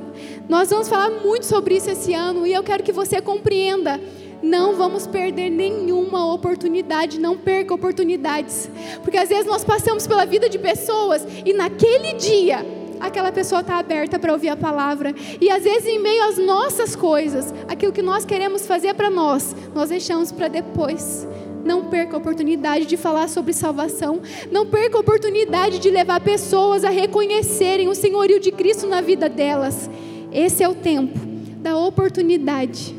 Nós 0.50 0.68
vamos 0.68 0.88
falar 0.88 1.10
muito 1.10 1.46
sobre 1.46 1.76
isso 1.76 1.88
esse 1.88 2.12
ano 2.12 2.44
e 2.44 2.52
eu 2.52 2.64
quero 2.64 2.82
que 2.82 2.90
você 2.90 3.20
compreenda. 3.20 4.00
Não 4.42 4.74
vamos 4.74 5.06
perder 5.06 5.48
nenhuma 5.48 6.34
oportunidade, 6.34 7.20
não 7.20 7.38
perca 7.38 7.72
oportunidades. 7.72 8.68
Porque 9.00 9.16
às 9.16 9.28
vezes 9.28 9.46
nós 9.46 9.62
passamos 9.62 10.08
pela 10.08 10.26
vida 10.26 10.48
de 10.48 10.58
pessoas 10.58 11.24
e 11.46 11.52
naquele 11.52 12.14
dia 12.14 12.66
aquela 12.98 13.30
pessoa 13.30 13.60
está 13.60 13.78
aberta 13.78 14.18
para 14.18 14.32
ouvir 14.32 14.48
a 14.48 14.56
palavra. 14.56 15.14
E 15.40 15.48
às 15.48 15.62
vezes, 15.62 15.86
em 15.86 16.00
meio 16.00 16.24
às 16.24 16.36
nossas 16.36 16.96
coisas, 16.96 17.54
aquilo 17.68 17.92
que 17.92 18.02
nós 18.02 18.24
queremos 18.24 18.66
fazer 18.66 18.92
para 18.94 19.08
nós, 19.08 19.54
nós 19.72 19.90
deixamos 19.90 20.32
para 20.32 20.48
depois. 20.48 21.28
Não 21.64 21.84
perca 21.84 22.16
a 22.16 22.18
oportunidade 22.18 22.86
de 22.86 22.96
falar 22.96 23.28
sobre 23.28 23.52
salvação. 23.52 24.20
Não 24.50 24.66
perca 24.66 24.96
a 24.96 25.00
oportunidade 25.00 25.78
de 25.78 25.90
levar 25.90 26.20
pessoas 26.20 26.82
a 26.82 26.90
reconhecerem 26.90 27.86
o 27.86 27.94
senhorio 27.94 28.40
de 28.40 28.50
Cristo 28.50 28.88
na 28.88 29.00
vida 29.00 29.28
delas. 29.28 29.88
Esse 30.32 30.62
é 30.62 30.68
o 30.68 30.74
tempo 30.74 31.18
da 31.56 31.76
oportunidade. 31.76 32.94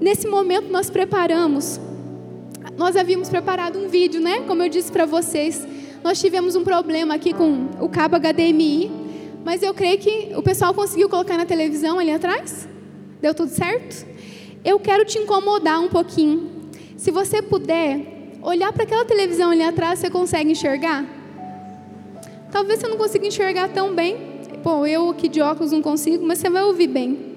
Nesse 0.00 0.26
momento 0.26 0.70
nós 0.70 0.90
preparamos, 0.90 1.80
nós 2.76 2.96
havíamos 2.96 3.28
preparado 3.28 3.78
um 3.78 3.88
vídeo, 3.88 4.20
né? 4.20 4.40
Como 4.46 4.62
eu 4.62 4.68
disse 4.68 4.92
para 4.92 5.06
vocês, 5.06 5.66
nós 6.04 6.20
tivemos 6.20 6.54
um 6.54 6.64
problema 6.64 7.14
aqui 7.14 7.32
com 7.32 7.68
o 7.80 7.88
cabo 7.88 8.16
HDMI, 8.16 8.90
mas 9.44 9.62
eu 9.62 9.72
creio 9.72 9.98
que 9.98 10.32
o 10.36 10.42
pessoal 10.42 10.74
conseguiu 10.74 11.08
colocar 11.08 11.38
na 11.38 11.46
televisão 11.46 11.98
ali 11.98 12.10
atrás. 12.10 12.68
Deu 13.20 13.32
tudo 13.32 13.50
certo? 13.50 14.06
Eu 14.64 14.78
quero 14.78 15.04
te 15.04 15.18
incomodar 15.18 15.80
um 15.80 15.88
pouquinho. 15.88 16.50
Se 16.96 17.10
você 17.10 17.40
puder 17.40 18.36
olhar 18.42 18.72
para 18.72 18.82
aquela 18.82 19.04
televisão 19.04 19.50
ali 19.50 19.62
atrás, 19.62 19.98
você 19.98 20.10
consegue 20.10 20.50
enxergar? 20.50 21.06
Talvez 22.50 22.80
você 22.80 22.88
não 22.88 22.96
consiga 22.96 23.26
enxergar 23.26 23.68
tão 23.68 23.94
bem, 23.94 24.31
Pô, 24.62 24.86
eu 24.86 25.10
aqui 25.10 25.28
de 25.28 25.40
óculos 25.40 25.72
não 25.72 25.82
consigo, 25.82 26.24
mas 26.24 26.38
você 26.38 26.48
vai 26.48 26.62
ouvir 26.62 26.86
bem. 26.86 27.32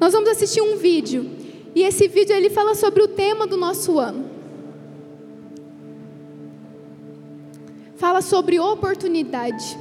Nós 0.00 0.12
vamos 0.12 0.28
assistir 0.28 0.60
um 0.60 0.76
vídeo. 0.76 1.30
E 1.74 1.82
esse 1.82 2.08
vídeo 2.08 2.34
ele 2.34 2.50
fala 2.50 2.74
sobre 2.74 3.02
o 3.02 3.08
tema 3.08 3.46
do 3.46 3.56
nosso 3.56 3.98
ano. 3.98 4.24
Fala 7.96 8.20
sobre 8.20 8.58
oportunidade. 8.58 9.78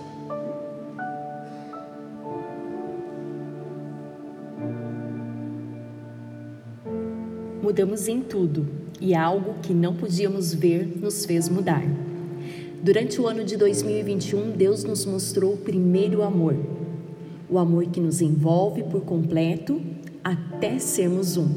Mudamos 7.61 8.07
em 8.07 8.21
tudo, 8.21 8.67
e 9.01 9.15
algo 9.15 9.55
que 9.61 9.73
não 9.73 9.95
podíamos 9.95 10.53
ver 10.53 10.85
nos 11.01 11.25
fez 11.25 11.49
mudar. 11.49 11.83
Durante 12.81 13.19
o 13.19 13.27
ano 13.27 13.43
de 13.43 13.57
2021, 13.57 14.51
Deus 14.51 14.83
nos 14.83 15.05
mostrou 15.05 15.53
o 15.53 15.57
primeiro 15.57 16.21
amor, 16.21 16.55
o 17.49 17.57
amor 17.57 17.85
que 17.85 17.99
nos 17.99 18.21
envolve 18.21 18.83
por 18.83 19.01
completo 19.01 19.81
até 20.23 20.79
sermos 20.79 21.37
um. 21.37 21.47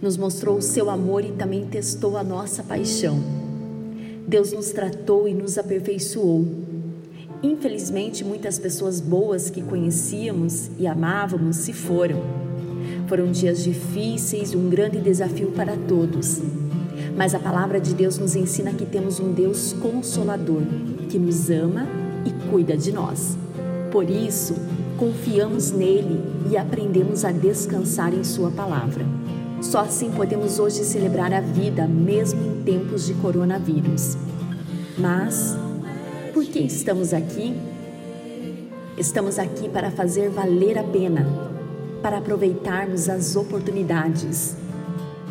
Nos 0.00 0.16
mostrou 0.16 0.58
o 0.58 0.62
seu 0.62 0.90
amor 0.90 1.24
e 1.24 1.32
também 1.32 1.66
testou 1.66 2.16
a 2.16 2.22
nossa 2.22 2.62
paixão. 2.62 3.18
Deus 4.26 4.52
nos 4.52 4.70
tratou 4.70 5.26
e 5.26 5.32
nos 5.32 5.56
aperfeiçoou. 5.56 6.46
Infelizmente, 7.42 8.24
muitas 8.24 8.58
pessoas 8.58 9.00
boas 9.00 9.48
que 9.48 9.62
conhecíamos 9.62 10.70
e 10.78 10.86
amávamos 10.86 11.56
se 11.56 11.72
foram. 11.72 12.22
Foram 13.06 13.32
dias 13.32 13.64
difíceis, 13.64 14.54
um 14.54 14.68
grande 14.68 15.00
desafio 15.00 15.52
para 15.52 15.76
todos. 15.76 16.42
Mas 17.16 17.34
a 17.34 17.38
palavra 17.38 17.80
de 17.80 17.94
Deus 17.94 18.18
nos 18.18 18.36
ensina 18.36 18.72
que 18.72 18.84
temos 18.84 19.18
um 19.18 19.32
Deus 19.32 19.72
consolador, 19.72 20.62
que 21.08 21.18
nos 21.18 21.48
ama 21.48 21.86
e 22.26 22.50
cuida 22.50 22.76
de 22.76 22.92
nós. 22.92 23.36
Por 23.90 24.10
isso, 24.10 24.54
confiamos 24.98 25.70
nele 25.70 26.20
e 26.50 26.56
aprendemos 26.56 27.24
a 27.24 27.32
descansar 27.32 28.12
em 28.12 28.22
Sua 28.22 28.50
palavra. 28.50 29.06
Só 29.62 29.80
assim 29.80 30.10
podemos 30.10 30.58
hoje 30.58 30.84
celebrar 30.84 31.32
a 31.32 31.40
vida, 31.40 31.86
mesmo 31.88 32.40
em 32.44 32.62
tempos 32.62 33.06
de 33.06 33.14
coronavírus. 33.14 34.18
Mas, 34.98 35.56
por 36.34 36.44
que 36.44 36.58
estamos 36.58 37.14
aqui? 37.14 37.54
Estamos 38.98 39.38
aqui 39.38 39.68
para 39.68 39.90
fazer 39.90 40.28
valer 40.28 40.76
a 40.76 40.82
pena, 40.82 41.26
para 42.02 42.18
aproveitarmos 42.18 43.08
as 43.08 43.36
oportunidades 43.36 44.56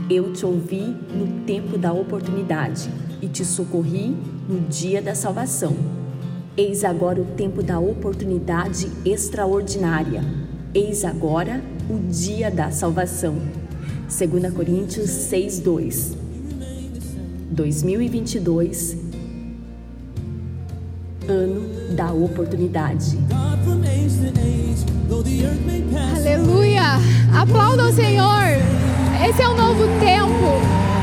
eu 0.09 0.31
te 0.31 0.45
ouvi 0.45 0.95
no 1.13 1.43
tempo 1.45 1.77
da 1.77 1.91
oportunidade 1.91 2.89
e 3.21 3.27
te 3.27 3.43
socorri 3.43 4.15
no 4.47 4.61
dia 4.69 5.01
da 5.01 5.13
salvação. 5.13 5.96
Eis 6.57 6.83
agora 6.83 7.21
o 7.21 7.25
tempo 7.25 7.61
da 7.61 7.79
oportunidade 7.79 8.91
extraordinária. 9.05 10.23
Eis 10.73 11.05
agora 11.05 11.61
o 11.87 11.99
dia 12.11 12.49
da 12.49 12.71
salvação. 12.71 13.35
2 14.09 14.51
Coríntios 14.51 15.07
6:2. 15.07 16.15
2022 17.51 18.97
ano 21.27 21.95
da 21.95 22.11
oportunidade. 22.11 23.19
Aleluia! 26.15 26.81
Aplauda 27.39 27.85
o 27.85 27.93
Senhor! 27.93 28.47
Esse 29.29 29.43
é 29.43 29.47
o 29.47 29.55
novo 29.55 29.83
tempo. 29.99 30.57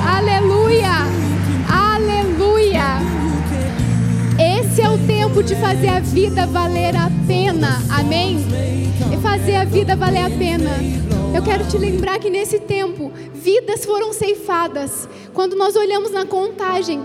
Aleluia! 0.04 1.23
Esse 4.74 4.82
é 4.82 4.90
o 4.90 4.98
tempo 5.06 5.40
de 5.40 5.54
fazer 5.54 5.86
a 5.86 6.00
vida 6.00 6.48
valer 6.48 6.96
a 6.96 7.08
pena. 7.28 7.80
Amém? 7.96 8.38
E 9.12 9.16
fazer 9.22 9.54
a 9.54 9.64
vida 9.64 9.94
valer 9.94 10.24
a 10.24 10.30
pena. 10.30 10.68
Eu 11.32 11.44
quero 11.44 11.64
te 11.68 11.78
lembrar 11.78 12.18
que 12.18 12.28
nesse 12.28 12.58
tempo, 12.58 13.12
vidas 13.32 13.84
foram 13.84 14.12
ceifadas. 14.12 15.08
Quando 15.32 15.54
nós 15.54 15.76
olhamos 15.76 16.10
na 16.10 16.26
contagem 16.26 17.00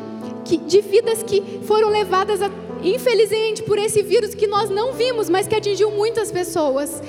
de 0.66 0.82
vidas 0.82 1.22
que 1.22 1.60
foram 1.62 1.90
levadas, 1.90 2.42
a, 2.42 2.50
infelizmente, 2.82 3.62
por 3.62 3.78
esse 3.78 4.02
vírus 4.02 4.34
que 4.34 4.48
nós 4.48 4.72
não 4.72 4.94
vimos, 4.94 5.30
mas 5.30 5.48
que 5.48 5.54
atingiu 5.54 5.92
muitas 5.92 6.32
pessoas 6.32 7.00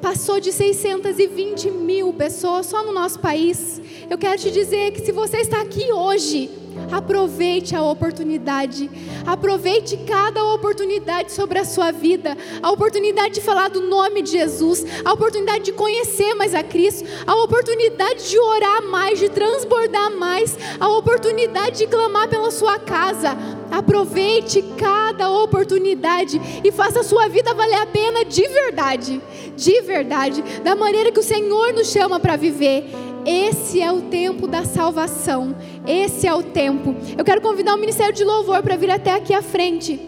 passou 0.00 0.40
de 0.40 0.52
620 0.52 1.70
mil 1.70 2.12
pessoas 2.12 2.66
só 2.66 2.84
no 2.84 2.92
nosso 2.92 3.18
país. 3.18 3.80
Eu 4.08 4.16
quero 4.16 4.38
te 4.38 4.50
dizer 4.50 4.92
que 4.92 5.00
se 5.00 5.12
você 5.12 5.38
está 5.38 5.60
aqui 5.60 5.92
hoje, 5.92 6.48
Aproveite 6.90 7.74
a 7.74 7.82
oportunidade. 7.82 8.90
Aproveite 9.26 9.96
cada 9.98 10.44
oportunidade 10.44 11.32
sobre 11.32 11.58
a 11.58 11.64
sua 11.64 11.90
vida. 11.90 12.36
A 12.62 12.70
oportunidade 12.70 13.34
de 13.34 13.40
falar 13.40 13.68
do 13.68 13.82
nome 13.82 14.22
de 14.22 14.30
Jesus. 14.30 14.84
A 15.04 15.12
oportunidade 15.12 15.64
de 15.64 15.72
conhecer 15.72 16.34
mais 16.34 16.54
a 16.54 16.62
Cristo. 16.62 17.06
A 17.26 17.34
oportunidade 17.42 18.28
de 18.28 18.38
orar 18.38 18.82
mais, 18.84 19.18
de 19.18 19.28
transbordar 19.28 20.16
mais. 20.16 20.56
A 20.80 20.88
oportunidade 20.88 21.78
de 21.78 21.86
clamar 21.86 22.28
pela 22.28 22.50
sua 22.50 22.78
casa. 22.78 23.36
Aproveite 23.70 24.62
cada 24.76 25.30
oportunidade 25.30 26.40
e 26.64 26.72
faça 26.72 27.00
a 27.00 27.04
sua 27.04 27.28
vida 27.28 27.52
valer 27.54 27.76
a 27.80 27.86
pena 27.86 28.24
de 28.24 28.48
verdade. 28.48 29.20
De 29.56 29.80
verdade. 29.82 30.42
Da 30.64 30.74
maneira 30.74 31.12
que 31.12 31.20
o 31.20 31.22
Senhor 31.22 31.72
nos 31.72 31.88
chama 31.88 32.18
para 32.18 32.36
viver. 32.36 32.90
Esse 33.30 33.82
é 33.82 33.92
o 33.92 34.00
tempo 34.00 34.46
da 34.46 34.64
salvação. 34.64 35.54
Esse 35.86 36.26
é 36.26 36.32
o 36.32 36.42
tempo. 36.42 36.96
Eu 37.14 37.22
quero 37.22 37.42
convidar 37.42 37.74
o 37.74 37.78
Ministério 37.78 38.14
de 38.14 38.24
Louvor 38.24 38.62
para 38.62 38.74
vir 38.74 38.90
até 38.90 39.12
aqui 39.12 39.34
à 39.34 39.42
frente. 39.42 40.00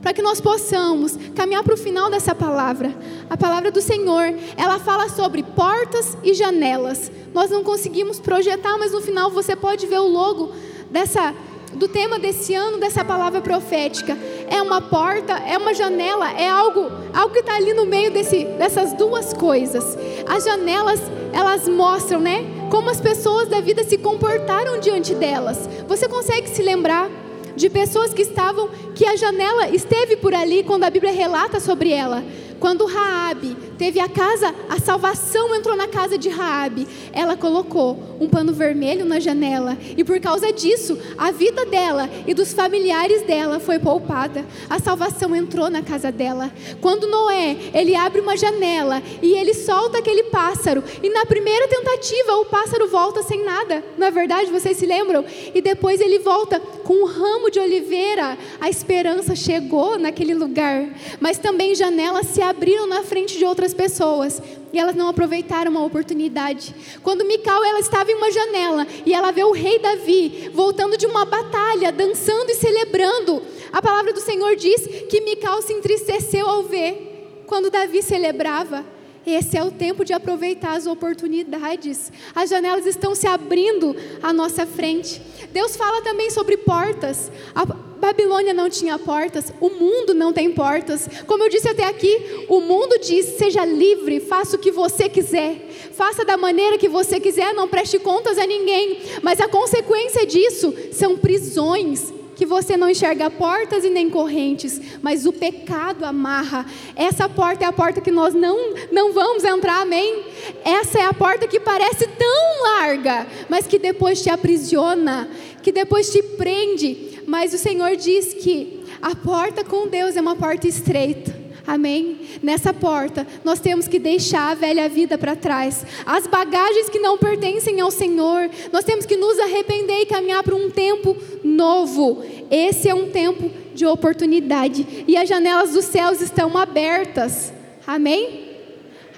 Para 0.00 0.12
que 0.12 0.22
nós 0.22 0.40
possamos 0.40 1.18
caminhar 1.34 1.64
para 1.64 1.74
o 1.74 1.76
final 1.76 2.08
dessa 2.08 2.32
palavra. 2.32 2.94
A 3.28 3.36
palavra 3.36 3.72
do 3.72 3.80
Senhor, 3.80 4.32
ela 4.56 4.78
fala 4.78 5.08
sobre 5.08 5.42
portas 5.42 6.16
e 6.22 6.34
janelas. 6.34 7.10
Nós 7.34 7.50
não 7.50 7.64
conseguimos 7.64 8.20
projetar, 8.20 8.78
mas 8.78 8.92
no 8.92 9.00
final 9.00 9.28
você 9.28 9.56
pode 9.56 9.84
ver 9.88 9.98
o 9.98 10.06
logo 10.06 10.52
dessa 10.92 11.34
do 11.74 11.88
tema 11.88 12.18
desse 12.18 12.54
ano, 12.54 12.78
dessa 12.78 13.04
palavra 13.04 13.40
profética. 13.40 14.16
É 14.48 14.60
uma 14.62 14.80
porta, 14.80 15.34
é 15.34 15.56
uma 15.58 15.74
janela, 15.74 16.30
é 16.32 16.48
algo, 16.48 16.90
algo 17.12 17.32
que 17.32 17.40
está 17.40 17.56
ali 17.56 17.72
no 17.72 17.86
meio 17.86 18.10
desse, 18.10 18.44
dessas 18.44 18.92
duas 18.92 19.32
coisas. 19.32 19.96
As 20.26 20.44
janelas, 20.44 21.00
elas 21.32 21.68
mostram, 21.68 22.20
né? 22.20 22.44
Como 22.70 22.90
as 22.90 23.00
pessoas 23.00 23.48
da 23.48 23.60
vida 23.60 23.84
se 23.84 23.98
comportaram 23.98 24.78
diante 24.80 25.14
delas. 25.14 25.68
Você 25.88 26.08
consegue 26.08 26.48
se 26.48 26.62
lembrar 26.62 27.10
de 27.56 27.70
pessoas 27.70 28.12
que 28.12 28.22
estavam, 28.22 28.68
que 28.94 29.06
a 29.06 29.16
janela 29.16 29.68
esteve 29.68 30.16
por 30.16 30.34
ali 30.34 30.64
quando 30.64 30.84
a 30.84 30.90
Bíblia 30.90 31.12
relata 31.12 31.60
sobre 31.60 31.90
ela? 31.90 32.24
Quando 32.58 32.86
Raabe 32.86 33.56
teve 33.84 34.00
a 34.00 34.08
casa, 34.08 34.54
a 34.70 34.80
salvação 34.80 35.54
entrou 35.54 35.76
na 35.76 35.86
casa 35.86 36.16
de 36.16 36.30
Raabe. 36.30 36.88
Ela 37.12 37.36
colocou 37.36 38.16
um 38.18 38.26
pano 38.26 38.50
vermelho 38.50 39.04
na 39.04 39.20
janela 39.20 39.76
e 39.94 40.02
por 40.02 40.18
causa 40.20 40.50
disso, 40.50 40.98
a 41.18 41.30
vida 41.30 41.66
dela 41.66 42.08
e 42.26 42.32
dos 42.32 42.54
familiares 42.54 43.20
dela 43.26 43.60
foi 43.60 43.78
poupada. 43.78 44.42
A 44.70 44.78
salvação 44.78 45.36
entrou 45.36 45.68
na 45.68 45.82
casa 45.82 46.10
dela. 46.10 46.50
Quando 46.80 47.06
Noé, 47.06 47.58
ele 47.74 47.94
abre 47.94 48.22
uma 48.22 48.38
janela 48.38 49.02
e 49.20 49.34
ele 49.34 49.52
solta 49.52 49.98
aquele 49.98 50.24
pássaro 50.24 50.82
e 51.02 51.10
na 51.10 51.26
primeira 51.26 51.68
tentativa 51.68 52.36
o 52.36 52.46
pássaro 52.46 52.88
volta 52.88 53.22
sem 53.22 53.44
nada. 53.44 53.84
Não 53.98 54.06
é 54.06 54.10
verdade? 54.10 54.50
Vocês 54.50 54.78
se 54.78 54.86
lembram? 54.86 55.26
E 55.54 55.60
depois 55.60 56.00
ele 56.00 56.20
volta 56.20 56.58
com 56.58 57.02
um 57.02 57.06
ramo 57.06 57.50
de 57.50 57.60
oliveira. 57.60 58.38
A 58.58 58.70
esperança 58.70 59.36
chegou 59.36 59.98
naquele 59.98 60.32
lugar. 60.32 60.88
Mas 61.20 61.36
também 61.36 61.74
janelas 61.74 62.28
se 62.28 62.40
abriram 62.40 62.86
na 62.86 63.02
frente 63.02 63.36
de 63.36 63.44
outras 63.44 63.73
pessoas 63.74 64.40
e 64.72 64.78
elas 64.78 64.96
não 64.96 65.08
aproveitaram 65.08 65.76
a 65.76 65.84
oportunidade. 65.84 66.74
Quando 67.02 67.24
Mical 67.24 67.64
ela 67.64 67.80
estava 67.80 68.10
em 68.10 68.14
uma 68.14 68.30
janela 68.30 68.86
e 69.04 69.12
ela 69.12 69.30
vê 69.30 69.44
o 69.44 69.52
rei 69.52 69.78
Davi 69.78 70.50
voltando 70.52 70.96
de 70.96 71.06
uma 71.06 71.24
batalha, 71.24 71.92
dançando 71.92 72.50
e 72.50 72.54
celebrando, 72.54 73.42
A 73.74 73.82
palavra 73.82 74.12
do 74.12 74.20
Senhor 74.20 74.54
diz 74.54 74.86
que 75.10 75.20
Mical 75.20 75.60
se 75.60 75.72
entristeceu 75.72 76.48
ao 76.48 76.62
ver 76.62 77.42
quando 77.44 77.70
Davi 77.70 78.02
celebrava. 78.02 78.84
Esse 79.26 79.56
é 79.56 79.64
o 79.64 79.70
tempo 79.70 80.04
de 80.04 80.12
aproveitar 80.12 80.76
as 80.76 80.86
oportunidades. 80.86 82.12
As 82.34 82.50
janelas 82.50 82.86
estão 82.86 83.14
se 83.14 83.26
abrindo 83.26 83.96
à 84.22 84.32
nossa 84.32 84.66
frente. 84.66 85.20
Deus 85.52 85.76
fala 85.76 86.02
também 86.02 86.30
sobre 86.30 86.56
portas. 86.58 87.32
A 87.54 87.64
Babilônia 87.64 88.52
não 88.52 88.68
tinha 88.68 88.98
portas, 88.98 89.50
o 89.62 89.70
mundo 89.70 90.12
não 90.12 90.30
tem 90.30 90.52
portas. 90.52 91.08
Como 91.26 91.42
eu 91.42 91.48
disse 91.48 91.68
até 91.68 91.84
aqui, 91.84 92.44
o 92.50 92.60
mundo 92.60 92.98
diz: 92.98 93.38
seja 93.38 93.64
livre, 93.64 94.20
faça 94.20 94.56
o 94.56 94.58
que 94.58 94.70
você 94.70 95.08
quiser, 95.08 95.70
faça 95.92 96.22
da 96.22 96.36
maneira 96.36 96.76
que 96.76 96.88
você 96.88 97.18
quiser, 97.18 97.54
não 97.54 97.66
preste 97.66 97.98
contas 97.98 98.36
a 98.36 98.46
ninguém. 98.46 98.98
Mas 99.22 99.40
a 99.40 99.48
consequência 99.48 100.26
disso 100.26 100.74
são 100.92 101.16
prisões, 101.16 102.12
que 102.34 102.44
você 102.44 102.76
não 102.76 102.88
enxerga 102.88 103.30
portas 103.30 103.84
e 103.84 103.90
nem 103.90 104.10
correntes, 104.10 104.80
mas 105.02 105.26
o 105.26 105.32
pecado 105.32 106.04
amarra. 106.04 106.66
Essa 106.96 107.28
porta 107.28 107.64
é 107.64 107.68
a 107.68 107.72
porta 107.72 108.00
que 108.00 108.10
nós 108.10 108.34
não, 108.34 108.74
não 108.90 109.12
vamos 109.12 109.44
entrar, 109.44 109.82
amém? 109.82 110.24
Essa 110.64 110.98
é 110.98 111.04
a 111.04 111.12
porta 111.12 111.46
que 111.46 111.60
parece 111.60 112.06
tão 112.06 112.62
larga, 112.62 113.26
mas 113.48 113.66
que 113.66 113.78
depois 113.78 114.22
te 114.22 114.30
aprisiona, 114.30 115.28
que 115.62 115.72
depois 115.72 116.10
te 116.10 116.22
prende. 116.22 117.22
Mas 117.26 117.54
o 117.54 117.58
Senhor 117.58 117.96
diz 117.96 118.34
que 118.34 118.84
a 119.00 119.14
porta 119.14 119.64
com 119.64 119.86
Deus 119.86 120.16
é 120.16 120.20
uma 120.20 120.36
porta 120.36 120.66
estreita. 120.66 121.43
Amém? 121.66 122.18
Nessa 122.42 122.74
porta, 122.74 123.26
nós 123.42 123.58
temos 123.58 123.88
que 123.88 123.98
deixar 123.98 124.50
a 124.50 124.54
velha 124.54 124.86
vida 124.88 125.16
para 125.16 125.34
trás, 125.34 125.84
as 126.04 126.26
bagagens 126.26 126.90
que 126.90 126.98
não 126.98 127.16
pertencem 127.16 127.80
ao 127.80 127.90
Senhor. 127.90 128.50
Nós 128.70 128.84
temos 128.84 129.06
que 129.06 129.16
nos 129.16 129.38
arrepender 129.38 130.02
e 130.02 130.06
caminhar 130.06 130.42
para 130.42 130.54
um 130.54 130.70
tempo 130.70 131.16
novo. 131.42 132.22
Esse 132.50 132.88
é 132.88 132.94
um 132.94 133.10
tempo 133.10 133.50
de 133.74 133.86
oportunidade 133.86 135.04
e 135.08 135.16
as 135.16 135.28
janelas 135.28 135.72
dos 135.72 135.86
céus 135.86 136.20
estão 136.20 136.56
abertas. 136.56 137.52
Amém? 137.86 138.56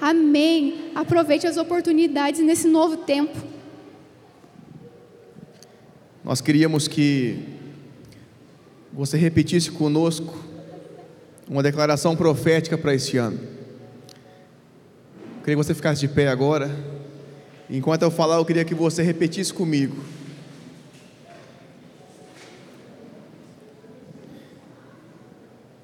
Amém. 0.01 0.90
Aproveite 0.94 1.49
as 1.49 1.57
oportunidades 1.57 2.40
nesse 2.40 2.68
novo 2.68 2.99
tempo. 2.99 3.36
Nós 6.22 6.40
queríamos 6.40 6.86
que 6.86 7.38
você 8.92 9.16
repetisse 9.16 9.70
conosco 9.70 10.45
uma 11.49 11.62
declaração 11.62 12.16
profética 12.16 12.76
para 12.76 12.94
este 12.94 13.16
ano. 13.16 13.38
Eu 13.38 15.40
queria 15.40 15.55
que 15.55 15.57
você 15.57 15.74
ficasse 15.74 16.01
de 16.01 16.09
pé 16.09 16.28
agora. 16.28 16.70
Enquanto 17.70 18.03
eu 18.03 18.11
falar, 18.11 18.36
eu 18.36 18.44
queria 18.44 18.64
que 18.64 18.74
você 18.74 19.03
repetisse 19.03 19.53
comigo. 19.53 19.97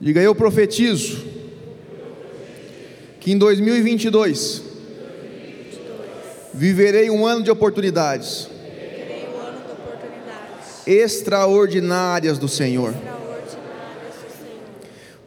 Diga, 0.01 0.21
eu 0.21 0.35
profetizo 0.35 1.25
que 3.21 3.31
em 3.31 3.39
2022 3.39 4.63
viverei 6.53 7.09
um 7.09 7.25
ano 7.25 7.45
de 7.45 7.53
oportunidades 7.53 8.49
extraordinárias 10.85 12.37
do 12.37 12.49
Senhor. 12.49 12.93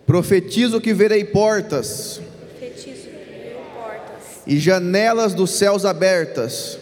Profetizo 0.06 0.80
que 0.80 0.94
verei 0.94 1.24
portas, 1.24 2.22
e 4.48 4.60
janelas 4.60 5.34
dos 5.34 5.52
céus 5.52 5.86
abertas 5.86 6.78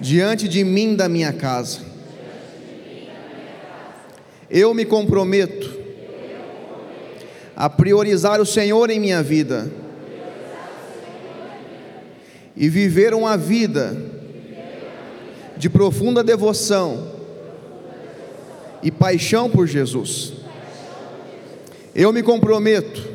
diante 0.00 0.48
de 0.48 0.64
mim 0.64 0.96
da 0.96 1.08
minha 1.08 1.32
casa. 1.32 1.80
Eu 4.50 4.74
me 4.74 4.84
comprometo 4.84 5.80
a 7.54 7.68
priorizar 7.70 8.40
o 8.40 8.46
Senhor 8.46 8.90
em 8.90 8.98
minha 8.98 9.22
vida 9.22 9.70
e 12.56 12.68
viver 12.68 13.14
uma 13.14 13.36
vida 13.36 13.96
de 15.56 15.70
profunda 15.70 16.24
devoção 16.24 17.12
e 18.82 18.90
paixão 18.90 19.48
por 19.48 19.66
Jesus. 19.66 20.41
Eu 21.94 22.12
me 22.12 22.22
comprometo 22.22 23.06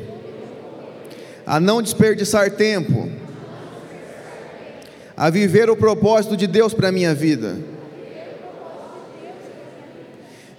a 1.44 1.58
não 1.58 1.82
desperdiçar 1.82 2.52
tempo, 2.52 3.10
a 5.16 5.30
viver 5.30 5.68
o 5.68 5.76
propósito 5.76 6.36
de 6.36 6.46
Deus 6.46 6.72
para 6.72 6.88
a 6.88 6.92
minha 6.92 7.14
vida. 7.14 7.56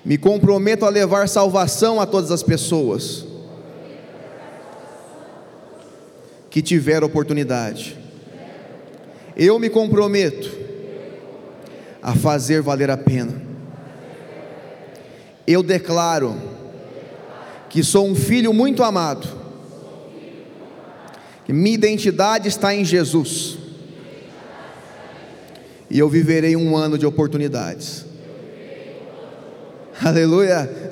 Me 0.03 0.17
comprometo 0.17 0.85
a 0.85 0.89
levar 0.89 1.29
salvação 1.29 2.01
a 2.01 2.05
todas 2.05 2.31
as 2.31 2.43
pessoas 2.43 3.25
que 6.49 6.61
tiver 6.61 7.03
oportunidade. 7.03 7.97
Eu 9.37 9.59
me 9.59 9.69
comprometo 9.69 10.51
a 12.01 12.15
fazer 12.15 12.61
valer 12.61 12.89
a 12.89 12.97
pena. 12.97 13.41
Eu 15.45 15.61
declaro 15.63 16.35
que 17.69 17.83
sou 17.83 18.07
um 18.07 18.15
filho 18.15 18.51
muito 18.51 18.83
amado, 18.83 19.27
que 21.45 21.53
minha 21.53 21.75
identidade 21.75 22.47
está 22.47 22.73
em 22.73 22.83
Jesus, 22.83 23.57
e 25.89 25.97
eu 25.97 26.09
viverei 26.09 26.55
um 26.55 26.75
ano 26.75 26.97
de 26.97 27.05
oportunidades. 27.05 28.05
Aleluia. 30.03 30.87